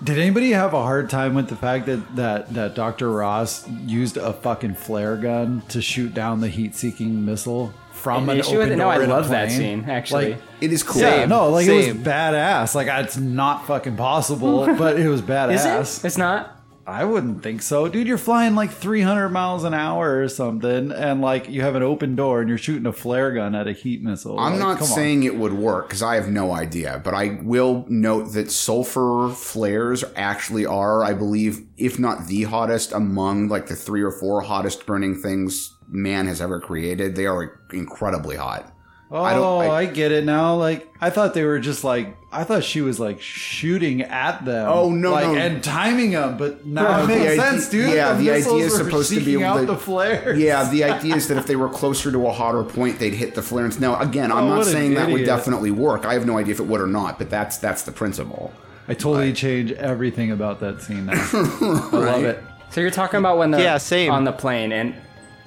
[0.02, 3.10] Did anybody have a hard time with the fact that that that Dr.
[3.10, 8.40] Ross used a fucking flare gun to shoot down the heat-seeking missile from An an
[8.40, 8.76] issue with open it?
[8.76, 10.32] No, I door in a love that scene, actually.
[10.32, 11.02] Like, it is cool.
[11.02, 12.74] yeah, no, like it was badass.
[12.74, 15.54] Like it's not fucking possible, but it was badass.
[15.80, 16.06] Is it?
[16.06, 16.55] It's not.
[16.88, 18.06] I wouldn't think so, dude.
[18.06, 22.14] You're flying like 300 miles an hour or something, and like you have an open
[22.14, 24.38] door and you're shooting a flare gun at a heat missile.
[24.38, 24.94] I'm Like, not come on.
[24.94, 29.30] saying it would work because I have no idea, but I will note that sulfur
[29.34, 34.42] flares actually are, I believe, if not the hottest among like the three or four
[34.42, 37.16] hottest burning things man has ever created.
[37.16, 38.72] They are incredibly hot.
[39.08, 40.56] Oh, I I, don't- I- get it now.
[40.56, 44.68] Like I thought they were just like I thought she was like shooting at them.
[44.68, 45.34] Oh, no, like, no.
[45.36, 46.36] and timing them.
[46.36, 47.94] But now Yeah, it the makes idea- sense, dude.
[47.94, 50.38] yeah, the missiles idea is supposed to be seeking able out to- the flares.
[50.38, 53.34] Yeah, the idea is that if they were closer to a hotter point, they'd hit
[53.36, 53.78] the flares.
[53.80, 56.04] Now, again, I'm Oh, not saying that would definitely work.
[56.04, 58.52] I have no idea if it would or not, but that's that's the principle.
[58.88, 61.06] I totally change everything about that scene.
[61.06, 61.12] Now.
[61.32, 62.42] I love it.
[62.70, 64.10] So you're talking about when they're Yeah, same.
[64.12, 64.94] on the plane, and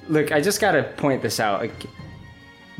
[0.08, 1.60] look, I just got to point this out.
[1.60, 1.72] Like,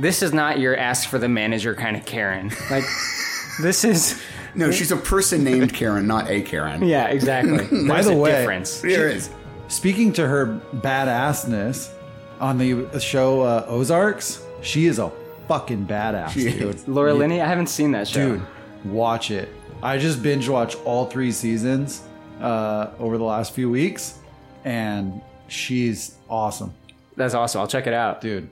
[0.00, 2.50] this is not your ask for the manager kind of Karen.
[2.70, 2.84] Like,
[3.62, 4.20] this is
[4.54, 6.82] No, she's a person named Karen, not a Karen.
[6.82, 7.58] yeah, exactly.
[7.86, 8.80] By There's the a way, difference.
[8.80, 9.30] There is.
[9.68, 11.92] Speaking to her badassness
[12.40, 15.10] on the show uh, Ozarks, she is a
[15.48, 16.74] fucking badass, She dude.
[16.74, 16.88] is.
[16.88, 18.32] Laura Linney, I haven't seen that show.
[18.36, 18.46] Dude,
[18.84, 19.48] watch it.
[19.82, 22.02] I just binge watched all three seasons
[22.40, 24.18] uh, over the last few weeks,
[24.64, 26.72] and she's awesome,
[27.16, 27.60] That's awesome.
[27.60, 28.20] I'll check it out.
[28.20, 28.48] dude.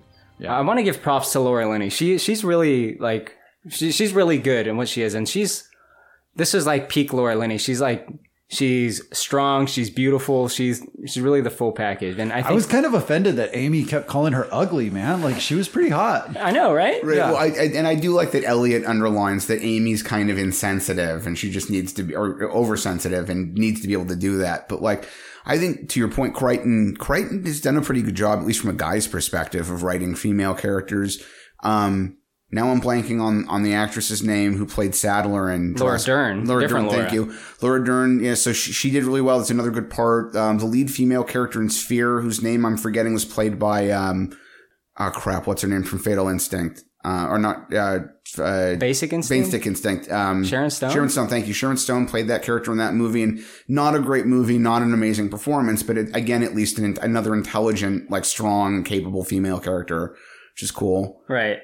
[0.46, 1.90] I want to give props to Laura Linney.
[1.90, 3.34] She she's really like
[3.68, 5.68] she, she's really good in what she is, and she's
[6.36, 7.58] this is like peak Laura Linney.
[7.58, 8.08] She's like
[8.48, 12.18] she's strong, she's beautiful, she's she's really the full package.
[12.18, 15.22] And I I, was kind of offended that Amy kept calling her ugly, man.
[15.22, 16.36] Like she was pretty hot.
[16.36, 17.02] I know, right?
[17.04, 17.16] Right.
[17.16, 17.30] Yeah.
[17.30, 21.26] Well, I, I, and I do like that Elliot underlines that Amy's kind of insensitive
[21.26, 24.38] and she just needs to be, or oversensitive and needs to be able to do
[24.38, 24.68] that.
[24.68, 25.08] But like,
[25.44, 28.60] I think to your point, Crichton, Crichton has done a pretty good job, at least
[28.60, 31.22] from a guy's perspective, of writing female characters.
[31.62, 32.17] Um,
[32.50, 36.46] now I'm blanking on, on the actress's name who played Sadler and Laura Dern.
[36.46, 37.32] Laura Different Dern, thank Laura.
[37.32, 37.38] you.
[37.60, 39.40] Laura Dern, yeah, so she, she did really well.
[39.40, 40.34] It's another good part.
[40.34, 44.36] Um, the lead female character in Sphere, whose name I'm forgetting, was played by, um,
[44.98, 46.84] oh crap, what's her name from Fatal Instinct?
[47.04, 48.00] Uh, or not, uh,
[48.38, 49.46] uh, Basic Instinct?
[49.46, 50.10] Basic Instinct.
[50.10, 50.90] Um, Sharon Stone?
[50.90, 51.52] Sharon Stone, thank you.
[51.54, 54.92] Sharon Stone played that character in that movie and not a great movie, not an
[54.92, 60.16] amazing performance, but it, again, at least an, another intelligent, like strong, capable female character,
[60.54, 61.22] which is cool.
[61.28, 61.58] right.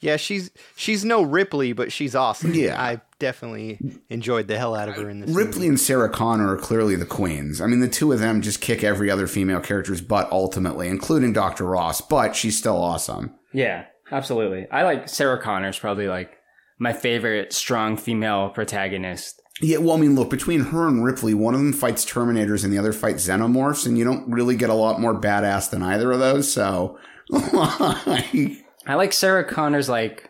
[0.00, 2.54] Yeah, she's she's no Ripley, but she's awesome.
[2.54, 2.80] Yeah.
[2.80, 5.30] I definitely enjoyed the hell out of her in this.
[5.30, 5.68] Ripley movie.
[5.68, 7.60] and Sarah Connor are clearly the queens.
[7.60, 11.32] I mean, the two of them just kick every other female character's butt ultimately, including
[11.32, 11.64] Dr.
[11.64, 13.34] Ross, but she's still awesome.
[13.52, 14.68] Yeah, absolutely.
[14.70, 16.36] I like Sarah Connor's probably like
[16.78, 19.42] my favorite strong female protagonist.
[19.60, 22.72] Yeah, well, I mean, look, between her and Ripley, one of them fights Terminators and
[22.72, 26.12] the other fights Xenomorphs, and you don't really get a lot more badass than either
[26.12, 26.96] of those, so.
[28.88, 30.28] I like Sarah Connor's like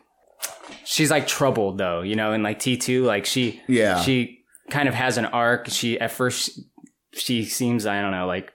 [0.84, 4.00] she's like troubled though, you know, in like T2, like she Yeah.
[4.02, 4.40] she
[4.70, 5.68] kind of has an arc.
[5.68, 6.60] She at first
[7.14, 8.52] she seems I don't know, like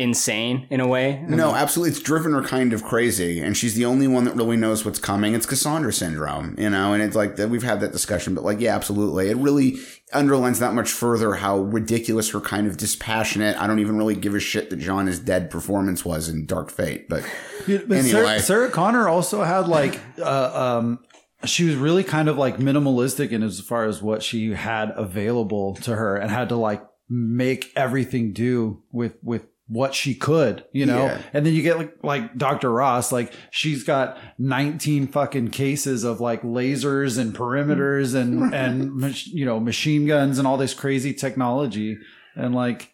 [0.00, 1.22] insane in a way.
[1.28, 1.90] No, absolutely.
[1.90, 4.98] It's driven her kind of crazy, and she's the only one that really knows what's
[4.98, 5.34] coming.
[5.34, 7.50] It's Cassandra syndrome, you know, and it's like that.
[7.50, 9.28] We've had that discussion, but like, yeah, absolutely.
[9.28, 9.78] It really
[10.12, 13.56] underlines that much further how ridiculous her kind of dispassionate.
[13.60, 16.70] I don't even really give a shit that John is dead performance was in Dark
[16.70, 17.22] Fate, but,
[17.66, 21.00] Yeah, but anyway, Sarah, Sarah Connor also had like uh, um
[21.44, 25.74] she was really kind of like minimalistic in as far as what she had available
[25.76, 30.84] to her and had to like make everything do with with what she could, you
[30.84, 31.04] know?
[31.04, 31.22] Yeah.
[31.32, 32.70] And then you get like like Dr.
[32.70, 39.44] Ross, like she's got 19 fucking cases of like lasers and perimeters and and you
[39.46, 41.96] know, machine guns and all this crazy technology
[42.34, 42.92] and like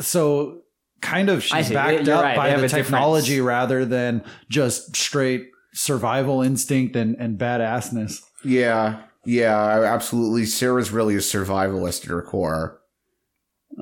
[0.00, 0.62] so
[1.00, 2.36] kind of she's backed You're up right.
[2.36, 2.72] By the a difference.
[2.72, 8.20] technology rather than just straight survival instinct and, and badassness.
[8.44, 10.44] yeah, yeah, absolutely.
[10.44, 12.80] Sarah's really a survivalist at her core.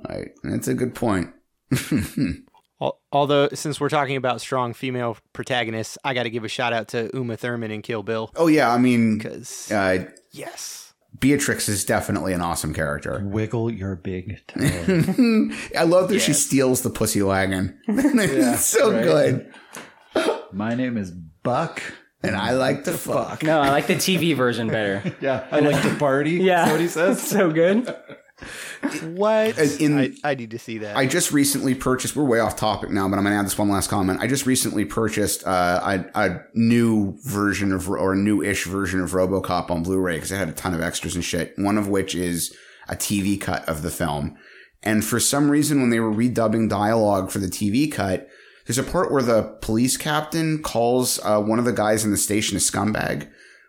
[0.06, 1.32] Right, that's a good point.
[2.80, 6.72] Al- Although, since we're talking about strong female protagonists, I got to give a shout
[6.72, 8.30] out to Uma Thurman in Kill Bill.
[8.36, 13.20] Oh yeah, I mean, because uh, yes, Beatrix is definitely an awesome character.
[13.24, 14.60] Wiggle your big toe.
[15.78, 17.78] I love that she steals the pussy wagon.
[17.88, 17.94] Yeah,
[18.54, 19.02] it's so right.
[19.02, 19.52] good.
[20.52, 21.82] My name is Buck.
[22.20, 23.44] And I like to fuck.
[23.44, 25.14] No, I like the TV version better.
[25.20, 26.32] Yeah, I like to party.
[26.32, 26.62] Yeah.
[26.62, 27.22] That's what he says.
[27.22, 27.94] so good.
[29.02, 29.58] What?
[29.80, 30.96] In, I, I need to see that.
[30.96, 32.16] I just recently purchased.
[32.16, 34.20] We're way off topic now, but I'm going to add this one last comment.
[34.20, 39.10] I just recently purchased uh, a, a new version of or a new-ish version of
[39.10, 41.54] RoboCop on Blu-ray because it had a ton of extras and shit.
[41.56, 42.56] One of which is
[42.88, 44.36] a TV cut of the film.
[44.82, 48.28] And for some reason, when they were redubbing dialogue for the TV cut,
[48.66, 52.16] there's a part where the police captain calls uh, one of the guys in the
[52.16, 53.28] station a scumbag,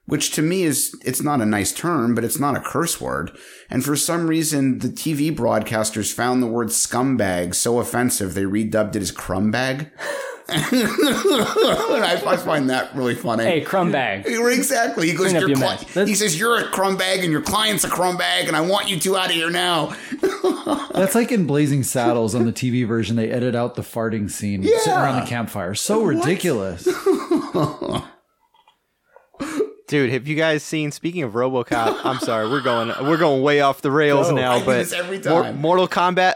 [0.09, 3.31] which to me is, it's not a nice term, but it's not a curse word.
[3.69, 8.95] And for some reason, the TV broadcasters found the word scumbag so offensive, they redubbed
[8.95, 9.91] it as crumbag.
[10.51, 13.43] I, I find that really funny.
[13.43, 14.25] Hey, crumb bag.
[14.25, 15.07] Exactly.
[15.07, 17.41] He goes, Clean up your your cli- he says, you're a crumb bag and your
[17.41, 19.95] client's a crumb bag and I want you two out of here now.
[20.91, 23.15] That's like in Blazing Saddles on the TV version.
[23.15, 25.75] They edit out the farting scene sitting around the campfire.
[25.75, 26.87] So ridiculous.
[29.89, 30.91] Dude, have you guys seen?
[30.91, 34.35] Speaking of RoboCop, I'm sorry, we're going we're going way off the rails Go.
[34.35, 34.57] now.
[34.57, 36.35] I but this every Mor- Mortal Kombat,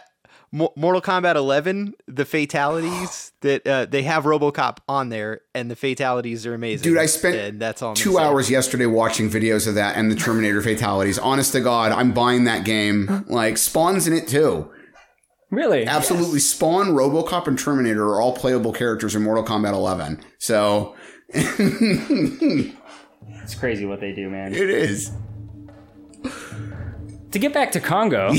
[0.51, 5.75] Mo- Mortal Kombat 11, the fatalities that uh, they have RoboCop on there, and the
[5.75, 6.83] fatalities are amazing.
[6.83, 10.15] Dude, I spent and that's all two hours yesterday watching videos of that and the
[10.15, 11.19] Terminator fatalities.
[11.19, 13.23] Honest to God, I'm buying that game.
[13.27, 14.71] Like, Spawn's in it too.
[15.51, 15.85] Really?
[15.85, 16.39] Absolutely.
[16.39, 20.23] Spawn, Robocop, and Terminator are all playable characters in Mortal Kombat 11.
[20.39, 20.95] So,
[21.29, 22.73] it
[23.43, 24.53] It's crazy what they do, man.
[24.53, 25.11] It is.
[27.31, 28.29] To get back to Congo,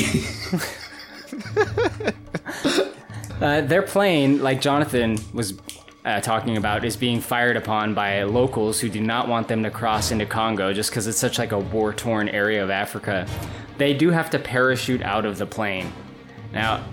[3.40, 5.54] uh, their plane, like Jonathan was
[6.04, 9.70] uh, talking about, is being fired upon by locals who do not want them to
[9.70, 13.26] cross into Congo just because it's such like a war-torn area of Africa.
[13.78, 15.92] They do have to parachute out of the plane.
[16.52, 16.84] Now,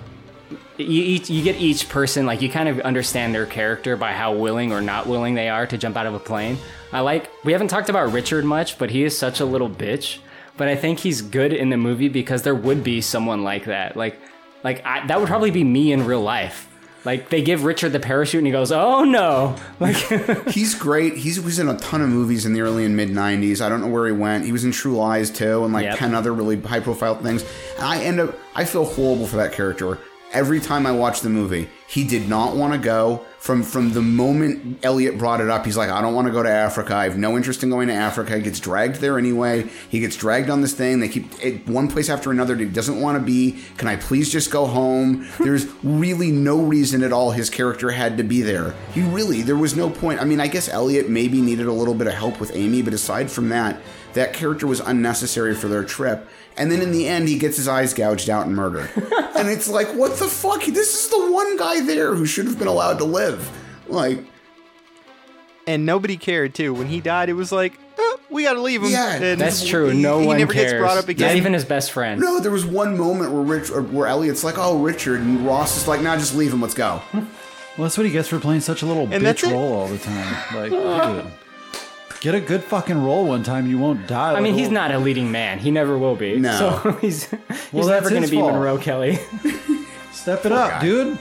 [0.78, 4.34] you each you get each person like you kind of understand their character by how
[4.34, 6.58] willing or not willing they are to jump out of a plane.
[6.94, 10.20] I like we haven't talked about Richard much, but he is such a little bitch.
[10.58, 13.96] But I think he's good in the movie because there would be someone like that.
[13.96, 14.20] Like
[14.64, 16.68] like I, that would probably be me in real life.
[17.04, 19.96] Like they give Richard the parachute and he goes, "Oh no!" Like
[20.50, 21.16] He's great.
[21.18, 23.60] He's, he was in a ton of movies in the early and mid 90s.
[23.62, 24.46] I don't know where he went.
[24.46, 25.98] He was in True Lies too and like Yep.
[25.98, 27.44] 10 other really high profile things.
[27.78, 29.98] And I end up, I feel horrible for that character.
[30.32, 33.26] Every time I watch the movie, he did not want to go.
[33.42, 36.44] From from the moment Elliot brought it up, he's like, I don't want to go
[36.44, 36.96] to Africa.
[36.96, 38.36] I have no interest in going to Africa.
[38.36, 39.68] He gets dragged there anyway.
[39.90, 41.00] He gets dragged on this thing.
[41.00, 42.56] They keep it one place after another.
[42.56, 43.58] He doesn't want to be.
[43.78, 45.28] Can I please just go home?
[45.40, 48.76] There's really no reason at all his character had to be there.
[48.94, 50.22] He really, there was no point.
[50.22, 52.94] I mean, I guess Elliot maybe needed a little bit of help with Amy, but
[52.94, 53.82] aside from that,
[54.14, 56.30] that character was unnecessary for their trip.
[56.58, 58.90] And then in the end, he gets his eyes gouged out and murdered.
[59.36, 60.64] and it's like, what the fuck?
[60.64, 63.50] This is the one guy there who should have been allowed to live.
[63.88, 64.20] Like,
[65.68, 66.74] and nobody cared too.
[66.74, 68.90] When he died, it was like, oh, we got to leave him.
[68.90, 69.90] Yeah, And that's true.
[69.90, 70.72] he- No he one never cares.
[70.74, 71.30] gets brought up again.
[71.30, 72.20] Not even his best friend.
[72.20, 75.78] no, there was one moment where Rich, or where Elliot's like, oh, Richard, and Ross
[75.78, 76.62] is like, nah, just leave him.
[76.62, 77.02] Let's go.
[77.14, 77.28] Well,
[77.88, 80.36] that's what he gets for playing such a little And bitch role all the time.
[80.56, 80.72] Like,
[81.24, 81.32] dude,
[82.22, 83.68] get a good fucking role one time.
[83.70, 84.34] You won't die.
[84.36, 85.60] I mean, he's not a leading man.
[85.60, 86.38] He never will be.
[86.40, 86.58] No.
[86.82, 87.40] So he's, he's
[87.74, 88.54] Well, never that's going to his be fault.
[88.54, 89.20] Monroe Kelly.
[90.14, 90.82] Step it up, guy.
[90.82, 91.20] dude.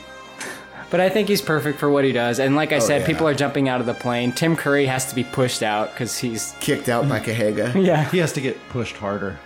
[0.90, 2.40] But I think he's perfect for what he does.
[2.40, 3.06] And like I Oh, said, yeah.
[3.06, 4.32] people are jumping out of the plane.
[4.32, 7.74] Tim Curry has to be pushed out because he's kicked out by Kahega.
[7.84, 8.10] Yeah.
[8.10, 9.38] He has to get pushed harder.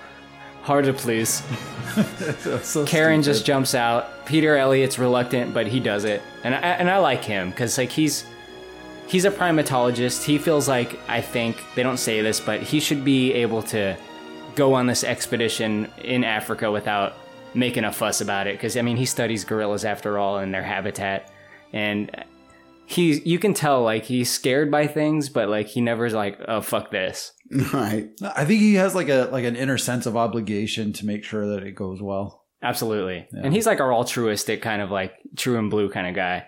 [0.63, 1.43] Hard to please.
[2.63, 3.25] so Karen stupid.
[3.35, 4.25] just jumps out.
[4.25, 7.91] Peter Elliott's reluctant, but he does it, and I, and I like him because like
[7.91, 8.25] he's
[9.15, 10.25] he's a primatologist.
[10.25, 13.97] He feels like I think they don't say this, but he should be able to
[14.57, 17.15] go on this expedition in Africa without
[17.55, 18.55] making a fuss about it.
[18.55, 21.31] Because I mean, he studies gorillas after all and their habitat,
[21.73, 22.25] and
[22.87, 26.61] he you can tell like he's scared by things, but like he never's like, oh
[26.61, 27.31] fuck this.
[27.73, 28.09] Right.
[28.21, 31.55] I think he has like a like an inner sense of obligation to make sure
[31.55, 32.47] that it goes well.
[32.65, 33.29] Absolutely.
[33.31, 36.47] And he's like our altruistic kind of like true and blue kind of guy.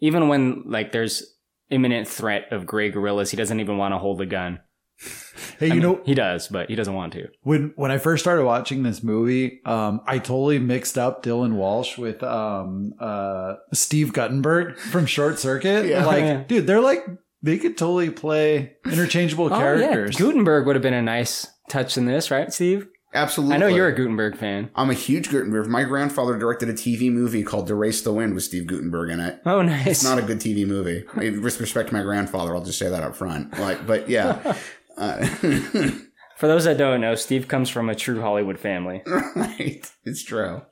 [0.00, 1.35] Even when like there's
[1.70, 4.60] imminent threat of gray gorillas, he doesn't even want to hold the gun.
[5.58, 7.28] Hey, I you mean, know, he does, but he doesn't want to.
[7.42, 11.96] when when I first started watching this movie, um, I totally mixed up Dylan Walsh
[11.96, 15.86] with um, uh, Steve Guttenberg from Short Circuit.
[15.90, 16.04] Yeah.
[16.04, 16.42] Like, Yeah.
[16.46, 17.06] dude, they're like
[17.42, 20.18] they could totally play interchangeable Oh, characters.
[20.18, 20.26] yeah.
[20.26, 22.86] Guttenberg would have been a nice touch in this, right, Steve?
[23.16, 23.54] Absolutely.
[23.56, 24.70] I know you're a Guttenberg fan.
[24.76, 25.66] I'm a huge Guttenberg.
[25.68, 29.20] My grandfather directed a TV movie called To Race the Wind with Steve Guttenberg in
[29.20, 29.40] it.
[29.46, 29.86] Oh, nice.
[29.86, 31.04] It's not a good TV movie.
[31.14, 33.58] I mean, with respect to my grandfather, I'll just say that up front.
[33.58, 34.56] Like, but yeah.
[34.98, 35.26] Uh,
[36.38, 39.02] For those that don't know, Steve comes from a true Hollywood family.
[39.06, 39.86] right.
[40.04, 40.62] It's true.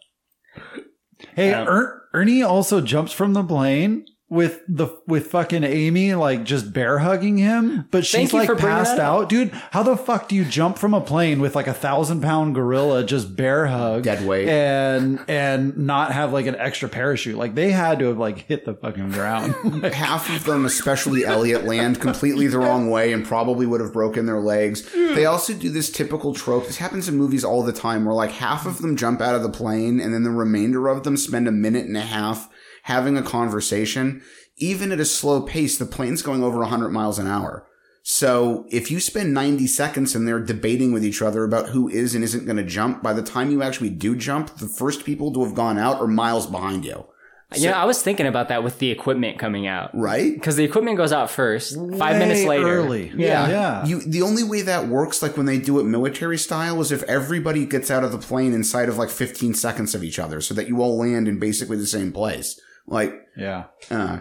[1.36, 6.44] Hey, Um, er- Ernie also jumps from the plane with the with fucking Amy like
[6.44, 9.52] just bear hugging him, but she's like passed out, dude.
[9.70, 13.04] How the fuck do you jump from a plane with like a thousand pound gorilla
[13.04, 14.48] just bear hug Dead weight.
[14.48, 17.36] and and not have like an extra parachute?
[17.36, 19.54] Like they had to have like hit the fucking ground.
[19.84, 24.24] Half of them, especially Elliot, land completely the wrong way and probably would have broken
[24.24, 24.90] their legs.
[24.92, 26.66] They also do this typical trope.
[26.66, 29.42] This happens in movies all the time where like half of them jump out of
[29.42, 32.48] the plane and then the remainder of them spend a minute and a half
[32.84, 34.22] having a conversation.
[34.56, 37.66] Even at a slow pace, the plane's going over 100 miles an hour.
[38.02, 42.14] So if you spend 90 seconds in there debating with each other about who is
[42.14, 45.32] and isn't going to jump, by the time you actually do jump, the first people
[45.32, 47.06] to have gone out are miles behind you.
[47.56, 49.90] you know, I was thinking about that with the equipment coming out.
[49.96, 50.34] Right?
[50.34, 51.76] Because the equipment goes out first.
[51.96, 52.68] Five minutes later.
[52.68, 53.10] early.
[53.16, 53.48] Yeah.
[53.48, 53.86] Yeah.
[53.86, 57.02] You the only way that works, like when they do it military style, is if
[57.04, 60.52] everybody gets out of the plane inside of like 15 seconds of each other, so
[60.52, 62.60] that you all land in basically the same place.
[62.86, 63.64] Like, yeah.
[63.90, 64.20] uh,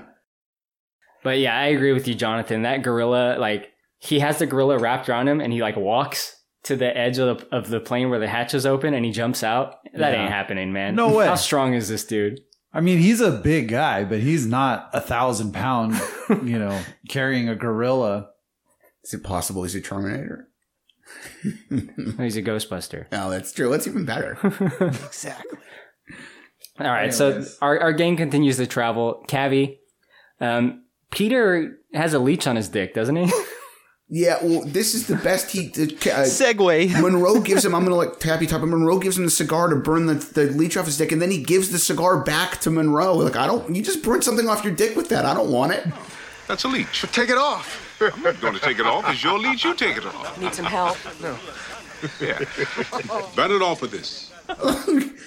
[1.24, 2.61] But yeah, I agree with you, Jonathan.
[2.64, 6.76] That gorilla, like, he has the gorilla wrapped around him and he like walks to
[6.76, 9.43] the edge of the, of the plane where the hatch is open and he jumps
[9.43, 9.76] out.
[9.93, 10.24] That Yeah.
[10.24, 10.95] ain't happening, man.
[10.95, 11.26] No way.
[11.28, 12.39] How strong is this dude?
[12.74, 15.93] I mean, he's a big guy, but he's not a thousand pound,
[16.30, 18.30] you know, carrying a gorilla.
[19.03, 20.47] is it possible he's a Terminator?
[21.41, 23.05] He's a Ghostbuster.
[23.11, 23.70] Oh, that's true.
[23.70, 24.38] That's even better.
[25.05, 25.59] Exactly.
[26.80, 29.24] All right, so our, our gang continues to travel.
[29.28, 29.78] Cavi,
[30.41, 33.32] um, Peter has a leech on his dick, doesn't he?
[34.15, 35.69] Yeah, well, this is the best he.
[35.69, 35.88] Uh,
[36.28, 37.01] segue.
[37.01, 37.74] Monroe gives him.
[37.74, 38.61] I'm gonna like Tappy Top.
[38.61, 41.32] Monroe gives him the cigar to burn the, the leech off his dick, and then
[41.32, 43.15] he gives the cigar back to Monroe.
[43.15, 43.76] Like, I don't.
[43.76, 45.26] You just burned something off your dick with that.
[45.26, 45.88] I don't want it.
[46.47, 47.01] That's a leech.
[47.01, 47.99] But take it off.
[48.01, 49.09] I'm not going to take it off.
[49.09, 49.63] It's your leech.
[49.63, 50.39] You take it off.
[50.39, 50.97] Need some help?
[51.21, 51.38] No.
[52.19, 52.38] Yeah.
[53.34, 54.32] Burn it off with this.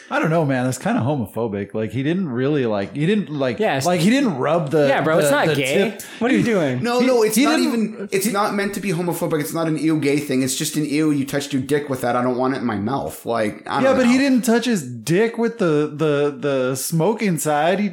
[0.09, 0.65] I don't know, man.
[0.65, 1.75] That's kind of homophobic.
[1.75, 2.95] Like he didn't really like.
[2.95, 3.59] He didn't like.
[3.59, 4.87] Yeah, like he didn't rub the.
[4.87, 5.91] yeah, bro, it's not gay.
[5.91, 6.03] tip.
[6.21, 6.83] What are you doing?
[6.83, 8.09] No, He- no, it's he not even.
[8.13, 9.41] It's not meant to be homophobic.
[9.41, 10.43] It's not an ew gay thing.
[10.43, 11.11] It's just an ew.
[11.11, 12.15] You touched your dick with that.
[12.15, 13.27] I don't want it in my mouth.
[13.27, 17.23] Like, I don't Yeah, but he didn't touch his dick with the the the smoke
[17.23, 17.81] inside.
[17.81, 17.89] He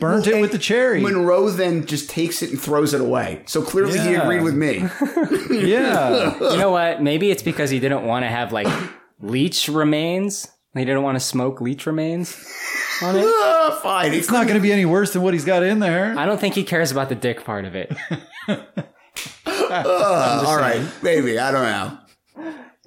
[0.00, 1.00] burnt Well, it with the cherry.
[1.02, 3.42] Monroe then just takes it and throws it away.
[3.46, 4.78] So clearly he agreed with me.
[5.50, 6.38] yeah.
[6.40, 7.02] You know what?
[7.02, 8.66] Maybe it's because he didn't want to have like
[9.24, 10.48] leech remains.
[10.74, 12.36] He didn't want to smoke leech remains
[13.02, 13.24] on it.
[13.56, 14.12] Ah, fine.
[14.12, 16.18] It's not going to be any worse than what he's got in there.
[16.18, 17.90] I don't think he cares about the dick part of it.
[18.46, 21.38] Uh, all right, maybe.
[21.38, 21.98] I don't know.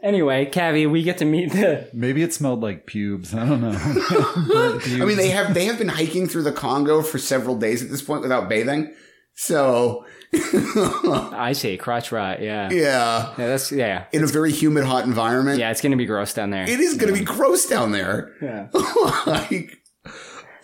[0.03, 1.89] Anyway, Cavi, we get to meet the.
[1.93, 3.33] Maybe it smelled like pubes.
[3.33, 3.71] I don't know.
[3.75, 7.89] I mean, they have they have been hiking through the Congo for several days at
[7.89, 8.93] this point without bathing.
[9.33, 12.41] So I see crotch rot.
[12.41, 12.69] Yeah.
[12.71, 14.05] yeah, Yeah, that's yeah.
[14.11, 16.63] in a very humid, hot environment, Yeah, it's gonna be gross down there.
[16.63, 18.34] it is going to be gross down there.
[18.41, 18.67] Yeah.
[19.25, 19.78] like,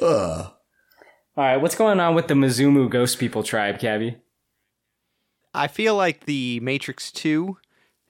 [0.01, 0.51] uh, All
[1.37, 4.17] right, what's going on with the Mizumu Ghost People tribe, Cavi?
[5.53, 7.57] I feel like the Matrix 2,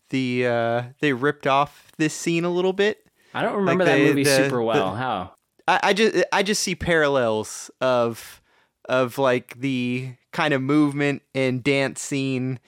[0.09, 3.05] the uh, they ripped off this scene a little bit.
[3.33, 4.91] I don't remember Like that the- movie the- super well.
[4.91, 5.33] the- How?
[5.67, 8.41] I, I just I just see parallels of
[8.89, 12.59] of like the kind of movement and dance scene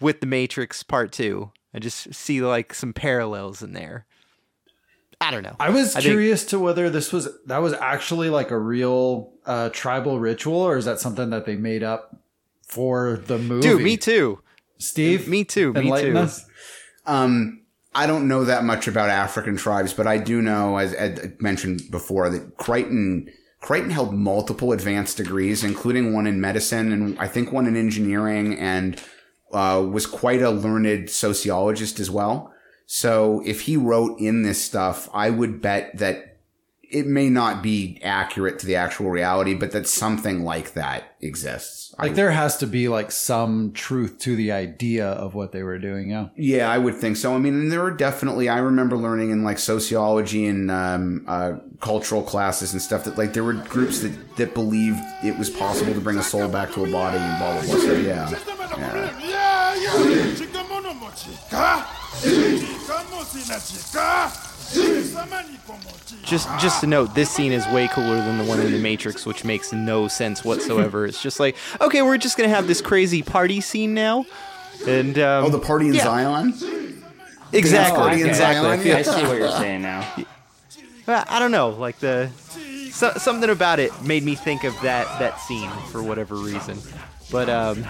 [0.00, 1.52] with the Matrix Part Two.
[1.74, 4.06] I just see like some parallels in there.
[5.20, 5.56] I don't know.
[5.58, 9.68] I was think- curious to whether this was that was actually like a real uh,
[9.70, 12.16] tribal ritual, or is that something that they made up
[12.66, 13.62] for the movie?
[13.68, 14.40] Dude, me too.
[14.78, 15.72] Steve, me too.
[15.72, 16.18] Me enlighten too.
[16.18, 16.46] us.
[17.04, 17.62] Um,
[17.94, 21.82] I don't know that much about African tribes, but I do know, as Ed mentioned
[21.90, 23.28] before, that Crichton
[23.60, 28.58] Crichton held multiple advanced degrees, including one in medicine and I think one in engineering,
[28.58, 29.00] and
[29.52, 32.52] uh, was quite a learned sociologist as well.
[32.86, 36.37] So if he wrote in this stuff, I would bet that
[36.90, 41.94] it may not be accurate to the actual reality, but that something like that exists.
[41.98, 45.78] Like there has to be like some truth to the idea of what they were
[45.78, 46.10] doing.
[46.10, 46.28] Yeah.
[46.36, 47.34] Yeah, I would think so.
[47.34, 48.48] I mean, and there were definitely.
[48.48, 53.32] I remember learning in like sociology and um, uh, cultural classes and stuff that like
[53.32, 56.84] there were groups that that believed it was possible to bring a soul back to
[56.84, 57.80] a body and blah blah blah.
[57.80, 58.38] So yeah, yeah.
[66.24, 69.24] Just just to note, this scene is way cooler than the one in the Matrix,
[69.24, 71.06] which makes no sense whatsoever.
[71.06, 74.26] it's just like, okay, we're just gonna have this crazy party scene now,
[74.86, 76.04] and um, oh, the party in yeah.
[76.04, 76.54] Zion.
[77.50, 78.28] Exactly, Oh, I get it.
[78.28, 78.92] exactly.
[78.92, 80.06] I see what you're saying now.
[81.08, 82.30] I don't know, like the
[82.92, 86.78] so, something about it made me think of that that scene for whatever reason.
[87.30, 87.84] But um,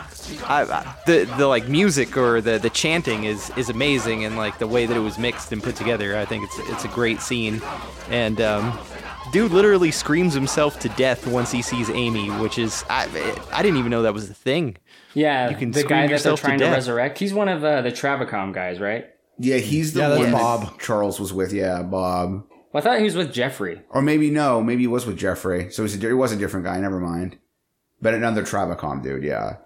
[0.44, 4.58] I, I, the the like music or the the chanting is is amazing, and like
[4.58, 7.20] the way that it was mixed and put together, I think it's it's a great
[7.20, 7.62] scene.
[8.10, 8.78] And um,
[9.32, 13.04] dude literally screams himself to death once he sees Amy, which is I
[13.52, 14.76] I didn't even know that was the thing.
[15.14, 17.18] Yeah, You can the guy that they're yourself to trying to, resurrect.
[17.18, 19.06] He's one of uh, the Travicom guys, right?
[19.38, 20.80] Yeah, he's the Yeah, that's one Bob.
[20.80, 21.52] Charles was with.
[21.52, 22.44] Yeah, Bob.
[22.72, 23.80] Well, I thought he was with Jeffrey.
[23.90, 25.70] Or maybe no, maybe he was with Jeffrey.
[25.70, 26.78] So it was a, it was a different guy.
[26.80, 27.38] Never mind.
[28.00, 29.24] But another Travicom dude.
[29.24, 29.56] Yeah.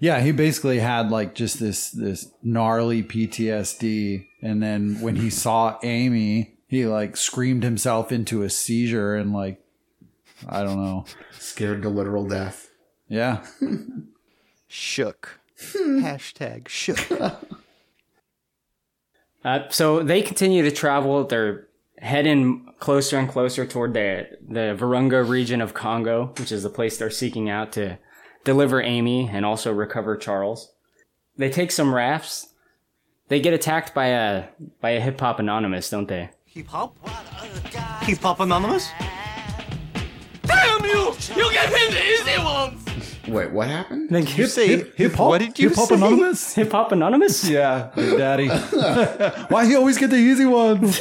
[0.00, 5.78] Yeah, he basically had like just this this gnarly PTSD, and then when he saw
[5.82, 9.62] Amy, he like screamed himself into a seizure and like
[10.48, 11.04] I don't know,
[11.38, 12.70] scared to literal death.
[13.08, 13.46] Yeah,
[14.68, 15.40] shook.
[15.58, 16.98] Hashtag shook.
[19.44, 21.22] Uh, so they continue to travel.
[21.24, 21.66] They're
[21.98, 26.98] heading closer and closer toward the the Virunga region of Congo, which is the place
[26.98, 27.98] they're seeking out to
[28.44, 30.70] deliver Amy and also recover Charles.
[31.38, 32.48] They take some rafts.
[33.28, 34.48] They get attacked by a
[34.82, 36.28] by a hip hop anonymous, don't they?
[36.44, 36.94] Hip hop?
[38.02, 38.90] Hip hop anonymous?
[40.42, 41.14] Damn you!
[41.34, 42.83] You get him the easy ones!
[43.28, 44.10] Wait, what happened?
[44.10, 45.28] Like, you say hip hop?
[45.28, 46.54] What did you hip hop anonymous?
[46.60, 47.48] Hip hop anonymous?
[47.48, 48.48] Yeah, Daddy.
[49.48, 51.00] Why do you always get the easy ones?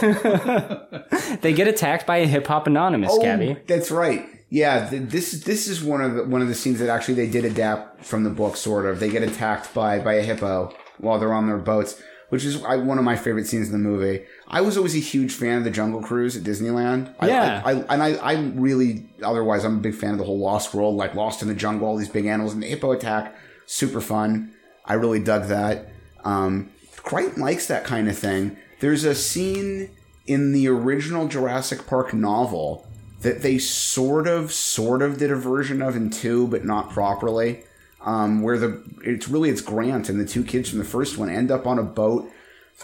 [1.42, 3.58] They get attacked by a hip hop anonymous, Oh, Gabby.
[3.68, 4.28] that's right.
[4.50, 7.28] Yeah, th- this this is one of the one of the scenes that actually they
[7.28, 8.56] did adapt from the book.
[8.56, 12.00] Sort of, they get attacked by by a hippo while they're on their boats,
[12.34, 14.24] which is I, one of my favorite scenes in the movie.
[14.48, 17.14] I was always a huge fan of the Jungle Cruise at Disneyland.
[17.20, 17.62] I- Yeah.
[17.64, 20.74] I, I, and I, I really otherwise I'm a big fan of the whole Lost
[20.74, 23.36] World, like Lost in the Jungle, all these big animals, and the hippo attack,
[23.68, 24.52] super fun.
[24.84, 25.90] I really dug that.
[26.26, 28.58] Um, Crichton likes that kind of thing.
[28.80, 29.92] There's a scene
[30.26, 32.88] in the original Jurassic Park novel
[33.22, 37.64] that they sort of, sort of did a version of in two, but not properly.
[38.06, 41.30] Um, where the it's really it's Grant and the two kids from the first one
[41.30, 42.30] end up on a boat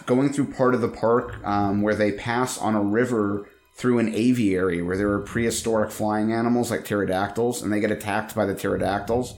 [0.06, 4.14] going through part of the park um, where they pass on a river through an
[4.14, 8.54] aviary where there are prehistoric flying animals like pterodactyls, and they get attacked by the
[8.54, 9.36] pterodactyls.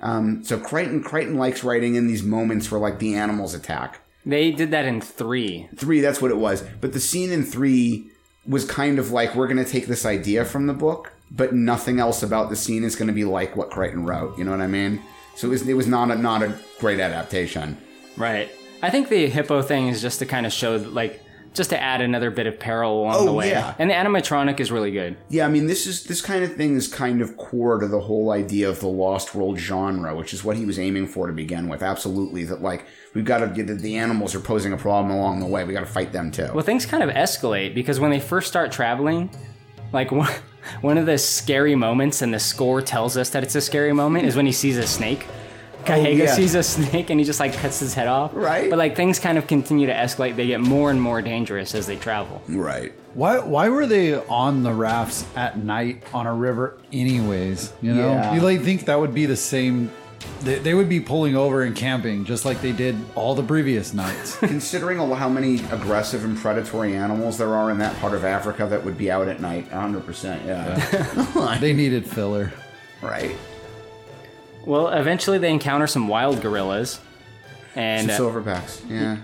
[0.00, 4.00] Um, so Crichton Crichton likes writing in these moments where like the animals attack.
[4.24, 5.68] They did that in three.
[5.76, 6.62] Three, that's what it was.
[6.80, 8.06] But the scene in three
[8.46, 11.98] was kind of like we're going to take this idea from the book, but nothing
[11.98, 14.38] else about the scene is going to be like what Crichton wrote.
[14.38, 15.02] You know what I mean?
[15.34, 17.76] So it was it was not a not a great adaptation.
[18.16, 18.50] Right.
[18.82, 22.00] I think the hippo thing is just to kind of show, like, just to add
[22.00, 23.50] another bit of peril along Oh, the way.
[23.50, 23.74] yeah.
[23.78, 25.18] And the animatronic is really good.
[25.28, 28.00] Yeah, I mean, this is this kind of thing is kind of core to the
[28.00, 31.32] whole idea of the Lost World genre, which is what he was aiming for to
[31.32, 31.82] begin with.
[31.82, 35.40] Absolutely, that like we've got to get the, the animals are posing a problem along
[35.40, 35.62] the way.
[35.64, 36.48] We got to fight them too.
[36.54, 39.28] Well, things kind of escalate because when they first start traveling,
[39.92, 40.30] like one,
[40.80, 44.26] one of the scary moments, and the score tells us that it's a scary moment,
[44.26, 45.26] is when he sees a snake.
[45.84, 46.34] Kahega oh, yeah.
[46.34, 48.32] sees a snake and he just like cuts his head off.
[48.34, 48.68] Right.
[48.68, 50.36] But like things kind of continue to escalate.
[50.36, 52.42] They get more and more dangerous as they travel.
[52.48, 52.92] Right.
[53.14, 57.72] Why why were they on the rafts at night on a river anyways?
[57.80, 58.34] You know, Yeah.
[58.34, 59.90] you like think that would be the same.
[60.42, 63.92] They, they would be pulling over and camping just like they did all the previous
[63.92, 64.36] nights.
[64.38, 68.84] Considering how many aggressive and predatory animals there are in that part of Africa that
[68.84, 70.46] would be out at night, 100%.
[70.46, 71.58] Yeah.
[71.60, 72.52] they needed filler.
[73.02, 73.36] Right.
[74.64, 77.00] Well, eventually they encounter some wild gorillas,
[77.74, 78.82] and Some uh, silverbacks.
[78.90, 79.18] Yeah.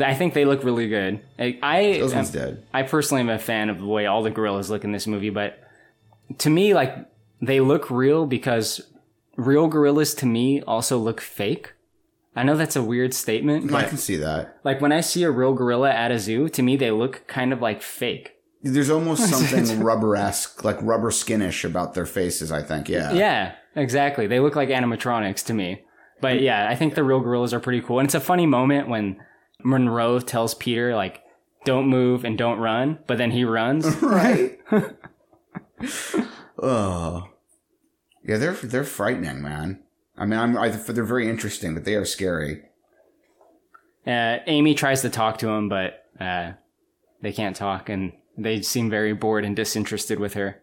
[0.00, 1.20] I think they look really good.
[1.38, 2.66] I, I Those one's am- dead.
[2.72, 5.30] I personally am a fan of the way all the gorillas look in this movie,
[5.30, 5.58] but
[6.38, 6.96] to me, like
[7.42, 8.80] they look real because
[9.36, 11.74] real gorillas to me also look fake.
[12.34, 14.58] I know that's a weird statement, I can see that.
[14.64, 17.52] like when I see a real gorilla at a zoo, to me they look kind
[17.52, 18.36] of like fake.
[18.62, 22.88] There's almost something rubber-esque, like rubber skinish about their faces, I think.
[22.88, 23.12] Yeah.
[23.12, 24.26] Yeah, exactly.
[24.26, 25.82] They look like animatronics to me.
[26.20, 27.98] But yeah, I think the real gorillas are pretty cool.
[27.98, 29.20] And it's a funny moment when
[29.64, 31.20] Monroe tells Peter, like,
[31.64, 33.86] don't move and don't run, but then he runs.
[34.02, 34.58] right.
[36.64, 37.24] Oh.
[38.24, 39.82] Yeah, they're they're frightening, man.
[40.16, 42.62] I mean, I'm I, they're very interesting, but they are scary.
[44.06, 46.52] Uh, Amy tries to talk to him, but uh,
[47.20, 50.60] they can't talk, and they seem very bored and disinterested with her.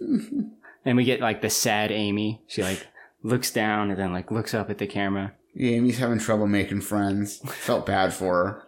[0.00, 2.42] and we get like the sad Amy.
[2.46, 2.86] She like
[3.22, 5.32] looks down and then like looks up at the camera.
[5.54, 7.38] Yeah, Amy's having trouble making friends.
[7.38, 8.66] Felt bad for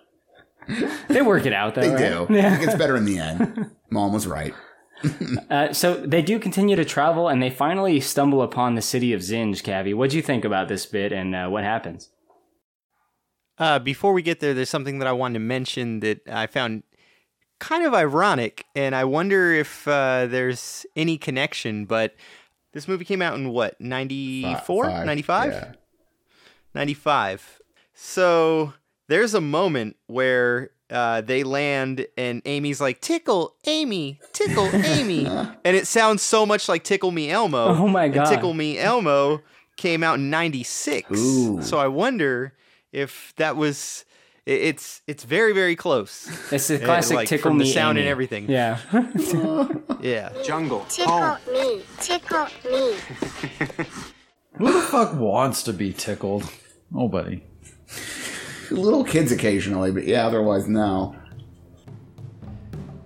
[0.68, 0.88] her.
[1.08, 1.80] They work it out though.
[1.96, 2.28] They right?
[2.28, 2.34] do.
[2.34, 3.70] It gets better in the end.
[3.90, 4.54] Mom was right.
[5.48, 9.20] Uh, so they do continue to travel, and they finally stumble upon the city of
[9.20, 9.62] Zinj.
[9.62, 12.10] Cavi, what do you think about this bit, and uh, what happens?
[13.58, 16.82] Uh, before we get there, there's something that I wanted to mention that I found
[17.58, 21.84] kind of ironic, and I wonder if uh, there's any connection.
[21.84, 22.14] But
[22.72, 24.84] this movie came out in what, 94?
[24.84, 25.52] Five, 95?
[25.52, 25.72] yeah.
[26.74, 27.60] 95.
[27.94, 28.74] So
[29.08, 35.26] there's a moment where uh, they land and Amy's like, Tickle Amy, Tickle Amy.
[35.26, 37.66] and it sounds so much like Tickle Me Elmo.
[37.68, 38.26] Oh my And God.
[38.30, 39.42] Tickle Me Elmo
[39.76, 41.10] came out in 96.
[41.18, 41.60] Ooh.
[41.62, 42.54] So I wonder
[42.92, 44.04] if that was.
[44.46, 46.28] i- It's it's very very close.
[46.52, 48.06] It's the Uh, classic like, tickle from me the sound Amy.
[48.06, 48.48] and everything.
[48.50, 48.78] Yeah.
[50.00, 50.30] Yeah.
[50.44, 50.84] Jungle.
[50.88, 51.82] Tickle me.
[52.00, 52.94] Tickle me.
[54.58, 56.44] Who the fuck wants to be tickled?
[56.92, 57.42] Nobody.
[58.70, 61.16] Little kids occasionally, but yeah, otherwise no.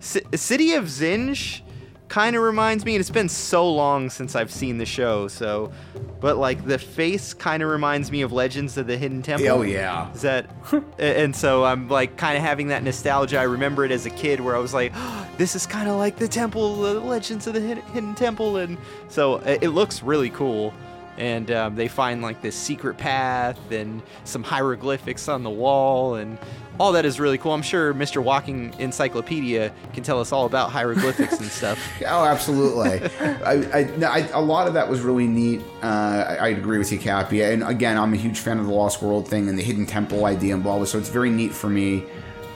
[0.01, 1.63] C- City of Zinj
[2.09, 5.73] kind of reminds me, and it's been so long since I've seen the show, so,
[6.21, 9.49] but like the face kind of reminds me of Legends of the Hidden Temple.
[9.49, 10.13] Oh yeah.
[10.13, 10.51] Is that,
[10.99, 13.39] and so I'm like kind of having that nostalgia.
[13.39, 15.97] I remember it as a kid where I was like, oh, this is kind of
[15.97, 18.77] like the temple, the Legends of the Hidden Temple, and
[19.09, 20.75] so it, it looks really cool.
[21.21, 26.39] And um, they find like this secret path and some hieroglyphics on the wall, and
[26.81, 27.53] all that is really cool.
[27.53, 28.23] I'm sure Mr.
[28.23, 31.79] Walking Encyclopedia can tell us all about hieroglyphics and stuff.
[32.07, 33.03] Oh, absolutely.
[33.45, 35.61] I, I, I, a lot of that was really neat.
[35.83, 37.43] Uh, I, agree with you, Cappy.
[37.43, 40.25] And again, I'm a huge fan of the Lost World thing and the hidden temple
[40.25, 40.83] idea blah.
[40.85, 42.05] So it's very neat for me.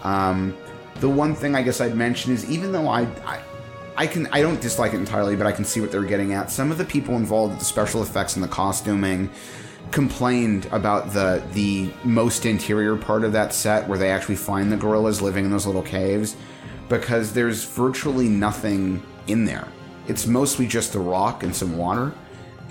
[0.02, 0.56] Um,
[1.00, 3.42] the one thing I guess I'd mention is even though I, I
[3.96, 6.50] I can I don't dislike it entirely, but I can see what they're getting at.
[6.50, 9.30] Some of the people involved with the special effects and the costuming
[9.90, 14.76] complained about the the most interior part of that set where they actually find the
[14.76, 16.36] gorillas living in those little caves
[16.88, 19.68] because there's virtually nothing in there.
[20.08, 22.12] It's mostly just the rock and some water,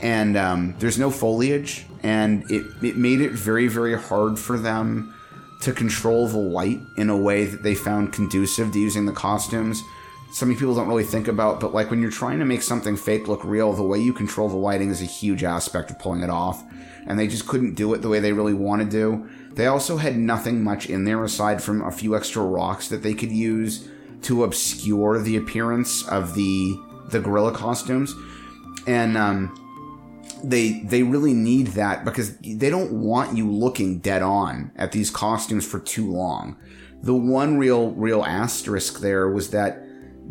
[0.01, 5.13] and um, there's no foliage, and it it made it very very hard for them
[5.61, 9.81] to control the light in a way that they found conducive to using the costumes.
[10.33, 13.27] Something people don't really think about, but like when you're trying to make something fake
[13.27, 16.29] look real, the way you control the lighting is a huge aspect of pulling it
[16.31, 16.63] off.
[17.05, 19.29] And they just couldn't do it the way they really wanted to.
[19.51, 23.13] They also had nothing much in there aside from a few extra rocks that they
[23.13, 23.87] could use
[24.23, 26.79] to obscure the appearance of the
[27.11, 28.15] the gorilla costumes.
[28.87, 29.55] And um,
[30.43, 35.11] they they really need that because they don't want you looking dead on at these
[35.11, 36.57] costumes for too long.
[37.03, 39.83] The one real real asterisk there was that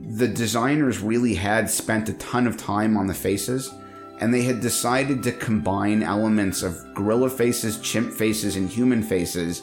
[0.08, 3.72] the designers really had spent a ton of time on the faces
[4.20, 9.62] and they had decided to combine elements of gorilla faces, chimp faces and human faces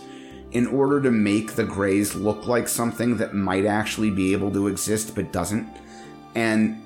[0.52, 4.68] in order to make the grays look like something that might actually be able to
[4.68, 5.68] exist but doesn't.
[6.36, 6.82] And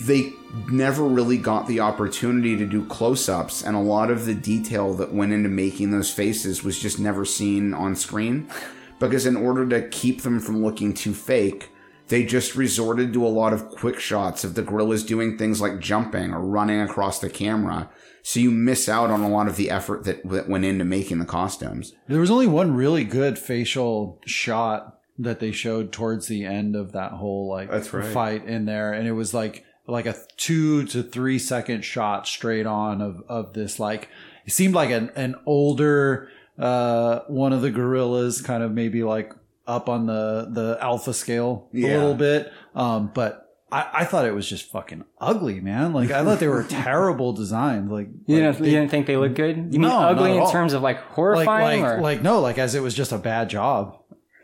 [0.00, 0.32] they
[0.70, 4.94] never really got the opportunity to do close ups, and a lot of the detail
[4.94, 8.48] that went into making those faces was just never seen on screen.
[8.98, 11.70] Because, in order to keep them from looking too fake,
[12.08, 15.80] they just resorted to a lot of quick shots of the gorillas doing things like
[15.80, 17.90] jumping or running across the camera.
[18.22, 21.18] So you miss out on a lot of the effort that, that went into making
[21.18, 21.92] the costumes.
[22.08, 26.92] There was only one really good facial shot that they showed towards the end of
[26.92, 28.12] that whole like That's right.
[28.12, 32.66] fight in there, and it was like like a two to three second shot straight
[32.66, 34.08] on of of this like
[34.46, 39.32] it seemed like an an older uh one of the gorillas kind of maybe like
[39.66, 41.88] up on the the alpha scale a Yeah.
[41.98, 43.38] little bit um but
[43.70, 45.94] I, I thought it was just fucking ugly, man.
[45.94, 47.90] Like I thought they were terrible designs.
[47.90, 49.56] Like You like, didn't, you didn't think they looked good?
[49.56, 50.52] You mean No, not ugly at in all.
[50.52, 53.18] terms of like like horrifying like, or like no, like as it was just a
[53.18, 53.96] bad job.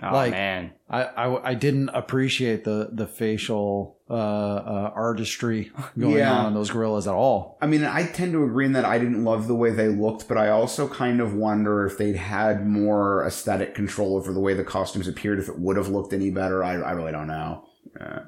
[0.03, 0.71] Oh, like man.
[0.91, 6.33] I, I I didn't appreciate the the facial uh, uh artistry going Yeah.
[6.33, 7.59] on in those gorillas at all.
[7.61, 10.29] I mean, I tend to agree in that I didn't love the way they looked,
[10.29, 14.55] but I also kind of wonder if they'd had more aesthetic control over the way
[14.55, 16.65] the costumes appeared, if it would have looked any better.
[16.65, 17.65] I, I really don't know.
[18.01, 18.21] Uh,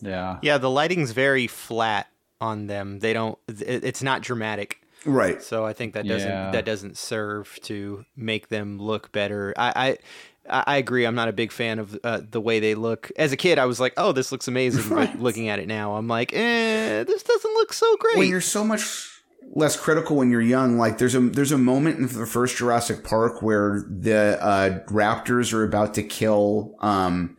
[0.00, 0.38] Yeah.
[0.42, 2.08] Yeah, the lighting's very flat
[2.40, 2.98] on them.
[2.98, 3.38] They don't.
[3.48, 4.78] it- It's not dramatic.
[5.06, 5.40] Right.
[5.42, 6.50] So I think that doesn't Yeah.
[6.50, 9.54] that doesn't serve to make them look better.
[9.56, 9.72] I.
[9.76, 9.98] I
[10.48, 11.04] I agree.
[11.04, 13.12] I'm not a big fan of uh, the way they look.
[13.16, 15.94] As a kid, I was like, "Oh, this looks amazing," but looking at it now,
[15.94, 19.22] I'm like, "Eh, this doesn't look so great." when you're so much
[19.54, 23.04] less critical when you're young, like there's a there's a moment in the first Jurassic
[23.04, 27.36] Park where the uh, raptors are about to kill um,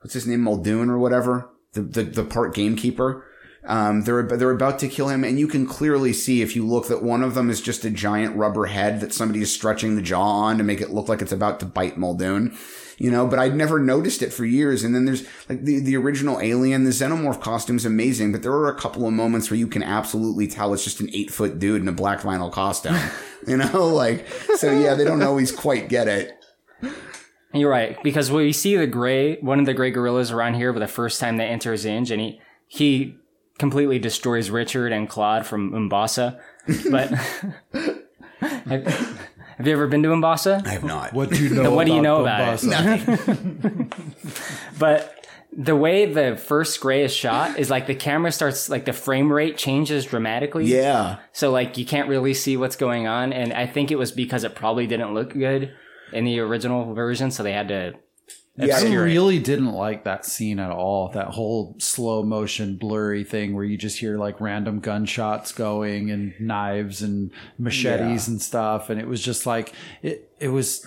[0.00, 3.24] what's his name Muldoon or whatever the the, the park gamekeeper.
[3.68, 6.88] Um, they're they're about to kill him, and you can clearly see if you look
[6.88, 10.02] that one of them is just a giant rubber head that somebody is stretching the
[10.02, 12.56] jaw on to make it look like it's about to bite Muldoon.
[12.96, 14.82] You know, but I'd never noticed it for years.
[14.82, 18.68] And then there's like the, the original Alien, the Xenomorph costume's amazing, but there are
[18.68, 21.80] a couple of moments where you can absolutely tell it's just an eight foot dude
[21.80, 22.96] in a black vinyl costume.
[23.46, 24.26] you know, like,
[24.56, 26.34] so yeah, they don't always quite get it.
[27.52, 30.72] You're right because when we see the gray, one of the gray gorillas around here,
[30.72, 33.16] for the first time they enter Zinj, and he he
[33.58, 36.40] completely destroys Richard and Claude from Umbasa.
[36.90, 37.10] But
[38.40, 38.86] have,
[39.58, 40.62] have you ever been to Umbasa?
[40.64, 41.12] I have not.
[41.12, 41.72] What do you know?
[41.72, 43.90] what do you know about Bombasa?
[43.90, 44.38] it?
[44.78, 48.92] but the way the first gray is shot is like the camera starts like the
[48.92, 50.66] frame rate changes dramatically.
[50.66, 51.18] Yeah.
[51.32, 54.44] So like you can't really see what's going on, and I think it was because
[54.44, 55.72] it probably didn't look good
[56.12, 57.94] in the original version, so they had to
[58.60, 61.08] I really didn't like that scene at all.
[61.10, 66.34] That whole slow motion, blurry thing where you just hear like random gunshots going and
[66.40, 68.32] knives and machetes Yeah.
[68.32, 68.90] and stuff.
[68.90, 69.72] And it was just like,
[70.02, 70.86] it, it was,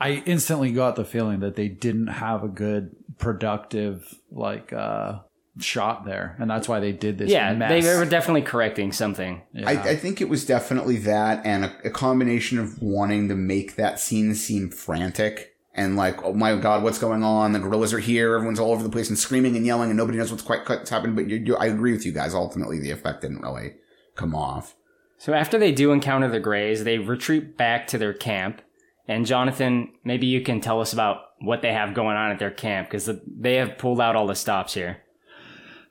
[0.00, 5.20] I instantly got the feeling that they didn't have a good, productive, like, uh,
[5.60, 6.36] shot there.
[6.40, 7.30] And that's why they did this.
[7.30, 7.84] Yeah, mess.
[7.84, 9.42] they were definitely correcting something.
[9.64, 13.76] I, I think it was definitely that and a, a combination of wanting to make
[13.76, 17.52] that scene seem frantic and like, oh my god, what's going on?
[17.52, 18.34] The gorillas are here.
[18.34, 20.90] Everyone's all over the place and screaming and yelling, and nobody knows what's quite what's
[20.90, 21.16] happened.
[21.16, 22.34] But you, you, I agree with you guys.
[22.34, 23.74] Ultimately, the effect didn't really
[24.14, 24.76] come off.
[25.18, 28.60] So after they do encounter the Greys, they retreat back to their camp.
[29.08, 32.50] And Jonathan, maybe you can tell us about what they have going on at their
[32.50, 34.98] camp because they have pulled out all the stops here.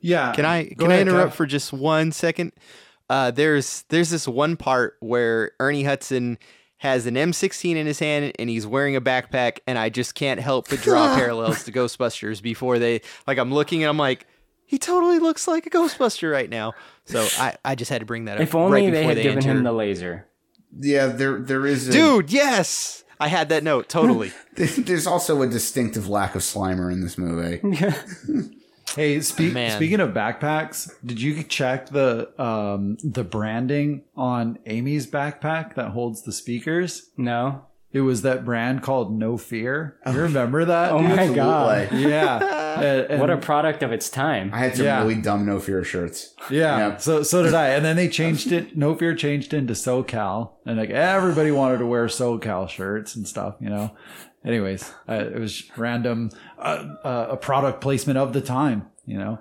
[0.01, 0.33] Yeah.
[0.33, 1.37] Can I Go can I interrupt Kev.
[1.37, 2.53] for just one second?
[3.09, 6.37] Uh, there's there's this one part where Ernie Hudson
[6.81, 10.39] has an M16 in his hand and he's wearing a backpack, and I just can't
[10.39, 12.41] help but draw parallels to Ghostbusters.
[12.41, 14.25] Before they like, I'm looking and I'm like,
[14.65, 16.73] he totally looks like a Ghostbuster right now.
[17.05, 18.43] So I, I just had to bring that up.
[18.43, 19.51] If only right they before had given enter.
[19.51, 20.25] him the laser.
[20.75, 22.31] Yeah, there there is a, dude.
[22.31, 24.31] Yes, I had that note totally.
[24.55, 27.61] There's also a distinctive lack of Slimer in this movie.
[28.95, 29.71] Hey, speak, Man.
[29.71, 36.23] speaking of backpacks, did you check the um, the branding on Amy's backpack that holds
[36.23, 37.09] the speakers?
[37.17, 37.65] No.
[37.93, 39.97] It was that brand called No Fear.
[40.05, 40.91] You remember that?
[40.93, 41.09] Oh dude?
[41.09, 41.89] my god!
[41.93, 42.57] Yeah.
[42.71, 44.49] And- what a product of its time.
[44.53, 45.01] I had some Yeah.
[45.01, 46.33] really dumb No Fear shirts.
[46.49, 46.87] Yeah.
[46.89, 47.01] Yep.
[47.01, 47.69] So so did I.
[47.69, 48.77] And then they changed it.
[48.77, 53.55] No Fear changed into SoCal, and like everybody wanted to wear SoCal shirts and stuff.
[53.59, 53.91] You know.
[54.43, 58.87] Anyways, uh, it was random uh, uh, a product placement of the time.
[59.05, 59.39] You know.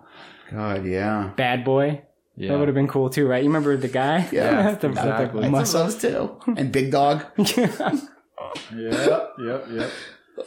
[0.50, 1.30] God, yeah.
[1.36, 2.02] Bad boy.
[2.36, 2.52] Yeah.
[2.52, 3.42] That would have been cool too, right?
[3.42, 4.28] You remember the guy?
[4.32, 5.40] Yeah, the, the exactly.
[5.40, 5.92] I thought muscle.
[5.92, 6.54] too.
[6.56, 7.24] And Big Dog.
[8.74, 9.34] Yeah, yep.
[9.38, 9.66] Yep.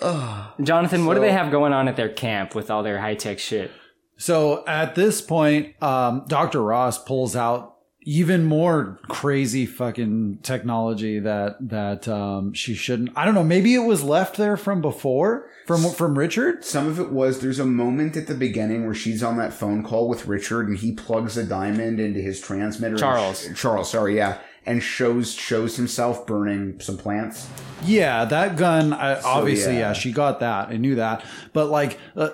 [0.01, 0.55] Yep.
[0.61, 3.39] Jonathan, what do they have going on at their camp with all their high tech
[3.39, 3.71] shit?
[4.17, 6.61] So at this point, um, Dr.
[6.61, 7.72] Ross pulls out
[8.05, 13.11] even more crazy fucking technology that that um, she shouldn't.
[13.15, 13.43] I don't know.
[13.43, 16.63] Maybe it was left there from before from from Richard.
[16.65, 19.83] Some of it was there's a moment at the beginning where she's on that phone
[19.83, 22.97] call with Richard and he plugs a diamond into his transmitter.
[22.97, 23.45] Charles.
[23.45, 24.39] sh- Charles, sorry, yeah.
[24.65, 27.49] And shows shows himself burning some plants.
[27.83, 28.93] Yeah, that gun.
[28.93, 29.79] I, obviously, yeah.
[29.79, 29.93] yeah.
[29.93, 30.69] she got that.
[30.69, 31.25] I knew that.
[31.51, 32.29] But like, uh,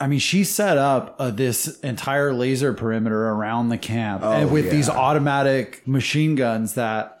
[0.00, 4.52] I mean, she set up uh, this entire laser perimeter around the camp, and Oh,
[4.52, 7.18] with these automatic machine guns that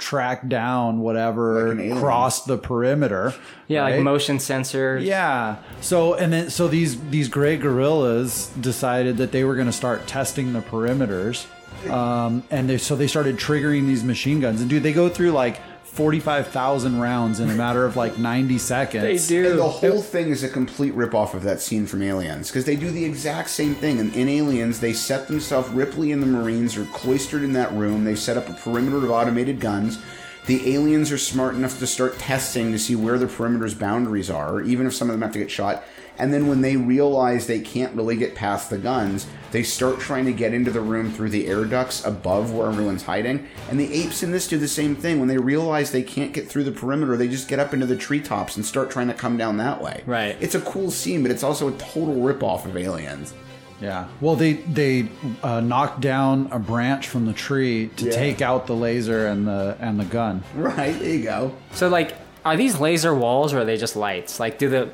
[0.00, 3.34] track down whatever Like an crossed the perimeter.
[3.68, 4.98] Yeah, like motion sensor.
[4.98, 5.56] Yeah.
[5.80, 10.06] So and then so these these gray gorillas decided that they were going to start
[10.06, 11.46] testing the perimeters,
[11.88, 14.60] um, and they, so they started triggering these machine guns.
[14.60, 18.58] And dude, they go through like forty-five thousand rounds in a matter of like ninety
[18.58, 19.02] seconds.
[19.02, 19.18] They
[19.50, 22.76] And the whole thing is a complete ripoff of that scene from Aliens because they
[22.76, 23.98] do the exact same thing.
[23.98, 25.68] In, in Aliens, they set themselves.
[25.70, 28.04] Ripley and the Marines are cloistered in that room.
[28.04, 29.98] They've set up a perimeter of automated guns.
[30.46, 34.62] The aliens are smart enough to start testing to see where the perimeter's boundaries are,
[34.62, 35.84] even if some of them have to get shot.
[36.20, 40.26] And then when they realize they can't really get past the guns, they start trying
[40.26, 43.48] to get into the room through the air ducts above where everyone's hiding.
[43.68, 45.18] And the apes in this do the same thing.
[45.18, 47.96] When they realize they can't get through the perimeter, they just get up into the
[47.96, 50.02] treetops and start trying to come down that way.
[50.06, 50.36] Right.
[50.40, 53.34] It's a cool scene, but it's also a total ripoff of Aliens.
[53.80, 54.08] Yeah.
[54.20, 55.08] Well, they they
[55.42, 58.10] uh, knocked down a branch from the tree to Yeah.
[58.12, 60.42] take out the laser and the and the gun.
[60.54, 60.96] Right.
[60.98, 61.54] There you go.
[61.72, 62.14] So like,
[62.44, 64.38] are these laser walls or are they just lights?
[64.38, 64.90] Like, do the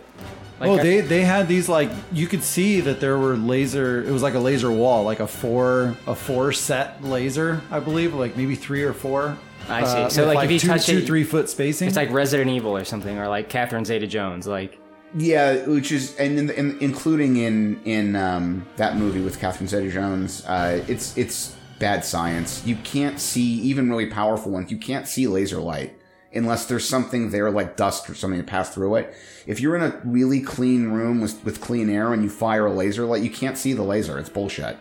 [0.60, 4.02] like oh, are- they they had these like you could see that there were laser.
[4.02, 8.14] It was like a laser wall, like a four a four set laser, I believe,
[8.14, 9.36] like maybe three or four.
[9.68, 9.90] I see.
[9.98, 11.88] uh, so with, like, if you two, touch two it, three foot spacing.
[11.88, 14.46] it's like Resident Evil or something, or like Catherine Zeta-Jones.
[14.46, 14.78] Like,
[15.16, 20.44] Yeah, which is and in, in, including in in um, that movie with Catherine Zeta-Jones,
[20.46, 22.64] uh, it's it's bad science.
[22.64, 24.70] You can't see even really powerful ones.
[24.70, 25.95] You can't see laser light
[26.36, 29.14] unless there's something there like dust or something to pass through it.
[29.46, 32.72] If you're in a really clean room with with clean air and you fire a
[32.72, 34.18] laser light, you can't see the laser.
[34.18, 34.76] It's bullshit.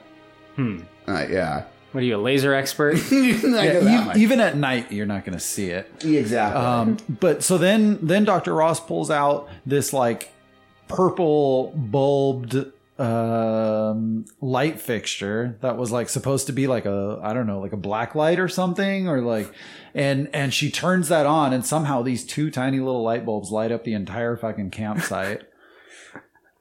[0.56, 1.64] hmm, Uh, yeah.
[1.92, 2.98] what are you, a laser expert?
[3.12, 3.52] Yeah, know
[3.82, 4.18] that much.
[4.18, 5.90] even at night, you're not going to see it.
[6.04, 6.62] exactly.
[6.62, 8.54] Um, but so then, then Dr.
[8.54, 10.32] Ross pulls out this like
[10.88, 17.46] purple bulbed um, light fixture that was like supposed to be like a I don't
[17.46, 19.54] know like a black light or something or like
[19.94, 23.72] and and she turns that on and somehow these two tiny little light bulbs light
[23.72, 25.44] up the entire fucking campsite.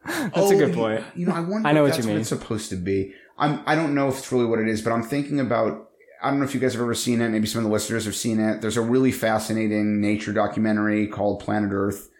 [0.05, 1.05] That's a good point.
[1.15, 2.19] You, know, I wonder I know if what you mean.
[2.19, 3.15] it's supposed to be.
[3.39, 5.90] I'm, I don't know if it's really what it is, but I'm thinking about.
[6.23, 7.28] I don't know if you guys have ever seen it.
[7.31, 8.61] Maybe some of the listeners have seen it.
[8.61, 12.11] There's a really fascinating nature documentary called Planet Earth,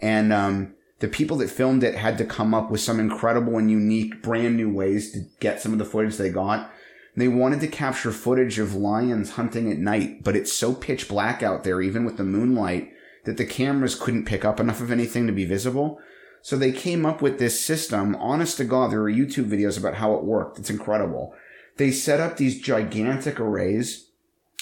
[0.00, 3.68] and um, the people that filmed it had to come up with some incredible and
[3.68, 6.70] unique, brand new ways to get some of the footage they got.
[7.16, 11.42] They wanted to capture footage of lions hunting at night, but it's so pitch black
[11.42, 12.92] out there, even with the moonlight,
[13.24, 15.98] that the cameras couldn't pick up enough of anything to be visible.
[16.40, 18.14] So they came up with this system.
[18.14, 20.60] Honest to God, there are YouTube videos about how it worked.
[20.60, 21.34] It's incredible.
[21.78, 24.08] They set up these gigantic arrays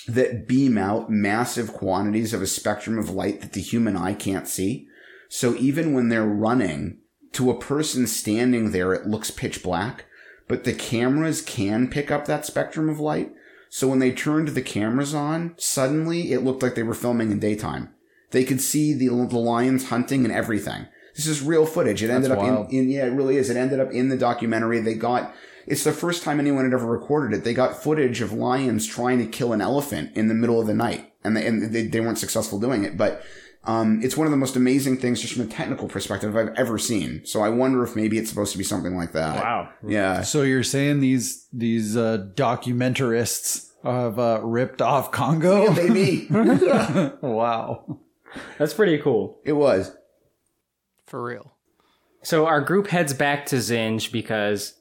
[0.08, 4.48] that beam out massive quantities of a spectrum of light that the human eye can't
[4.48, 4.86] see.
[5.32, 6.98] So even when they're running,
[7.34, 10.06] to a person standing there, it looks pitch black,
[10.48, 13.32] but the cameras can pick up that spectrum of light.
[13.68, 17.38] So when they turned the cameras on, suddenly it looked like they were filming in
[17.38, 17.94] daytime.
[18.32, 20.88] They could see the, the lions hunting and everything.
[21.14, 22.02] This is real footage.
[22.02, 23.50] It ended That's up in, in, yeah, it really is.
[23.50, 24.80] It ended up in the documentary.
[24.80, 25.32] They got,
[25.64, 27.44] it's the first time anyone had ever recorded it.
[27.44, 30.74] They got footage of lions trying to kill an elephant in the middle of the
[30.74, 31.12] night.
[31.22, 33.22] And they, and they, they weren't successful doing it, but,
[33.64, 36.78] um, it's one of the most amazing things just from a technical perspective I've ever
[36.78, 37.24] seen.
[37.24, 39.36] So I wonder if maybe it's supposed to be something like that.
[39.36, 39.68] Wow.
[39.86, 40.22] Yeah.
[40.22, 45.64] So you're saying these these uh, documentarists have uh, ripped off Congo?
[45.64, 46.26] Yeah, baby.
[47.20, 47.98] wow.
[48.58, 49.38] That's pretty cool.
[49.44, 49.94] It was.
[51.06, 51.52] For real.
[52.22, 54.74] So our group heads back to Zinj because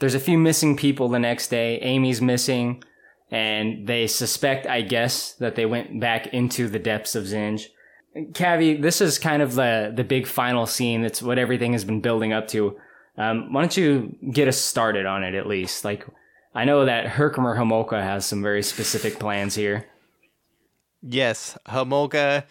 [0.00, 1.78] there's a few missing people the next day.
[1.78, 2.82] Amy's missing,
[3.30, 7.66] and they suspect, I guess, that they went back into the depths of Zinj.
[8.16, 11.02] Cavi, this is kind of the the big final scene.
[11.02, 12.76] That's what everything has been building up to.
[13.16, 15.84] Um, why don't you get us started on it at least?
[15.84, 16.06] Like,
[16.54, 19.86] I know that Herkimer Homolka has some very specific plans here.
[21.02, 22.44] Yes, Homolka.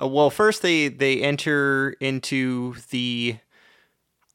[0.00, 3.38] Uh, well, first they they enter into the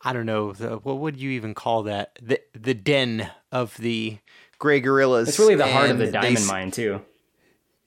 [0.04, 4.18] I don't know the, what would you even call that the the den of the
[4.58, 5.30] gray gorillas.
[5.30, 7.02] It's really the heart of the diamond mine too.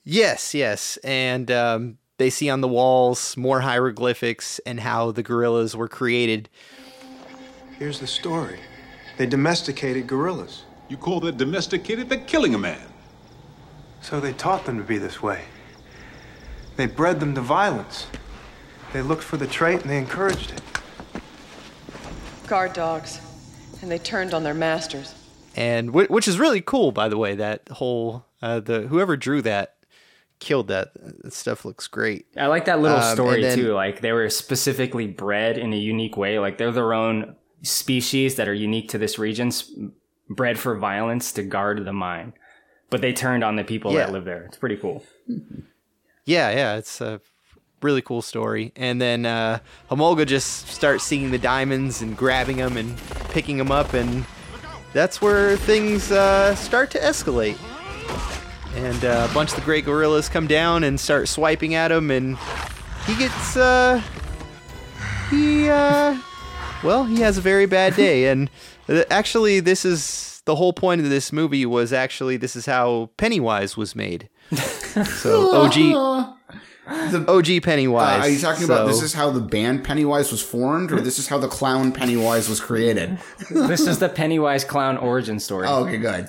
[0.05, 5.77] Yes, yes, and um, they see on the walls more hieroglyphics and how the gorillas
[5.77, 6.49] were created.
[7.79, 8.61] Here's the story.
[9.19, 10.63] They domesticated gorillas.
[10.89, 12.09] You call that domesticated?
[12.09, 12.81] They're killing a man.
[14.01, 15.45] So they taught them to be this way.
[16.77, 18.07] They bred them to violence.
[18.93, 20.63] They looked for the trait and they encouraged it.
[22.47, 23.21] Guard dogs.
[23.83, 25.15] And they turned on their masters.
[25.57, 29.77] and which is really cool by the way that whole uh, the whoever drew that
[30.45, 30.93] killed that
[31.23, 33.73] That stuff looks great I like that little Um, story then- too.
[33.73, 36.39] Like they were specifically bred in a unique way.
[36.39, 39.51] Like they're their own species that are unique to this region,
[40.29, 42.33] bred for violence to guard the mine.
[42.91, 44.01] But they turned on the people Yeah.
[44.07, 44.45] that live there.
[44.45, 45.03] It's pretty cool.
[46.27, 47.21] yeah yeah it's a
[47.83, 49.59] really cool story and then uh
[49.91, 52.97] Homolka just starts seeing the diamonds and grabbing them and
[53.31, 54.25] picking them up and
[54.95, 57.59] that's where things uh start to escalate
[58.77, 62.11] and uh, a bunch of the great gorillas come down and start swiping at him,
[62.11, 62.37] and
[63.07, 64.03] he gets uh,
[65.31, 66.19] he uh,
[66.83, 68.51] well, he has a very bad day, and
[68.89, 73.11] uh, actually, this is the whole point of this movie was actually this is how
[73.17, 74.29] Pennywise was made.
[74.55, 76.35] so OG.
[76.87, 78.19] The, OG Pennywise.
[78.19, 81.19] Uh, are you talking about this is how the band Pennywise was formed, or this
[81.19, 83.19] is how the clown Pennywise was created?
[83.51, 85.67] this is the Pennywise clown origin story.
[85.67, 86.29] Oh, okay, good.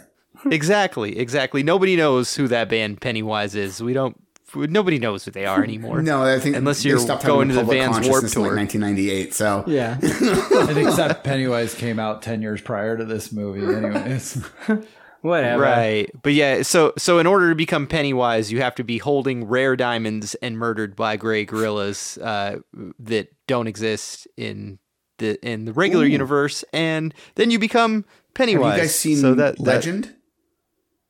[0.51, 1.63] Exactly, exactly.
[1.63, 3.81] Nobody knows who that band Pennywise is.
[3.81, 4.19] We don't.
[4.55, 6.01] Nobody knows who they are anymore.
[6.01, 8.55] No, I think unless you're going to the public Vans Warp consciousness in, Tour.
[8.55, 9.33] like 1998.
[9.33, 9.97] So yeah,
[10.69, 14.41] and except Pennywise came out ten years prior to this movie, anyways.
[15.21, 15.63] Whatever.
[15.63, 16.11] Right.
[16.21, 19.75] But yeah, so so in order to become Pennywise, you have to be holding rare
[19.75, 22.57] diamonds and murdered by gray gorillas uh,
[22.99, 24.77] that don't exist in
[25.17, 26.09] the in the regular Ooh.
[26.09, 28.05] universe, and then you become
[28.35, 28.73] Pennywise.
[28.73, 30.14] Have you guys seen so that, that- Legend?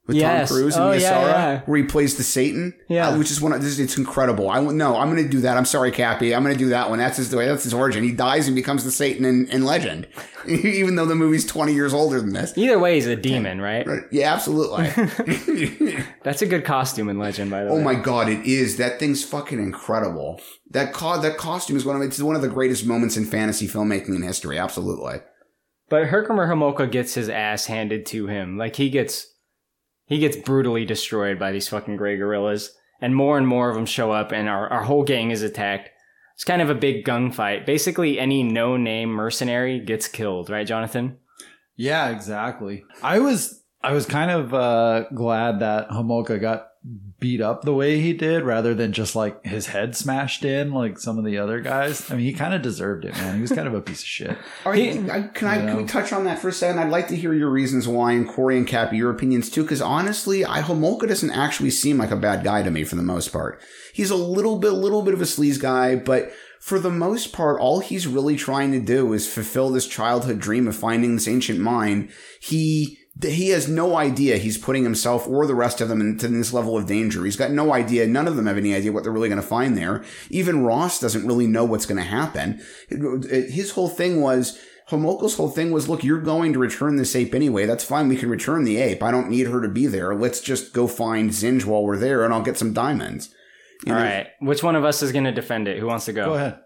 [0.07, 0.49] With Yes.
[0.49, 1.61] Tom Cruise and Oh, Mia yeah, yeah.
[1.65, 3.09] where he plays the Satan, Yeah.
[3.09, 3.53] uh, which is one.
[3.53, 4.51] Of, this, it's incredible.
[4.51, 5.57] I want- no, I'm going to do that.
[5.57, 6.35] I'm sorry, Cappy.
[6.35, 6.99] I'm going to do that one.
[6.99, 8.03] That's his that's his origin.
[8.03, 10.07] He dies and becomes the Satan in, in Legend,
[10.47, 12.53] even though the movie's 20 years older than this.
[12.55, 13.87] Either way, he's a demon, right?
[13.87, 14.03] right.
[14.11, 14.89] Yeah, absolutely.
[16.23, 17.77] That's a good costume in Legend, by the way.
[17.77, 18.77] Oh my god, it is.
[18.77, 20.39] That thing's fucking incredible.
[20.69, 23.67] That co- that costume is one of it's one of the greatest moments in fantasy
[23.67, 24.59] filmmaking in history.
[24.59, 25.21] Absolutely.
[25.89, 28.57] But Herkimer Homolka gets his ass handed to him.
[28.57, 29.27] Like he gets
[30.05, 32.75] he gets brutally destroyed by these fucking gray gorillas.
[33.01, 35.89] And more and more of them show up and our, our whole gang is attacked.
[36.33, 37.65] It's kind of a big gunfight.
[37.65, 41.17] Basically any no name mercenary gets killed, right, Jonathan?
[41.75, 42.83] Yeah, exactly.
[43.03, 46.67] I was I was kind of uh, glad that Homolka got
[47.19, 50.99] beat up the way he did, rather than just like his head smashed in like
[50.99, 52.11] some of the other guys.
[52.11, 53.35] I mean, he kind of deserved it, man.
[53.35, 54.37] He was kind of a piece of shit.
[54.65, 56.79] All right, I, can I can we touch on that for a second?
[56.79, 59.63] I'd like to hear your reasons why, and Corey and Cappy, your opinions too.
[59.63, 63.01] Because honestly, I Homolka doesn't actually seem like a bad guy to me for the
[63.01, 63.61] most part.
[63.93, 67.61] He's a little bit, little bit of a sleaze guy, but for the most part,
[67.61, 71.59] all he's really trying to do is fulfill this childhood dream of finding this ancient
[71.59, 72.11] mine.
[72.41, 76.53] He he has no idea he's putting himself or the rest of them into this
[76.53, 77.23] level of danger.
[77.23, 78.07] He's got no idea.
[78.07, 80.03] None of them have any idea what they're really going to find there.
[80.29, 82.61] Even Ross doesn't really know what's going to happen.
[82.89, 84.59] His whole thing was.
[84.91, 87.65] Homolka's whole thing was, look, you're going to return this ape anyway.
[87.65, 88.07] That's fine.
[88.07, 89.01] We can return the ape.
[89.01, 90.13] I don't need her to be there.
[90.13, 93.33] Let's just go find Zinj while we're there and I'll get some diamonds.
[93.83, 94.05] You All know?
[94.05, 94.27] right.
[94.41, 95.79] Which one of us is going to defend it?
[95.79, 96.25] Who wants to go?
[96.25, 96.59] Go ahead.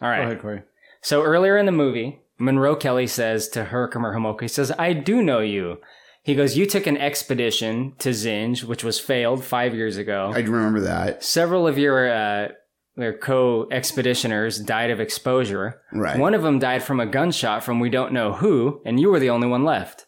[0.00, 0.22] All right.
[0.22, 0.62] Go ahead, Corey.
[1.02, 5.22] So earlier in the movie, Monroe Kelly says to Herkimer Homolka, he says, I do
[5.22, 5.78] know you.
[6.22, 10.32] He goes, You took an expedition to Zinj, which was failed five years ago.
[10.34, 11.22] I remember that.
[11.22, 12.48] Several of your, uh,
[13.20, 15.80] co expeditioners died of exposure.
[15.92, 16.18] Right.
[16.18, 19.20] One of them died from a gunshot from we don't know who, and you were
[19.20, 20.06] the only one left.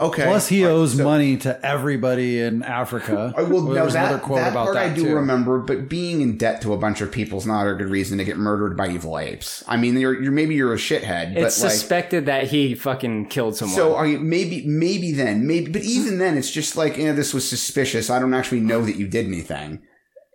[0.00, 0.22] Okay.
[0.24, 3.34] Plus, he owes money to everybody in Africa.
[3.36, 5.14] I will There know was another that, quote that about part I do too.
[5.16, 8.16] remember, but being in debt to a bunch of people is not a good reason
[8.18, 9.64] to get murdered by evil apes.
[9.66, 13.26] I mean, you're, you're maybe you're a shithead, but It's like, suspected that he fucking
[13.26, 13.74] killed someone.
[13.76, 17.34] so are you, maybe maybe then maybe, but even then, it's just like, yeah, this
[17.34, 18.08] was suspicious.
[18.08, 19.80] I don't actually know that you did anything.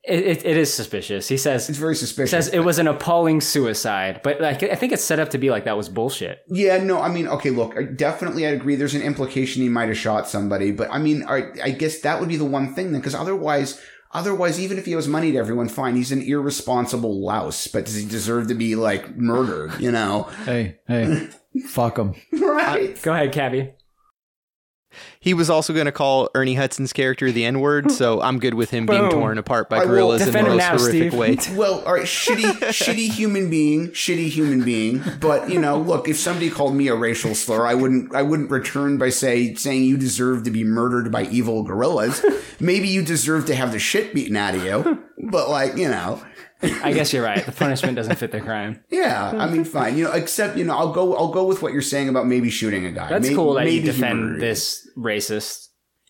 [0.05, 1.29] It, it, it is suspicious.
[1.29, 2.31] He says it's very He suspicious.
[2.31, 5.49] says it was an appalling suicide, but like I think it's set up to be
[5.49, 6.39] like that was bullshit.
[6.49, 8.75] Yeah, no, I mean, okay, look, definitely I agree.
[8.75, 12.19] There's an implication he might have shot somebody, but I mean, I, I guess that
[12.19, 13.81] would be the one thing then, because otherwise,
[14.11, 17.95] otherwise, even if he owes money to everyone, fine, he's an irresponsible louse, but does
[17.95, 19.79] he deserve to be like murdered?
[19.79, 20.23] You know?
[20.45, 21.29] Hey, hey,
[21.67, 22.13] fuck him.
[22.33, 23.01] right.
[23.03, 23.71] Go ahead, Cabby.
[25.19, 28.53] He was also going to call Ernie Hudson's character the N word, so I'm good
[28.53, 29.11] with him being Boom.
[29.11, 31.13] torn apart by I gorillas in the most now, horrific Steve.
[31.13, 31.37] way.
[31.57, 35.03] Well, all right, shitty, shitty human being, shitty human being.
[35.19, 38.49] But you know, look, if somebody called me a racial slur, I wouldn't, I wouldn't
[38.51, 42.25] return by say saying you deserve to be murdered by evil gorillas.
[42.59, 45.03] Maybe you deserve to have the shit beaten out of you.
[45.17, 46.21] But like, you know,
[46.63, 47.45] I guess you're right.
[47.45, 48.83] The punishment doesn't fit the crime.
[48.89, 49.97] yeah, I mean, fine.
[49.97, 52.49] You know, except you know, I'll go, I'll go with what you're saying about maybe
[52.49, 53.09] shooting a guy.
[53.09, 55.67] That's May- cool that you maybe he defend murdered this racist.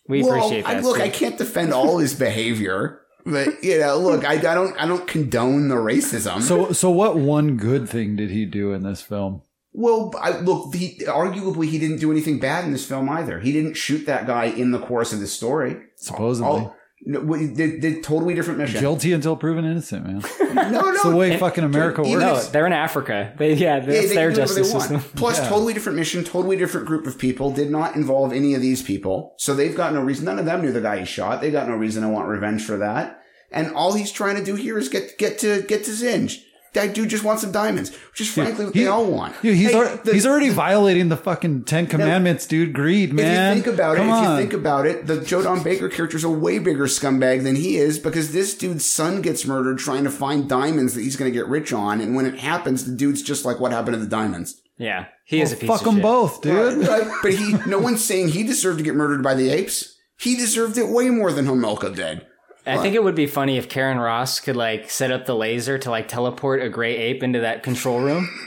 [0.08, 0.82] We Well, appreciate I, that.
[0.84, 1.06] look, Steve.
[1.06, 3.00] I can't defend all his behavior.
[3.26, 6.42] But you know, look, I, I don't, I don't condone the racism.
[6.42, 9.40] So, so what one good thing did he do in this film?
[9.72, 13.40] Well, I, look, he, arguably he didn't do anything bad in this film either.
[13.40, 15.76] He didn't shoot that guy in the course of the story.
[15.96, 16.48] Supposedly.
[16.48, 16.76] All-
[17.06, 18.80] no, we- they, they totally different mission.
[18.80, 20.22] Guilty until proven innocent, man.
[20.54, 21.10] No, It's no.
[21.10, 22.12] the way and- fucking America works.
[22.20, 23.34] no, they're in Africa.
[23.36, 25.00] They, yeah, that's Yeah, they their can they justice system.
[25.16, 25.48] Plus, Yeah.
[25.48, 27.50] totally different mission, totally different group of people.
[27.50, 30.24] Did not involve any of these people, so they've got no reason.
[30.24, 31.40] None of them knew the guy he shot.
[31.40, 33.20] They got no reason to want revenge for that.
[33.50, 36.40] And all he's trying to do here is get get to get to Zinj.
[36.74, 39.40] That dude just wants some diamonds, which is frankly what they all want.
[39.42, 42.72] Dude, he's Hey, al- the- he's already violating the fucking Ten Commandments, dude.
[42.72, 43.52] Greed, man.
[43.52, 45.88] If you think about Come it, if you think about it, the Joe Don Baker
[45.88, 49.78] character is a way bigger scumbag than he is because this dude's son gets murdered
[49.78, 52.84] trying to find diamonds that he's going to get rich on, and when it happens,
[52.84, 55.80] the dude's just like, "What happened to the diamonds?" Yeah, he is a piece fuck
[55.82, 56.02] of them shit.
[56.02, 56.78] both, dude.
[56.78, 57.12] Right, right.
[57.22, 59.96] But he, no one's saying he deserved to get murdered by the apes.
[60.18, 62.26] He deserved it way more than Homolka did.
[62.66, 65.78] I think it would be funny if Karen Ross could like set up the laser
[65.78, 68.28] to like teleport a gray ape into that control room.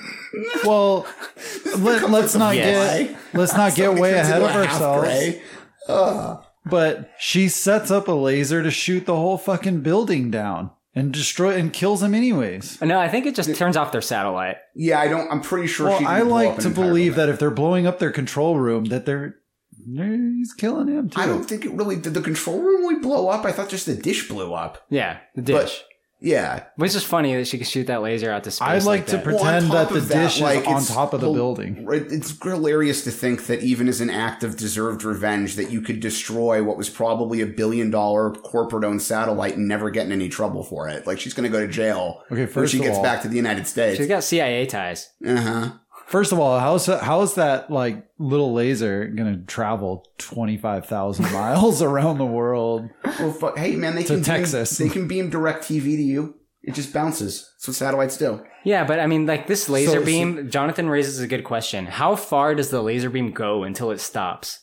[0.65, 1.07] Well,
[1.77, 3.07] let, let's not Yes.
[3.09, 5.37] get let's not get way ahead of into a half ourselves.
[6.65, 11.55] But she sets up a laser to shoot the whole fucking building down and destroy
[11.55, 12.81] and kills them anyways.
[12.81, 14.57] No, I think it just turns off their satellite.
[14.75, 15.31] Yeah, I don't.
[15.31, 15.87] I'm pretty sure.
[15.87, 19.05] Well, she I like to believe that if they're blowing up their control room, that
[19.05, 19.37] they're
[19.95, 21.19] he's killing him too.
[21.21, 22.13] I don't think it really did.
[22.13, 23.45] The control room really blow up.
[23.45, 24.85] I thought just the dish blew up.
[24.89, 25.83] Yeah, the But- dish.
[26.19, 28.67] Yeah, But it's just funny that she could shoot that laser out to space.
[28.67, 29.23] I'd like to that.
[29.23, 31.85] pretend Well, that the of dish is on top of the hil- building.
[31.91, 35.99] It's hilarious to think that even as an act of deserved revenge, that you could
[35.99, 40.27] destroy what was probably a billion dollar corporate owned satellite and never get in any
[40.27, 41.05] trouble for it.
[41.05, 43.21] Like she's going to go to jail Okay, when first she of gets all- back
[43.21, 43.97] to the United States.
[43.97, 45.09] She's got CIA ties.
[45.23, 45.69] Uh huh.
[46.07, 51.81] First of all, how's how's that like little laser gonna travel twenty five thousand miles
[51.81, 52.89] around the world?
[53.19, 54.77] Well, fu- hey man, they To can Texas.
[54.77, 56.35] Beam, they can beam direct TV to you.
[56.63, 57.53] It just bounces.
[57.57, 58.43] That's what satellites do.
[58.65, 60.49] Yeah, but I mean, like this laser So- beam.
[60.49, 61.85] Jonathan raises a good question.
[61.85, 64.59] How far does the laser beam go until it stops?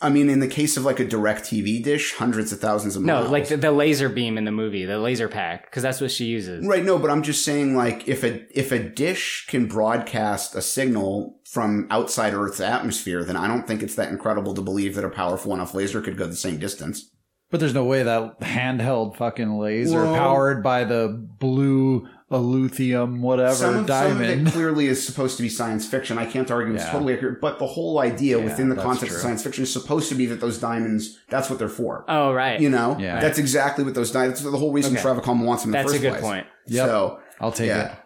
[0.00, 3.02] I mean, in the case of like a direct TV dish, hundreds of thousands of
[3.04, 3.26] No, miles.
[3.26, 6.10] No, like the, the laser beam in the movie, the laser pack, because that's what
[6.10, 6.66] she uses.
[6.66, 10.62] Right, no, but I'm just saying, like, if a if a dish can broadcast a
[10.62, 15.04] signal from outside Earth's atmosphere, then I don't think it's that incredible to believe that
[15.04, 17.10] a powerful enough laser could go the same distance.
[17.50, 21.08] But there's no way that handheld fucking laser Well- powered by the
[21.38, 23.86] blue lithium whatever some, of, some of
[24.18, 24.48] diamond.
[24.48, 26.18] it clearly is supposed to be science fiction.
[26.18, 26.92] I can't argue it's Yeah.
[26.92, 29.16] totally accurate, but the whole idea Yeah, within the context true.
[29.16, 32.04] of science fiction is supposed to be that those diamonds, that's what they're for.
[32.08, 32.58] Oh, right.
[32.60, 33.20] You know, Yeah.
[33.20, 34.40] that's exactly what those diamonds.
[34.40, 35.02] That's the whole reason Okay.
[35.02, 35.74] Travicom wants them.
[35.74, 36.22] In That's the a first good place.
[36.22, 36.46] point.
[36.68, 36.86] Yep.
[36.86, 37.92] So I'll take yeah.
[37.92, 37.98] it.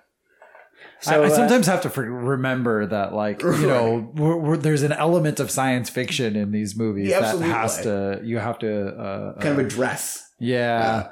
[1.00, 4.56] So, I, I uh, sometimes have to for, remember that, like you know, we're, we're,
[4.56, 8.58] there's an element of science fiction in these movies Yeah, that has to you have
[8.60, 10.28] to uh, kind uh, of address.
[10.40, 11.10] yeah,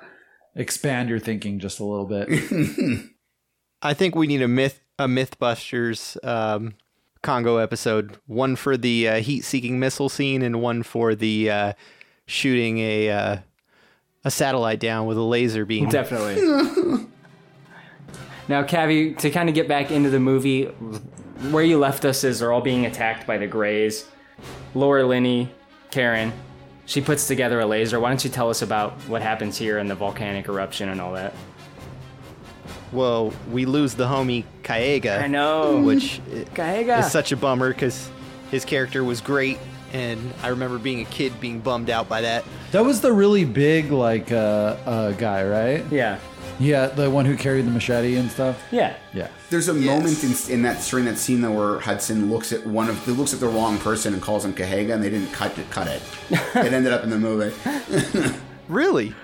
[0.57, 2.29] expand your thinking just a little bit.
[3.83, 6.75] I think we need a myth a MythBusters um,
[7.23, 8.19] Congo episode.
[8.27, 11.73] One for the uh, heat-seeking missile scene, and one for the uh,
[12.27, 13.37] shooting a uh,
[14.25, 15.89] a satellite down with a laser beam.
[15.89, 16.37] Definitely.
[18.49, 20.65] now, Cavi, to kind of get back into the movie,
[21.51, 24.07] where you left us is they're all being attacked by the Greys.
[24.75, 25.51] Laura Linney,
[25.91, 26.33] Karen,
[26.87, 28.01] she puts together a laser.
[28.01, 31.13] Why don't you tell us about what happens here and the volcanic eruption and all
[31.13, 31.35] that?
[32.93, 35.21] Well, we lose the homie Kahega.
[35.21, 35.81] I know.
[35.83, 36.21] which
[36.55, 37.01] Kahega.
[37.01, 38.09] is such a bummer because
[38.51, 39.59] his character was great,
[39.93, 42.45] and I remember being a kid being bummed out by that.
[42.71, 45.85] That was the really big like uh, uh, guy, right?
[45.93, 46.19] Yeah.
[46.59, 48.63] Yeah, the one who carried the machete and stuff.
[48.71, 48.97] Yeah.
[49.13, 49.29] Yeah.
[49.51, 52.89] There's a moment in, in that during that scene though where Hudson looks at one
[52.89, 55.71] of looks at the wrong person and calls him Kahega, and they didn't cut it.
[55.71, 56.03] Cut it.
[56.31, 57.55] it ended up in the movie.
[58.69, 59.15] Really?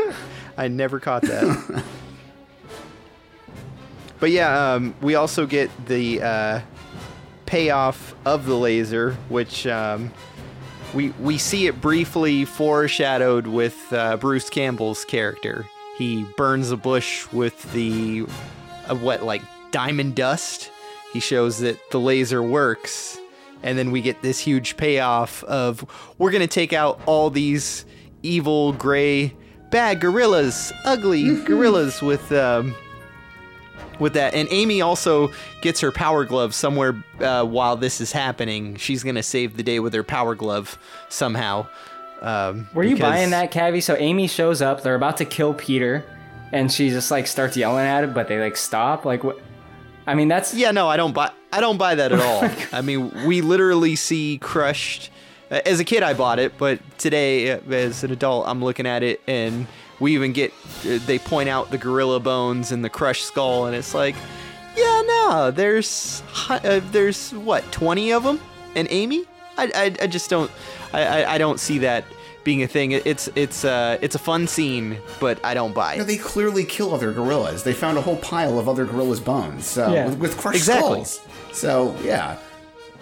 [0.56, 1.84] I never caught that.
[4.20, 6.60] but yeah, um, we also get the uh,
[7.44, 10.10] payoff of the laser, which um,
[10.94, 15.66] we we see it briefly foreshadowed with uh, Bruce Campbell's character.
[15.96, 18.26] He burns a bush with the
[18.88, 20.70] uh, what like diamond dust.
[21.12, 23.18] He shows that the laser works,
[23.62, 25.84] and then we get this huge payoff of
[26.18, 27.86] we're gonna take out all these
[28.22, 29.34] evil gray
[29.70, 32.74] bad gorillas, ugly gorillas with um,
[33.98, 34.34] with that.
[34.34, 35.30] And Amy also
[35.62, 38.76] gets her power glove somewhere uh, while this is happening.
[38.76, 40.78] She's gonna save the day with her power glove
[41.08, 41.66] somehow.
[42.22, 43.82] Um, Were you because- buying that, Cavi?
[43.82, 44.82] So Amy shows up.
[44.82, 46.04] They're about to kill Peter,
[46.52, 49.04] and she just like starts yelling at him, but they like stop.
[49.04, 49.38] Like what?
[50.06, 51.30] I mean, that's Yeah, no, I don't buy.
[51.52, 52.48] I don't buy that at all.
[52.72, 55.10] I mean, we literally see crushed.
[55.50, 59.04] As a kid, I bought it, but today, uh, as an adult, I'm looking at
[59.04, 59.66] it, and
[60.00, 60.52] we even get.
[60.84, 64.16] uh, They point out the gorilla bones and the crushed skull, and it's like,
[64.76, 68.40] yeah, no, there's uh, there's what 20 of them,
[68.74, 69.24] and Amy.
[69.58, 70.50] I, I, I just don't.
[70.92, 72.04] I, I, I don't see that
[72.44, 72.92] being a thing.
[72.92, 76.06] It's it's uh it's a fun scene, but I don't buy No, it.
[76.06, 77.62] they clearly kill other gorillas.
[77.64, 79.66] They found a whole pile of other gorillas' bones.
[79.66, 80.06] So Yeah.
[80.06, 81.04] with, with crushed Exactly.
[81.04, 81.20] skulls.
[81.52, 82.38] So yeah.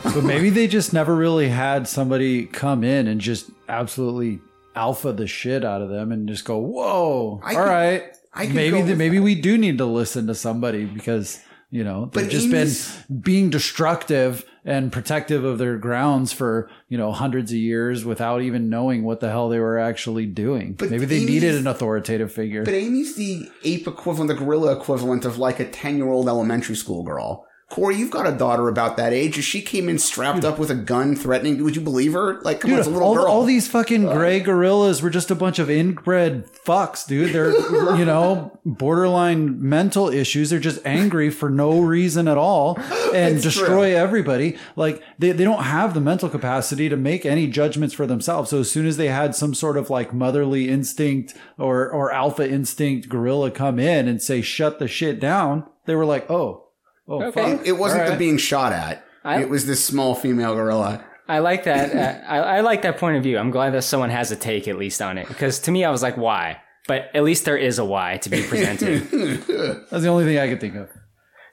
[0.03, 4.39] But maybe they just never really had somebody come in and just absolutely
[4.77, 8.03] alpha the shit out of them and just go, "Whoa, I all could- right."
[8.37, 11.39] I maybe the, with maybe we do need to listen to somebody because
[11.71, 16.70] you know they've But just Amy's- been being destructive and protective of their grounds for
[16.89, 20.73] you know hundreds of years without even knowing what the hell they were actually doing.
[20.74, 22.65] But maybe they Amy's- needed an authoritative figure.
[22.65, 26.77] But Amy's the ape equivalent, the gorilla equivalent of like a 10 year old elementary
[26.77, 27.47] school girl.
[27.75, 29.37] Corey, you've got a daughter about that age.
[29.37, 32.41] If she came in strapped up with a gun threatening, would you believe her?
[32.43, 33.25] Like, come on, Dude, it's a little all, girl.
[33.27, 37.33] all these fucking uh, gray gorillas were just a bunch of inbred fucks, dude.
[37.35, 37.51] They're,
[37.99, 40.51] you know, borderline mental issues.
[40.51, 42.77] They're just angry for no reason at all
[43.13, 43.97] and It's destroy true.
[43.99, 44.57] everybody.
[44.77, 48.51] Like, they, they don't have the mental capacity to make any judgments for themselves.
[48.51, 52.49] So as soon as they had some sort of like motherly instinct or, or alpha
[52.49, 56.64] instinct gorilla come in and say, shut the shit down, they were like, oh,
[57.09, 57.57] oh, Okay.
[57.57, 57.67] fuck.
[57.67, 59.05] it wasn't All the being shot at.
[59.25, 61.05] I- it was this small female gorilla.
[61.27, 61.95] I like that.
[61.95, 63.39] Uh, I, I like that point of view.
[63.39, 65.91] I'm glad that someone has a take at least on it because to me, I
[65.91, 66.61] was like, why?
[66.87, 69.09] But at least there is a why to be presented.
[69.91, 70.91] That's the only thing I could think of.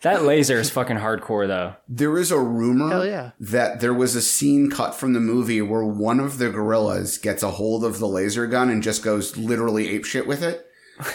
[0.02, 1.76] that laser is fucking hardcore though.
[1.88, 3.32] There is a rumor yeah.
[3.40, 7.42] that there was a scene cut from the movie where one of the gorillas gets
[7.42, 10.66] a hold of the laser gun and just goes literally apeshit with it.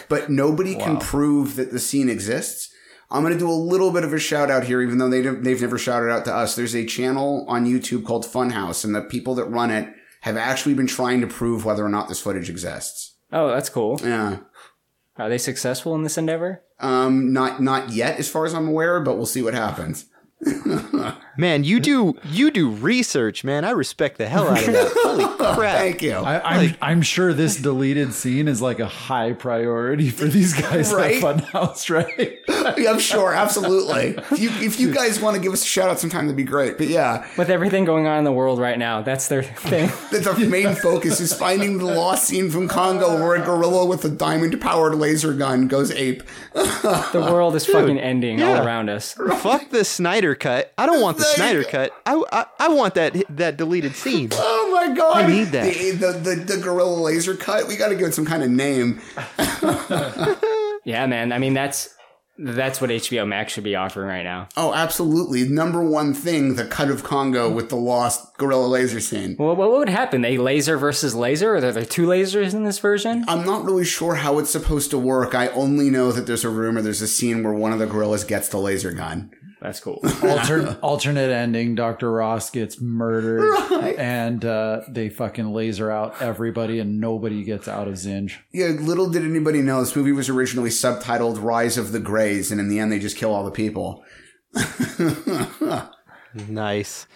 [0.09, 2.73] But nobody can prove that the scene exists.
[3.11, 5.23] I'm going to do a little bit of a shout out here, even though they
[5.23, 6.57] they've never shouted out to us.
[6.57, 9.93] There's a channel on YouTube called Funhouse, and the people that run it
[10.23, 13.17] have actually been trying to prove whether or not this footage exists.
[13.33, 14.01] Oh, that's cool.
[14.03, 14.39] Yeah.
[15.19, 16.63] Are they successful in this endeavor?
[16.81, 20.07] Um, not not yet, as far as I'm aware, but we'll see what happens.
[21.39, 23.65] Man, you do you do research, man.
[23.65, 24.93] I respect the hell out of that.
[25.03, 25.25] Holy
[25.55, 25.77] crap!
[25.77, 26.13] Thank you.
[26.13, 30.93] I, I'm, I'm sure this deleted scene is like a high priority for these guys
[30.95, 31.23] Right?
[31.23, 32.39] at Funhouse, right?
[32.79, 34.15] yeah, I'm sure, absolutely.
[34.31, 36.45] If you if you guys want to give us a shout out sometime, that'd be
[36.45, 36.79] great.
[36.79, 39.91] But yeah, With everything going on in the world right now, that's their thing.
[40.11, 44.05] that's our main focus is finding the lost scene from Congo where a gorilla with
[44.05, 46.23] a diamond powered laser gun goes ape.
[46.55, 48.59] The world is fucking ending yeah.
[48.59, 49.13] all around us.
[49.13, 50.73] Fuck the Snyder cut.
[50.79, 51.93] I don't want the Snyder cut.
[52.07, 54.31] I, I, I want that that deleted scene.
[54.33, 55.17] Oh my god!
[55.17, 55.65] I need that.
[55.73, 57.67] The the, the, the gorilla laser cut.
[57.67, 59.01] We got to give it some kind of name.
[60.87, 61.33] Yeah, man.
[61.33, 61.93] I mean, that's
[62.39, 64.49] that's what HBO Max should be offering right now.
[64.57, 65.49] Oh, absolutely.
[65.49, 69.35] Number one thing: the cut of Congo with the lost gorilla laser scene.
[69.37, 70.23] Well, what would happen?
[70.23, 71.55] They laser versus laser?
[71.55, 73.25] Or are there two lasers in this version?
[73.27, 75.35] I'm not really sure how it's supposed to work.
[75.35, 78.23] I only know that there's a rumor there's a scene where one of the gorillas
[78.23, 79.33] gets the laser gun.
[79.67, 79.99] That's cool.
[80.05, 82.13] Altern- alternate ending Dr.
[82.13, 83.53] Ross gets murdered
[83.99, 88.35] and uh, they fucking laser out everybody and nobody gets out of Zinj.
[88.53, 92.61] Yeah, little did anybody know this movie was originally subtitled Rise of the Greys, and
[92.61, 94.05] in the end they just kill all the people.
[96.49, 97.07] Nice.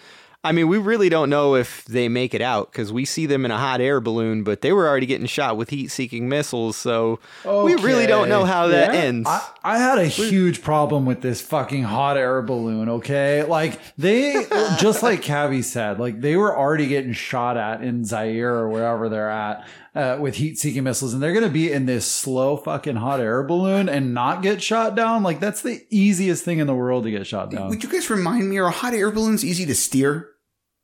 [0.43, 3.45] I mean, we really don't know if they make it out because we see them
[3.45, 7.19] in a hot air balloon, but they were already getting shot with heat-seeking missiles, so
[7.45, 8.99] we really don't know how that Yeah.
[9.01, 9.29] ends.
[9.29, 13.43] I, I had a huge problem with this fucking hot air balloon, okay?
[13.43, 14.47] Like, they,
[14.79, 19.09] just like Cavi said, like, they were already getting shot at in Zaire or wherever
[19.09, 19.67] they're at.
[19.93, 23.43] Uh, with heat seeking missiles, and they're gonna be in this slow fucking hot air
[23.43, 25.21] balloon and not get shot down.
[25.21, 27.67] Like, that's the easiest thing in the world to get shot down.
[27.67, 30.29] Would you guys remind me, are hot air balloons easy to steer?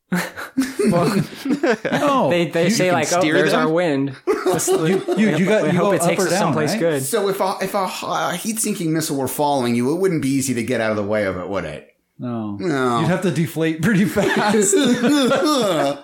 [0.12, 0.20] no,
[2.30, 3.68] They, they You say can like, oh, there's them?
[3.68, 4.14] our wind.
[4.46, 6.72] Just- you, you got, I you hope go it takes up or us down, someplace
[6.72, 6.80] right?
[6.80, 7.04] good.
[7.04, 10.54] So if a, if a, a heat-seeking missile were following you, it wouldn't be easy
[10.54, 11.96] to get out of the way of it, would it?
[12.20, 12.56] No.
[12.58, 13.00] No.
[13.00, 14.76] You'd have to deflate pretty fast.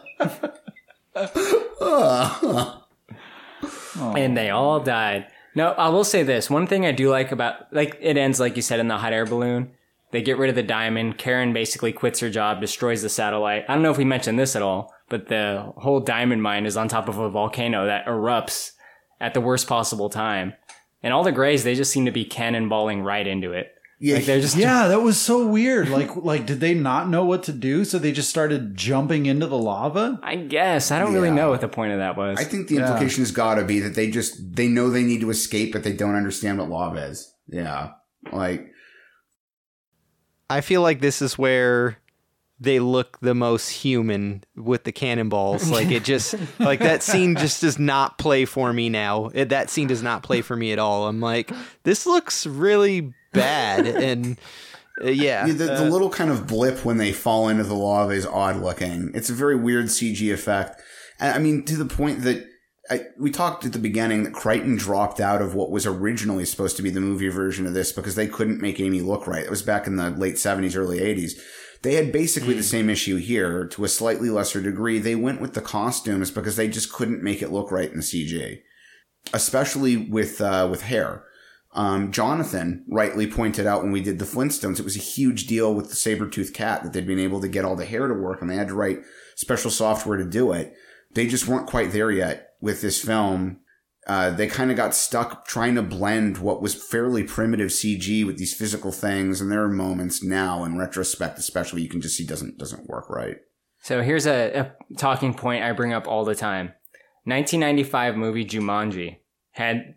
[4.00, 5.28] and they all died.
[5.56, 6.50] No, I will say this.
[6.50, 9.14] One thing I do like about like it ends like you said in the hot
[9.14, 9.72] air balloon.
[10.12, 11.18] They get rid of the diamond.
[11.18, 13.66] Karen basically quits her job, destroys the satellite.
[13.68, 16.78] I don't know if we mentioned this at all, but the whole diamond mine is
[16.78, 18.74] on top of a volcano that erupts
[19.20, 20.54] at the worst possible time.
[21.02, 23.73] And all the Greys, they just seem to be cannonballing right into it.
[24.04, 25.88] Yeah, like they're just yeah, that was so weird.
[25.88, 27.86] Like, like, did they not know what to do?
[27.86, 30.20] So they just started jumping into the lava?
[30.22, 32.38] I guess I don't really know what the point of that was.
[32.38, 35.22] I think the implication has got to be that they just they know they need
[35.22, 37.34] to escape, but they don't understand what lava is.
[37.48, 37.92] Yeah,
[38.30, 38.74] like
[40.50, 41.98] I feel like this is where
[42.60, 45.70] they look the most human with the cannonballs.
[45.70, 49.30] Like it just like that scene just does not play for me now.
[49.34, 51.08] It, that scene does not play for me at all.
[51.08, 51.54] I'm like,
[51.84, 54.38] this looks really bad, and
[55.04, 57.74] uh, yeah, Yeah, the, the uh, little kind of blip when they fall into the
[57.74, 59.12] lava is odd looking.
[59.14, 60.82] It's a very weird CG effect.
[61.20, 62.48] And I mean, to the point that
[62.90, 66.76] I, we talked at the beginning that Crichton dropped out of what was originally supposed
[66.78, 69.44] to be the movie version of this because they couldn't make Amy look right.
[69.44, 71.34] It was back in the late 70s, early 80s.
[71.82, 75.00] They had basically the same issue here to a slightly lesser degree.
[75.00, 78.04] They went with the costumes because they just couldn't make it look right in the
[78.04, 78.60] CG,
[79.34, 81.26] especially with, uh, with hair.
[81.76, 85.74] Um, Jonathan rightly pointed out when we did the Flintstones, it was a huge deal
[85.74, 88.42] with the saber-toothed cat that they'd been able to get all the hair to work
[88.42, 89.00] and they had to write
[89.36, 90.74] special software to do it.
[91.14, 93.60] They just weren't quite there yet with this film.
[94.06, 98.38] Uh, they kind of got stuck trying to blend what was fairly primitive CG with
[98.38, 99.42] these physical things.
[99.42, 103.10] And there are moments now in retrospect, especially you can just see doesn't, doesn't work
[103.10, 103.38] right.
[103.82, 106.74] So here's a, a talking point I bring up all the time.
[107.26, 109.18] 1995 movie Jumanji
[109.52, 109.96] had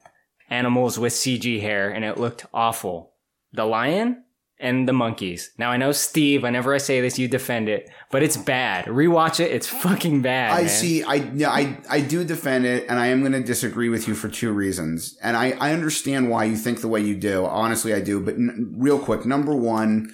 [0.51, 3.13] animals with CG hair and it looked awful.
[3.53, 4.25] The lion
[4.59, 5.51] and the monkeys.
[5.59, 8.87] Now I know Steve, whenever I say this, you defend it, but it's bad.
[8.87, 10.53] Rewatch it, it's fucking bad.
[10.53, 10.69] I man.
[10.69, 11.03] see.
[11.03, 14.15] I yeah, I I do defend it, and I am going to disagree with you
[14.15, 15.17] for two reasons.
[15.23, 17.45] And I I understand why you think the way you do.
[17.45, 18.21] Honestly, I do.
[18.21, 20.13] But n- real quick, number one,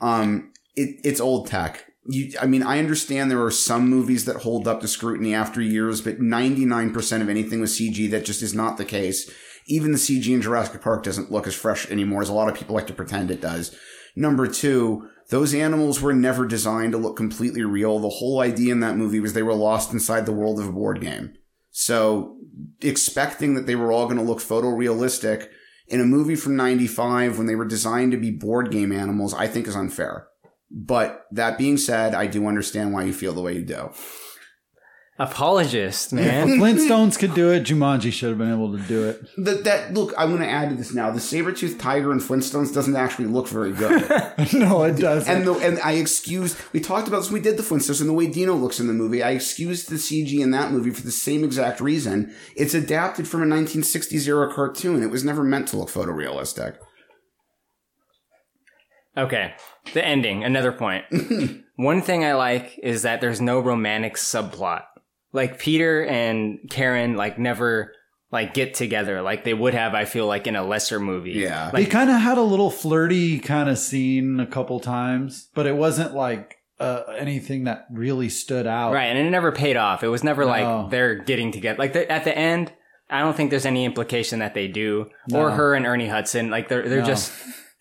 [0.00, 1.84] um, it it's old tech.
[2.08, 5.60] You, I mean, I understand there are some movies that hold up to scrutiny after
[5.60, 9.28] years, but 99% of anything with CG, that just is not the case.
[9.66, 12.54] Even the CG in Jurassic Park doesn't look as fresh anymore as a lot of
[12.54, 13.76] people like to pretend it does.
[14.14, 17.98] Number two, those animals were never designed to look completely real.
[17.98, 20.72] The whole idea in that movie was they were lost inside the world of a
[20.72, 21.34] board game.
[21.70, 22.38] So
[22.80, 25.48] expecting that they were all going to look photorealistic
[25.88, 29.46] in a movie from 95 when they were designed to be board game animals, I
[29.46, 30.28] think is unfair.
[30.70, 33.90] But that being said, I do understand why you feel the way you do.
[35.18, 36.46] Apologist, man.
[36.46, 39.26] the Flintstones could do it, Jumanji should have been able to do it.
[39.38, 41.10] That, that look, I'm going to add to this now.
[41.10, 44.02] The saber-toothed tiger in Flintstones doesn't actually look very good.
[44.52, 45.34] no, it doesn't.
[45.34, 46.54] and the, and I excuse.
[46.74, 47.30] We talked about this.
[47.30, 49.22] when We did the Flintstones and the way Dino looks in the movie.
[49.22, 52.34] I excused the CG in that movie for the same exact reason.
[52.54, 55.02] It's adapted from a 1960s era cartoon.
[55.02, 56.76] It was never meant to look photorealistic.
[59.16, 59.54] Okay,
[59.94, 61.06] the ending, another point.
[61.76, 64.82] One thing I like is that there's no romantic subplot.
[65.36, 67.92] Like Peter and Karen like never
[68.32, 71.32] like get together like they would have I feel like in a lesser movie.
[71.32, 71.70] Yeah.
[71.72, 75.76] they kind of had a little flirty kind of scene a couple times, but it
[75.76, 78.92] wasn't like uh, anything that really stood out.
[78.92, 80.02] right, and it never paid off.
[80.02, 80.48] It was never No.
[80.48, 81.78] like they're getting together.
[81.78, 82.72] Like the, at the end,
[83.08, 86.68] I don't think there's any implication that they do or her and Ernie Hudson like
[86.68, 87.06] they're they're No.
[87.06, 87.32] just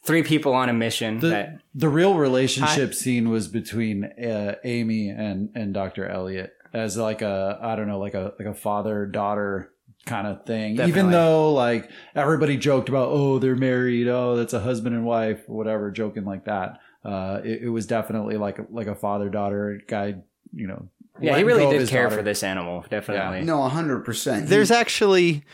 [0.05, 5.09] three people on a mission The, that the real relationship scene was between uh, Amy
[5.09, 6.07] and, and Dr.
[6.07, 9.71] Elliot as like a I don't know like a like a father daughter
[10.05, 10.79] kind of thing.
[10.81, 15.41] Even though like everybody joked about oh they're married oh that's a husband and wife
[15.47, 16.79] or whatever joking like that.
[17.03, 20.15] Uh, it, it was definitely like like a father daughter guy
[20.53, 20.89] you know.
[21.21, 22.17] Yeah, he really did care daughter.
[22.17, 23.43] for this animal, definitely.
[23.43, 24.47] No, 100%.
[24.47, 25.45] There's actually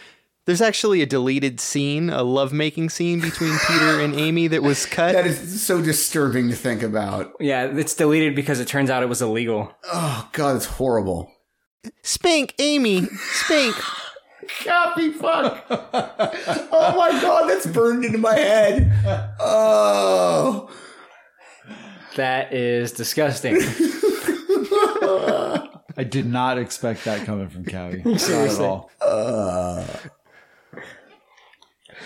[0.46, 5.14] there's actually a deleted scene, a lovemaking scene between Peter and Amy that was cut.
[5.14, 7.32] That is so disturbing to think about.
[7.40, 9.74] Yeah, it's deleted because it turns out it was illegal.
[9.86, 11.32] Oh god, it's horrible.
[12.04, 13.76] Spank Amy, spank.
[14.66, 15.66] Copy fuck.
[15.70, 18.92] oh my god, that's burned into my head.
[19.40, 20.70] Oh.
[22.18, 23.56] That is disgusting.
[25.98, 28.02] I did not expect that coming from Callie.
[28.04, 28.66] Not at Seriously.
[28.66, 28.92] all.
[29.00, 29.86] Uh.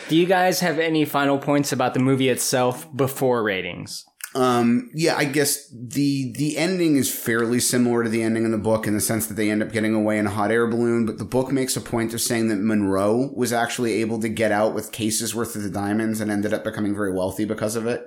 [0.08, 4.06] Do you guys have any final points about the movie itself before ratings?
[4.36, 8.58] Um, yeah, I guess the the ending is fairly similar to the ending in the
[8.58, 11.06] book in the sense that they end up getting away in a hot air balloon,
[11.06, 14.52] but the book makes a point of saying that Monroe was actually able to get
[14.52, 17.88] out with cases worth of the diamonds and ended up becoming very wealthy because of
[17.88, 18.06] it.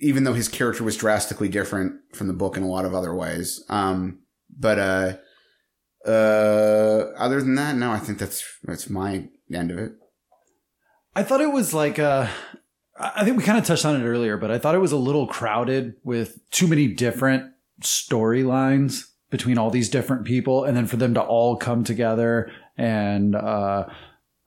[0.00, 3.14] Even though his character was drastically different from the book in a lot of other
[3.14, 3.64] ways.
[3.70, 4.18] Um,
[4.50, 5.16] but uh
[6.06, 9.92] uh other than that, no, I think that's that's my end of it.
[11.16, 12.28] I thought it was like uh
[12.98, 14.92] I I think we kind of touched on it earlier, but I thought it was
[14.92, 20.86] a little crowded with too many different storylines between all these different people, and then
[20.86, 23.86] for them to all come together and uh,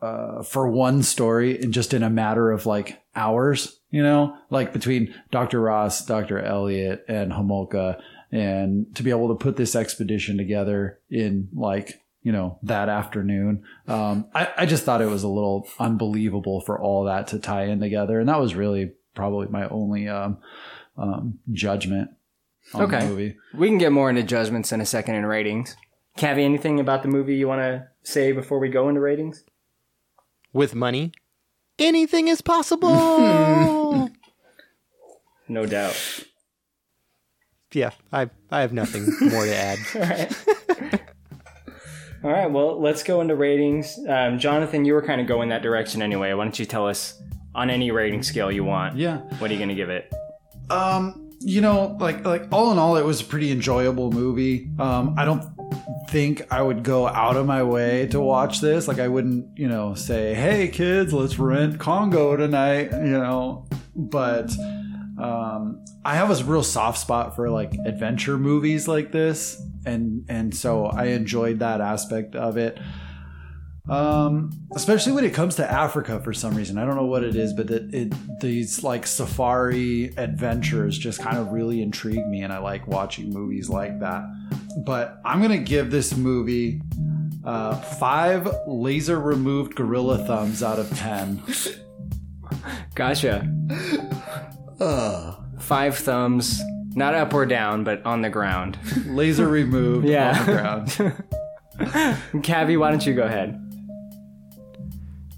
[0.02, 4.72] uh, for one story and just in a matter of like hours, you know, like
[4.72, 5.60] between Dr.
[5.60, 6.40] Ross, Dr.
[6.40, 8.00] Elliot, and Homolka,
[8.32, 13.64] and to be able to put this expedition together in like you know that afternoon
[13.88, 17.66] um, I, I just thought it was a little unbelievable for all that to tie
[17.66, 20.38] in together and that was really probably my only um,
[20.98, 22.12] um, judgment
[22.74, 23.00] on okay.
[23.00, 25.76] the movie We can get more into judgments in a second in ratings.
[26.18, 29.46] Cavi, anything about the movie you want to say before we go into ratings?
[30.52, 31.14] With money,
[31.78, 34.12] anything is possible.
[35.52, 36.24] No doubt.
[37.74, 41.02] yeah, I I have nothing more to add.
[42.24, 42.52] All right.
[42.52, 43.98] Well, let's go into ratings.
[44.08, 46.34] Um, Jonathan, you were kind of going that direction anyway.
[46.34, 47.22] Why don't you tell us
[47.56, 48.98] on any rating scale you want?
[48.98, 49.18] Yeah.
[49.40, 50.14] What are you going to give it?
[50.70, 54.70] Um, you know, like like all in all, it was a pretty enjoyable movie.
[54.78, 55.44] Um, I don't
[56.10, 58.88] think I would go out of my way to watch this.
[58.88, 63.68] Like I wouldn't, you know, say, "Hey kids, let's rent Congo tonight," you know.
[63.96, 64.52] But
[65.18, 70.56] um, I have a real soft spot for like adventure movies like this, and and
[70.56, 72.80] so I enjoyed that aspect of it.
[73.90, 76.78] Um, especially when it comes to Africa for some reason.
[76.78, 81.38] I don't know what it is, but it, it these like safari adventures just kind
[81.38, 84.24] of really intrigue me, and I like watching movies like that.
[84.86, 86.82] But I'm gonna give this movie
[87.44, 91.42] uh, five laser removed gorilla thumbs out of ten.
[92.96, 93.48] Gotcha.
[95.70, 96.60] Five thumbs,
[96.96, 98.80] not up or down, but on the ground.
[99.06, 100.40] Laser removed yeah.
[100.40, 100.88] on the ground.
[102.44, 103.56] Cavi, why don't you go ahead?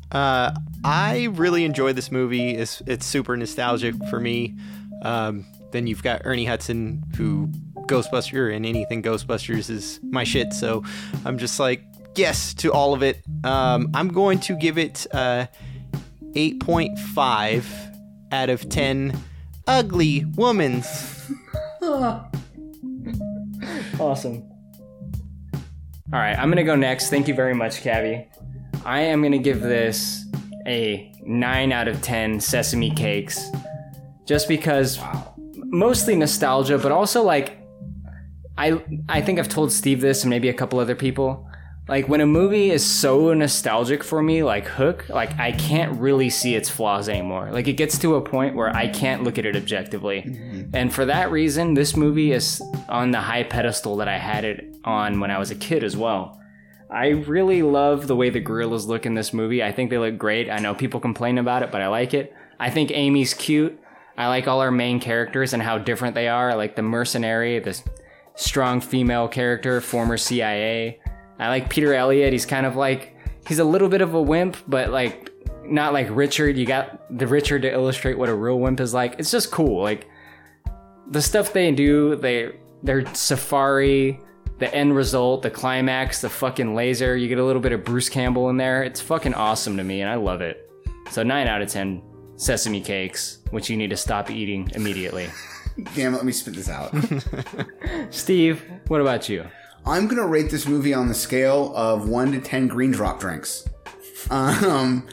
[0.09, 0.51] Uh,
[0.85, 2.51] I really enjoy this movie.
[2.51, 4.55] It's it's super nostalgic for me.
[5.01, 7.49] Um, then you've got Ernie Hudson, who
[7.87, 10.53] Ghostbuster and anything Ghostbusters is my shit.
[10.53, 10.81] So
[11.25, 11.83] I'm just like
[12.15, 13.21] yes to all of it.
[13.43, 15.47] Um, I'm going to give it uh,
[16.35, 17.65] 8.5
[18.31, 19.21] out of 10.
[19.67, 21.31] Ugly womans.
[23.99, 24.47] awesome.
[26.13, 27.09] All right, I'm gonna go next.
[27.09, 28.27] Thank you very much, Cavi.
[28.85, 30.25] I am gonna give this
[30.67, 33.49] a nine out of ten sesame cakes,
[34.25, 34.99] just because
[35.55, 37.57] mostly nostalgia, but also like
[38.57, 41.47] I I think I've told Steve this and maybe a couple other people.
[41.91, 46.29] Like when a movie is so nostalgic for me, like Hook, like I can't really
[46.29, 47.49] see its flaws anymore.
[47.51, 50.21] Like it gets to a point where I can't look at it objectively.
[50.21, 50.73] Mm-hmm.
[50.73, 54.73] And for that reason, this movie is on the high pedestal that I had it
[54.85, 56.39] on when I was a kid as well.
[56.89, 59.61] I really love the way the gorillas look in this movie.
[59.61, 60.49] I think they look great.
[60.49, 62.33] I know people complain about it, but I like it.
[62.57, 63.77] I think Amy's cute.
[64.17, 66.51] I like all our main characters and how different they are.
[66.51, 67.77] I like the mercenary, the
[68.35, 71.00] strong female character, former CIA.
[71.41, 72.31] I like Peter Elliott.
[72.31, 73.15] He's kind of like
[73.47, 75.31] he's a little bit of a wimp, but like
[75.65, 76.55] not like Richard.
[76.55, 79.15] You got the Richard to illustrate what a real wimp is like.
[79.17, 79.81] It's just cool.
[79.81, 80.07] Like
[81.09, 82.51] the stuff they do, they
[82.83, 84.19] their safari,
[84.59, 87.17] the end result, the climax, the fucking laser.
[87.17, 88.83] You get a little bit of Bruce Campbell in there.
[88.83, 90.69] It's fucking awesome to me, and I love it.
[91.09, 92.03] So nine out of ten
[92.35, 95.27] sesame cakes, which you need to stop eating immediately.
[95.95, 96.93] Damn let me spit this out.
[98.11, 99.47] Steve, what about you?
[99.85, 103.67] I'm gonna rate this movie on the scale of one to ten green drop drinks.
[104.29, 105.07] Um,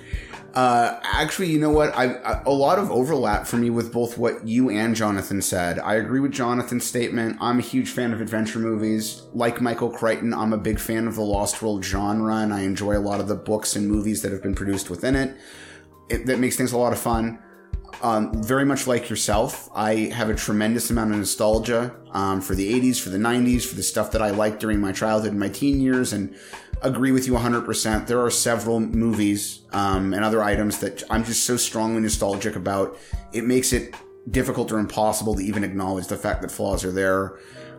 [0.55, 1.97] uh, actually, you know what?
[1.97, 5.79] I, I a lot of overlap for me with both what you and Jonathan said.
[5.79, 7.39] I agree with Jonathan's statement.
[7.41, 9.23] I'm a huge fan of adventure movies.
[9.33, 12.97] Like Michael Crichton, I'm a big fan of the Lost World genre, and I enjoy
[12.97, 15.37] a lot of the books and movies that have been produced within it.
[16.11, 17.39] it that makes things a lot of fun.
[18.01, 22.73] Um, very much like yourself, I have a tremendous amount of nostalgia um, for the
[22.81, 25.49] 80s, for the 90s, for the stuff that I liked during my childhood and my
[25.49, 26.37] teen years, and
[26.83, 28.07] agree with you 100%.
[28.07, 32.97] There are several movies um, and other items that I'm just so strongly nostalgic about.
[33.33, 33.95] It makes it
[34.31, 37.39] difficult or impossible to even acknowledge the fact that flaws are there.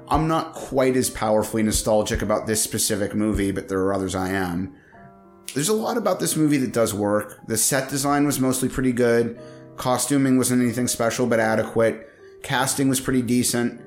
[0.10, 4.30] I'm not quite as powerfully nostalgic about this specific movie, but there are others I
[4.30, 4.76] am.
[5.54, 7.40] There's a lot about this movie that does work.
[7.48, 9.40] The set design was mostly pretty good.
[9.80, 12.10] Costuming wasn't anything special, but adequate.
[12.44, 13.82] Casting was pretty decent.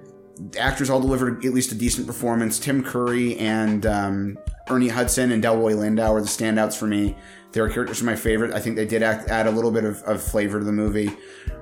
[0.53, 2.59] The actors all delivered at least a decent performance.
[2.59, 4.39] Tim Curry and um,
[4.71, 7.15] Ernie Hudson and Delroy Lindo are the standouts for me.
[7.53, 8.55] Their characters are my favorite.
[8.55, 11.11] I think they did act, add a little bit of, of flavor to the movie.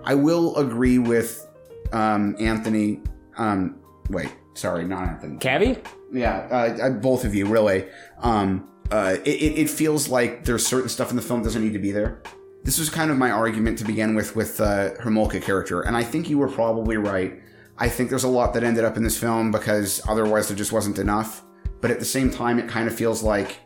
[0.05, 1.45] I will agree with
[1.93, 3.01] um, Anthony.
[3.37, 3.81] Um,
[4.11, 5.39] wait, sorry, not Anthony.
[5.39, 5.85] Cavi?
[6.13, 7.89] Yeah, uh, uh, both of you, really.
[8.21, 9.29] Um, uh, it,
[9.59, 12.23] it feels like there's certain stuff in the film doesn't need to be there.
[12.63, 16.03] This was kind of my argument to begin with with uh, Homolka character, and I
[16.03, 17.41] think you were probably right.
[17.79, 20.73] I think there's a lot that ended up in this film because otherwise there just
[20.73, 21.43] wasn't enough.
[21.81, 23.59] But at the same time, it kind of feels like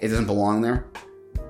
[0.00, 0.86] it doesn't belong there.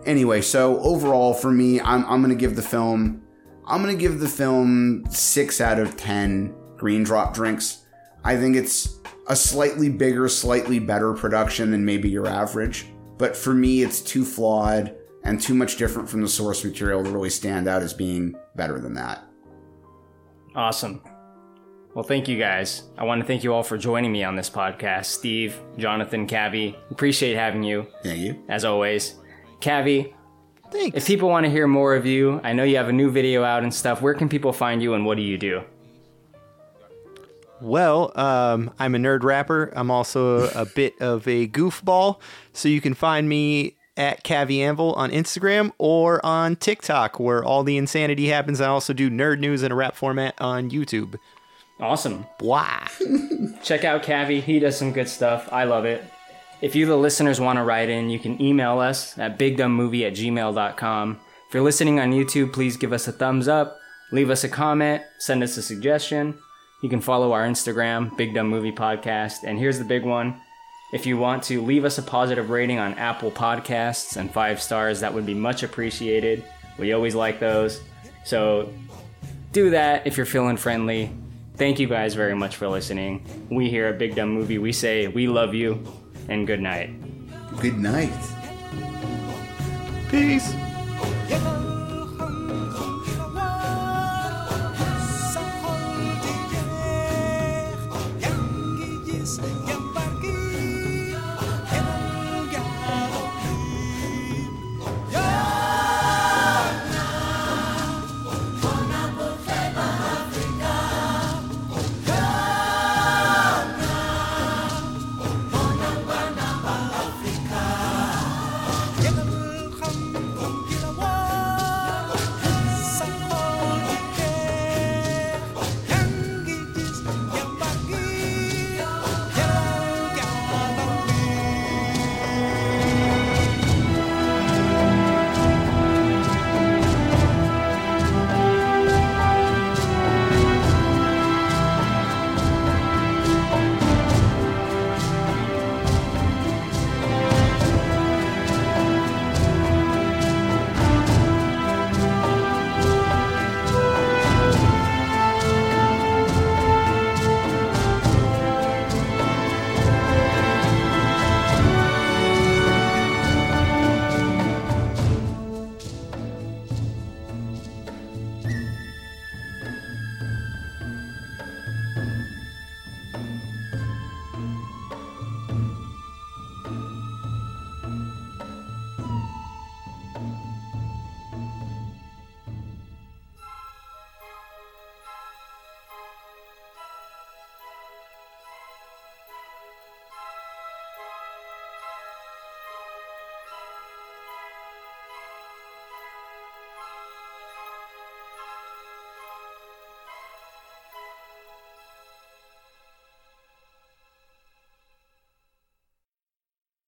[0.05, 3.23] Anyway, so overall for me, I'm, I'm gonna give the film,
[3.67, 7.87] I'm gonna give the film six out of ten green drop drinks.
[8.23, 8.99] I think it's
[9.29, 12.89] a slightly bigger, slightly better production than maybe your average.
[13.17, 14.95] But for me, it's too flawed
[15.25, 18.79] and too much different from the source material to really stand out as being better
[18.79, 19.25] than that.
[20.55, 21.03] Awesome.
[21.95, 22.85] Well, thank you guys.
[22.97, 25.07] I want to thank you all for joining me on this podcast.
[25.07, 27.87] Steve, Jonathan, Cavi, appreciate having you.
[28.03, 28.43] Thank you.
[28.49, 29.17] As always.
[29.61, 30.13] Cavi,
[30.71, 30.97] Thanks.
[30.97, 33.43] if people want to hear more of you, I know you have a new video
[33.43, 34.01] out and stuff.
[34.03, 35.63] Where can people find you and what do you do?
[37.61, 39.73] Well, um, I'm a nerd rapper.
[39.77, 42.21] I'm also a bit of a goofball.
[42.53, 47.63] So you can find me at Cavi Anvil on Instagram or on TikTok, where all
[47.63, 48.59] the insanity happens.
[48.59, 51.19] I also do nerd news in a rap format on YouTube.
[51.79, 52.25] Awesome.
[52.41, 52.87] Wow.
[53.63, 54.41] Check out Cavi.
[54.41, 55.51] He does some good stuff.
[55.53, 56.03] I love it.
[56.63, 60.15] If you, the listeners, want to write in, you can email us at bigdumbmovie at
[60.15, 61.21] gmail.com.
[61.49, 63.79] If you're listening on YouTube, please give us a thumbs up,
[64.13, 66.39] leave us a comment, send us a suggestion.
[66.83, 69.45] You can follow our Instagram, Big Dumb Movie Podcast.
[69.45, 70.41] And here's the big one.
[70.93, 75.01] If you want to leave us a positive rating on Apple Podcasts and five stars,
[75.01, 76.45] that would be much appreciated.
[76.79, 77.81] We always like those.
[78.25, 78.73] So
[79.53, 81.13] do that if you're feeling friendly.
[81.57, 83.25] Thank you guys very much for listening.
[83.51, 85.85] We here at Big Dumb Movie, we say we love you
[86.29, 86.91] and good night.
[87.61, 88.11] Good night.
[90.11, 90.55] Peace.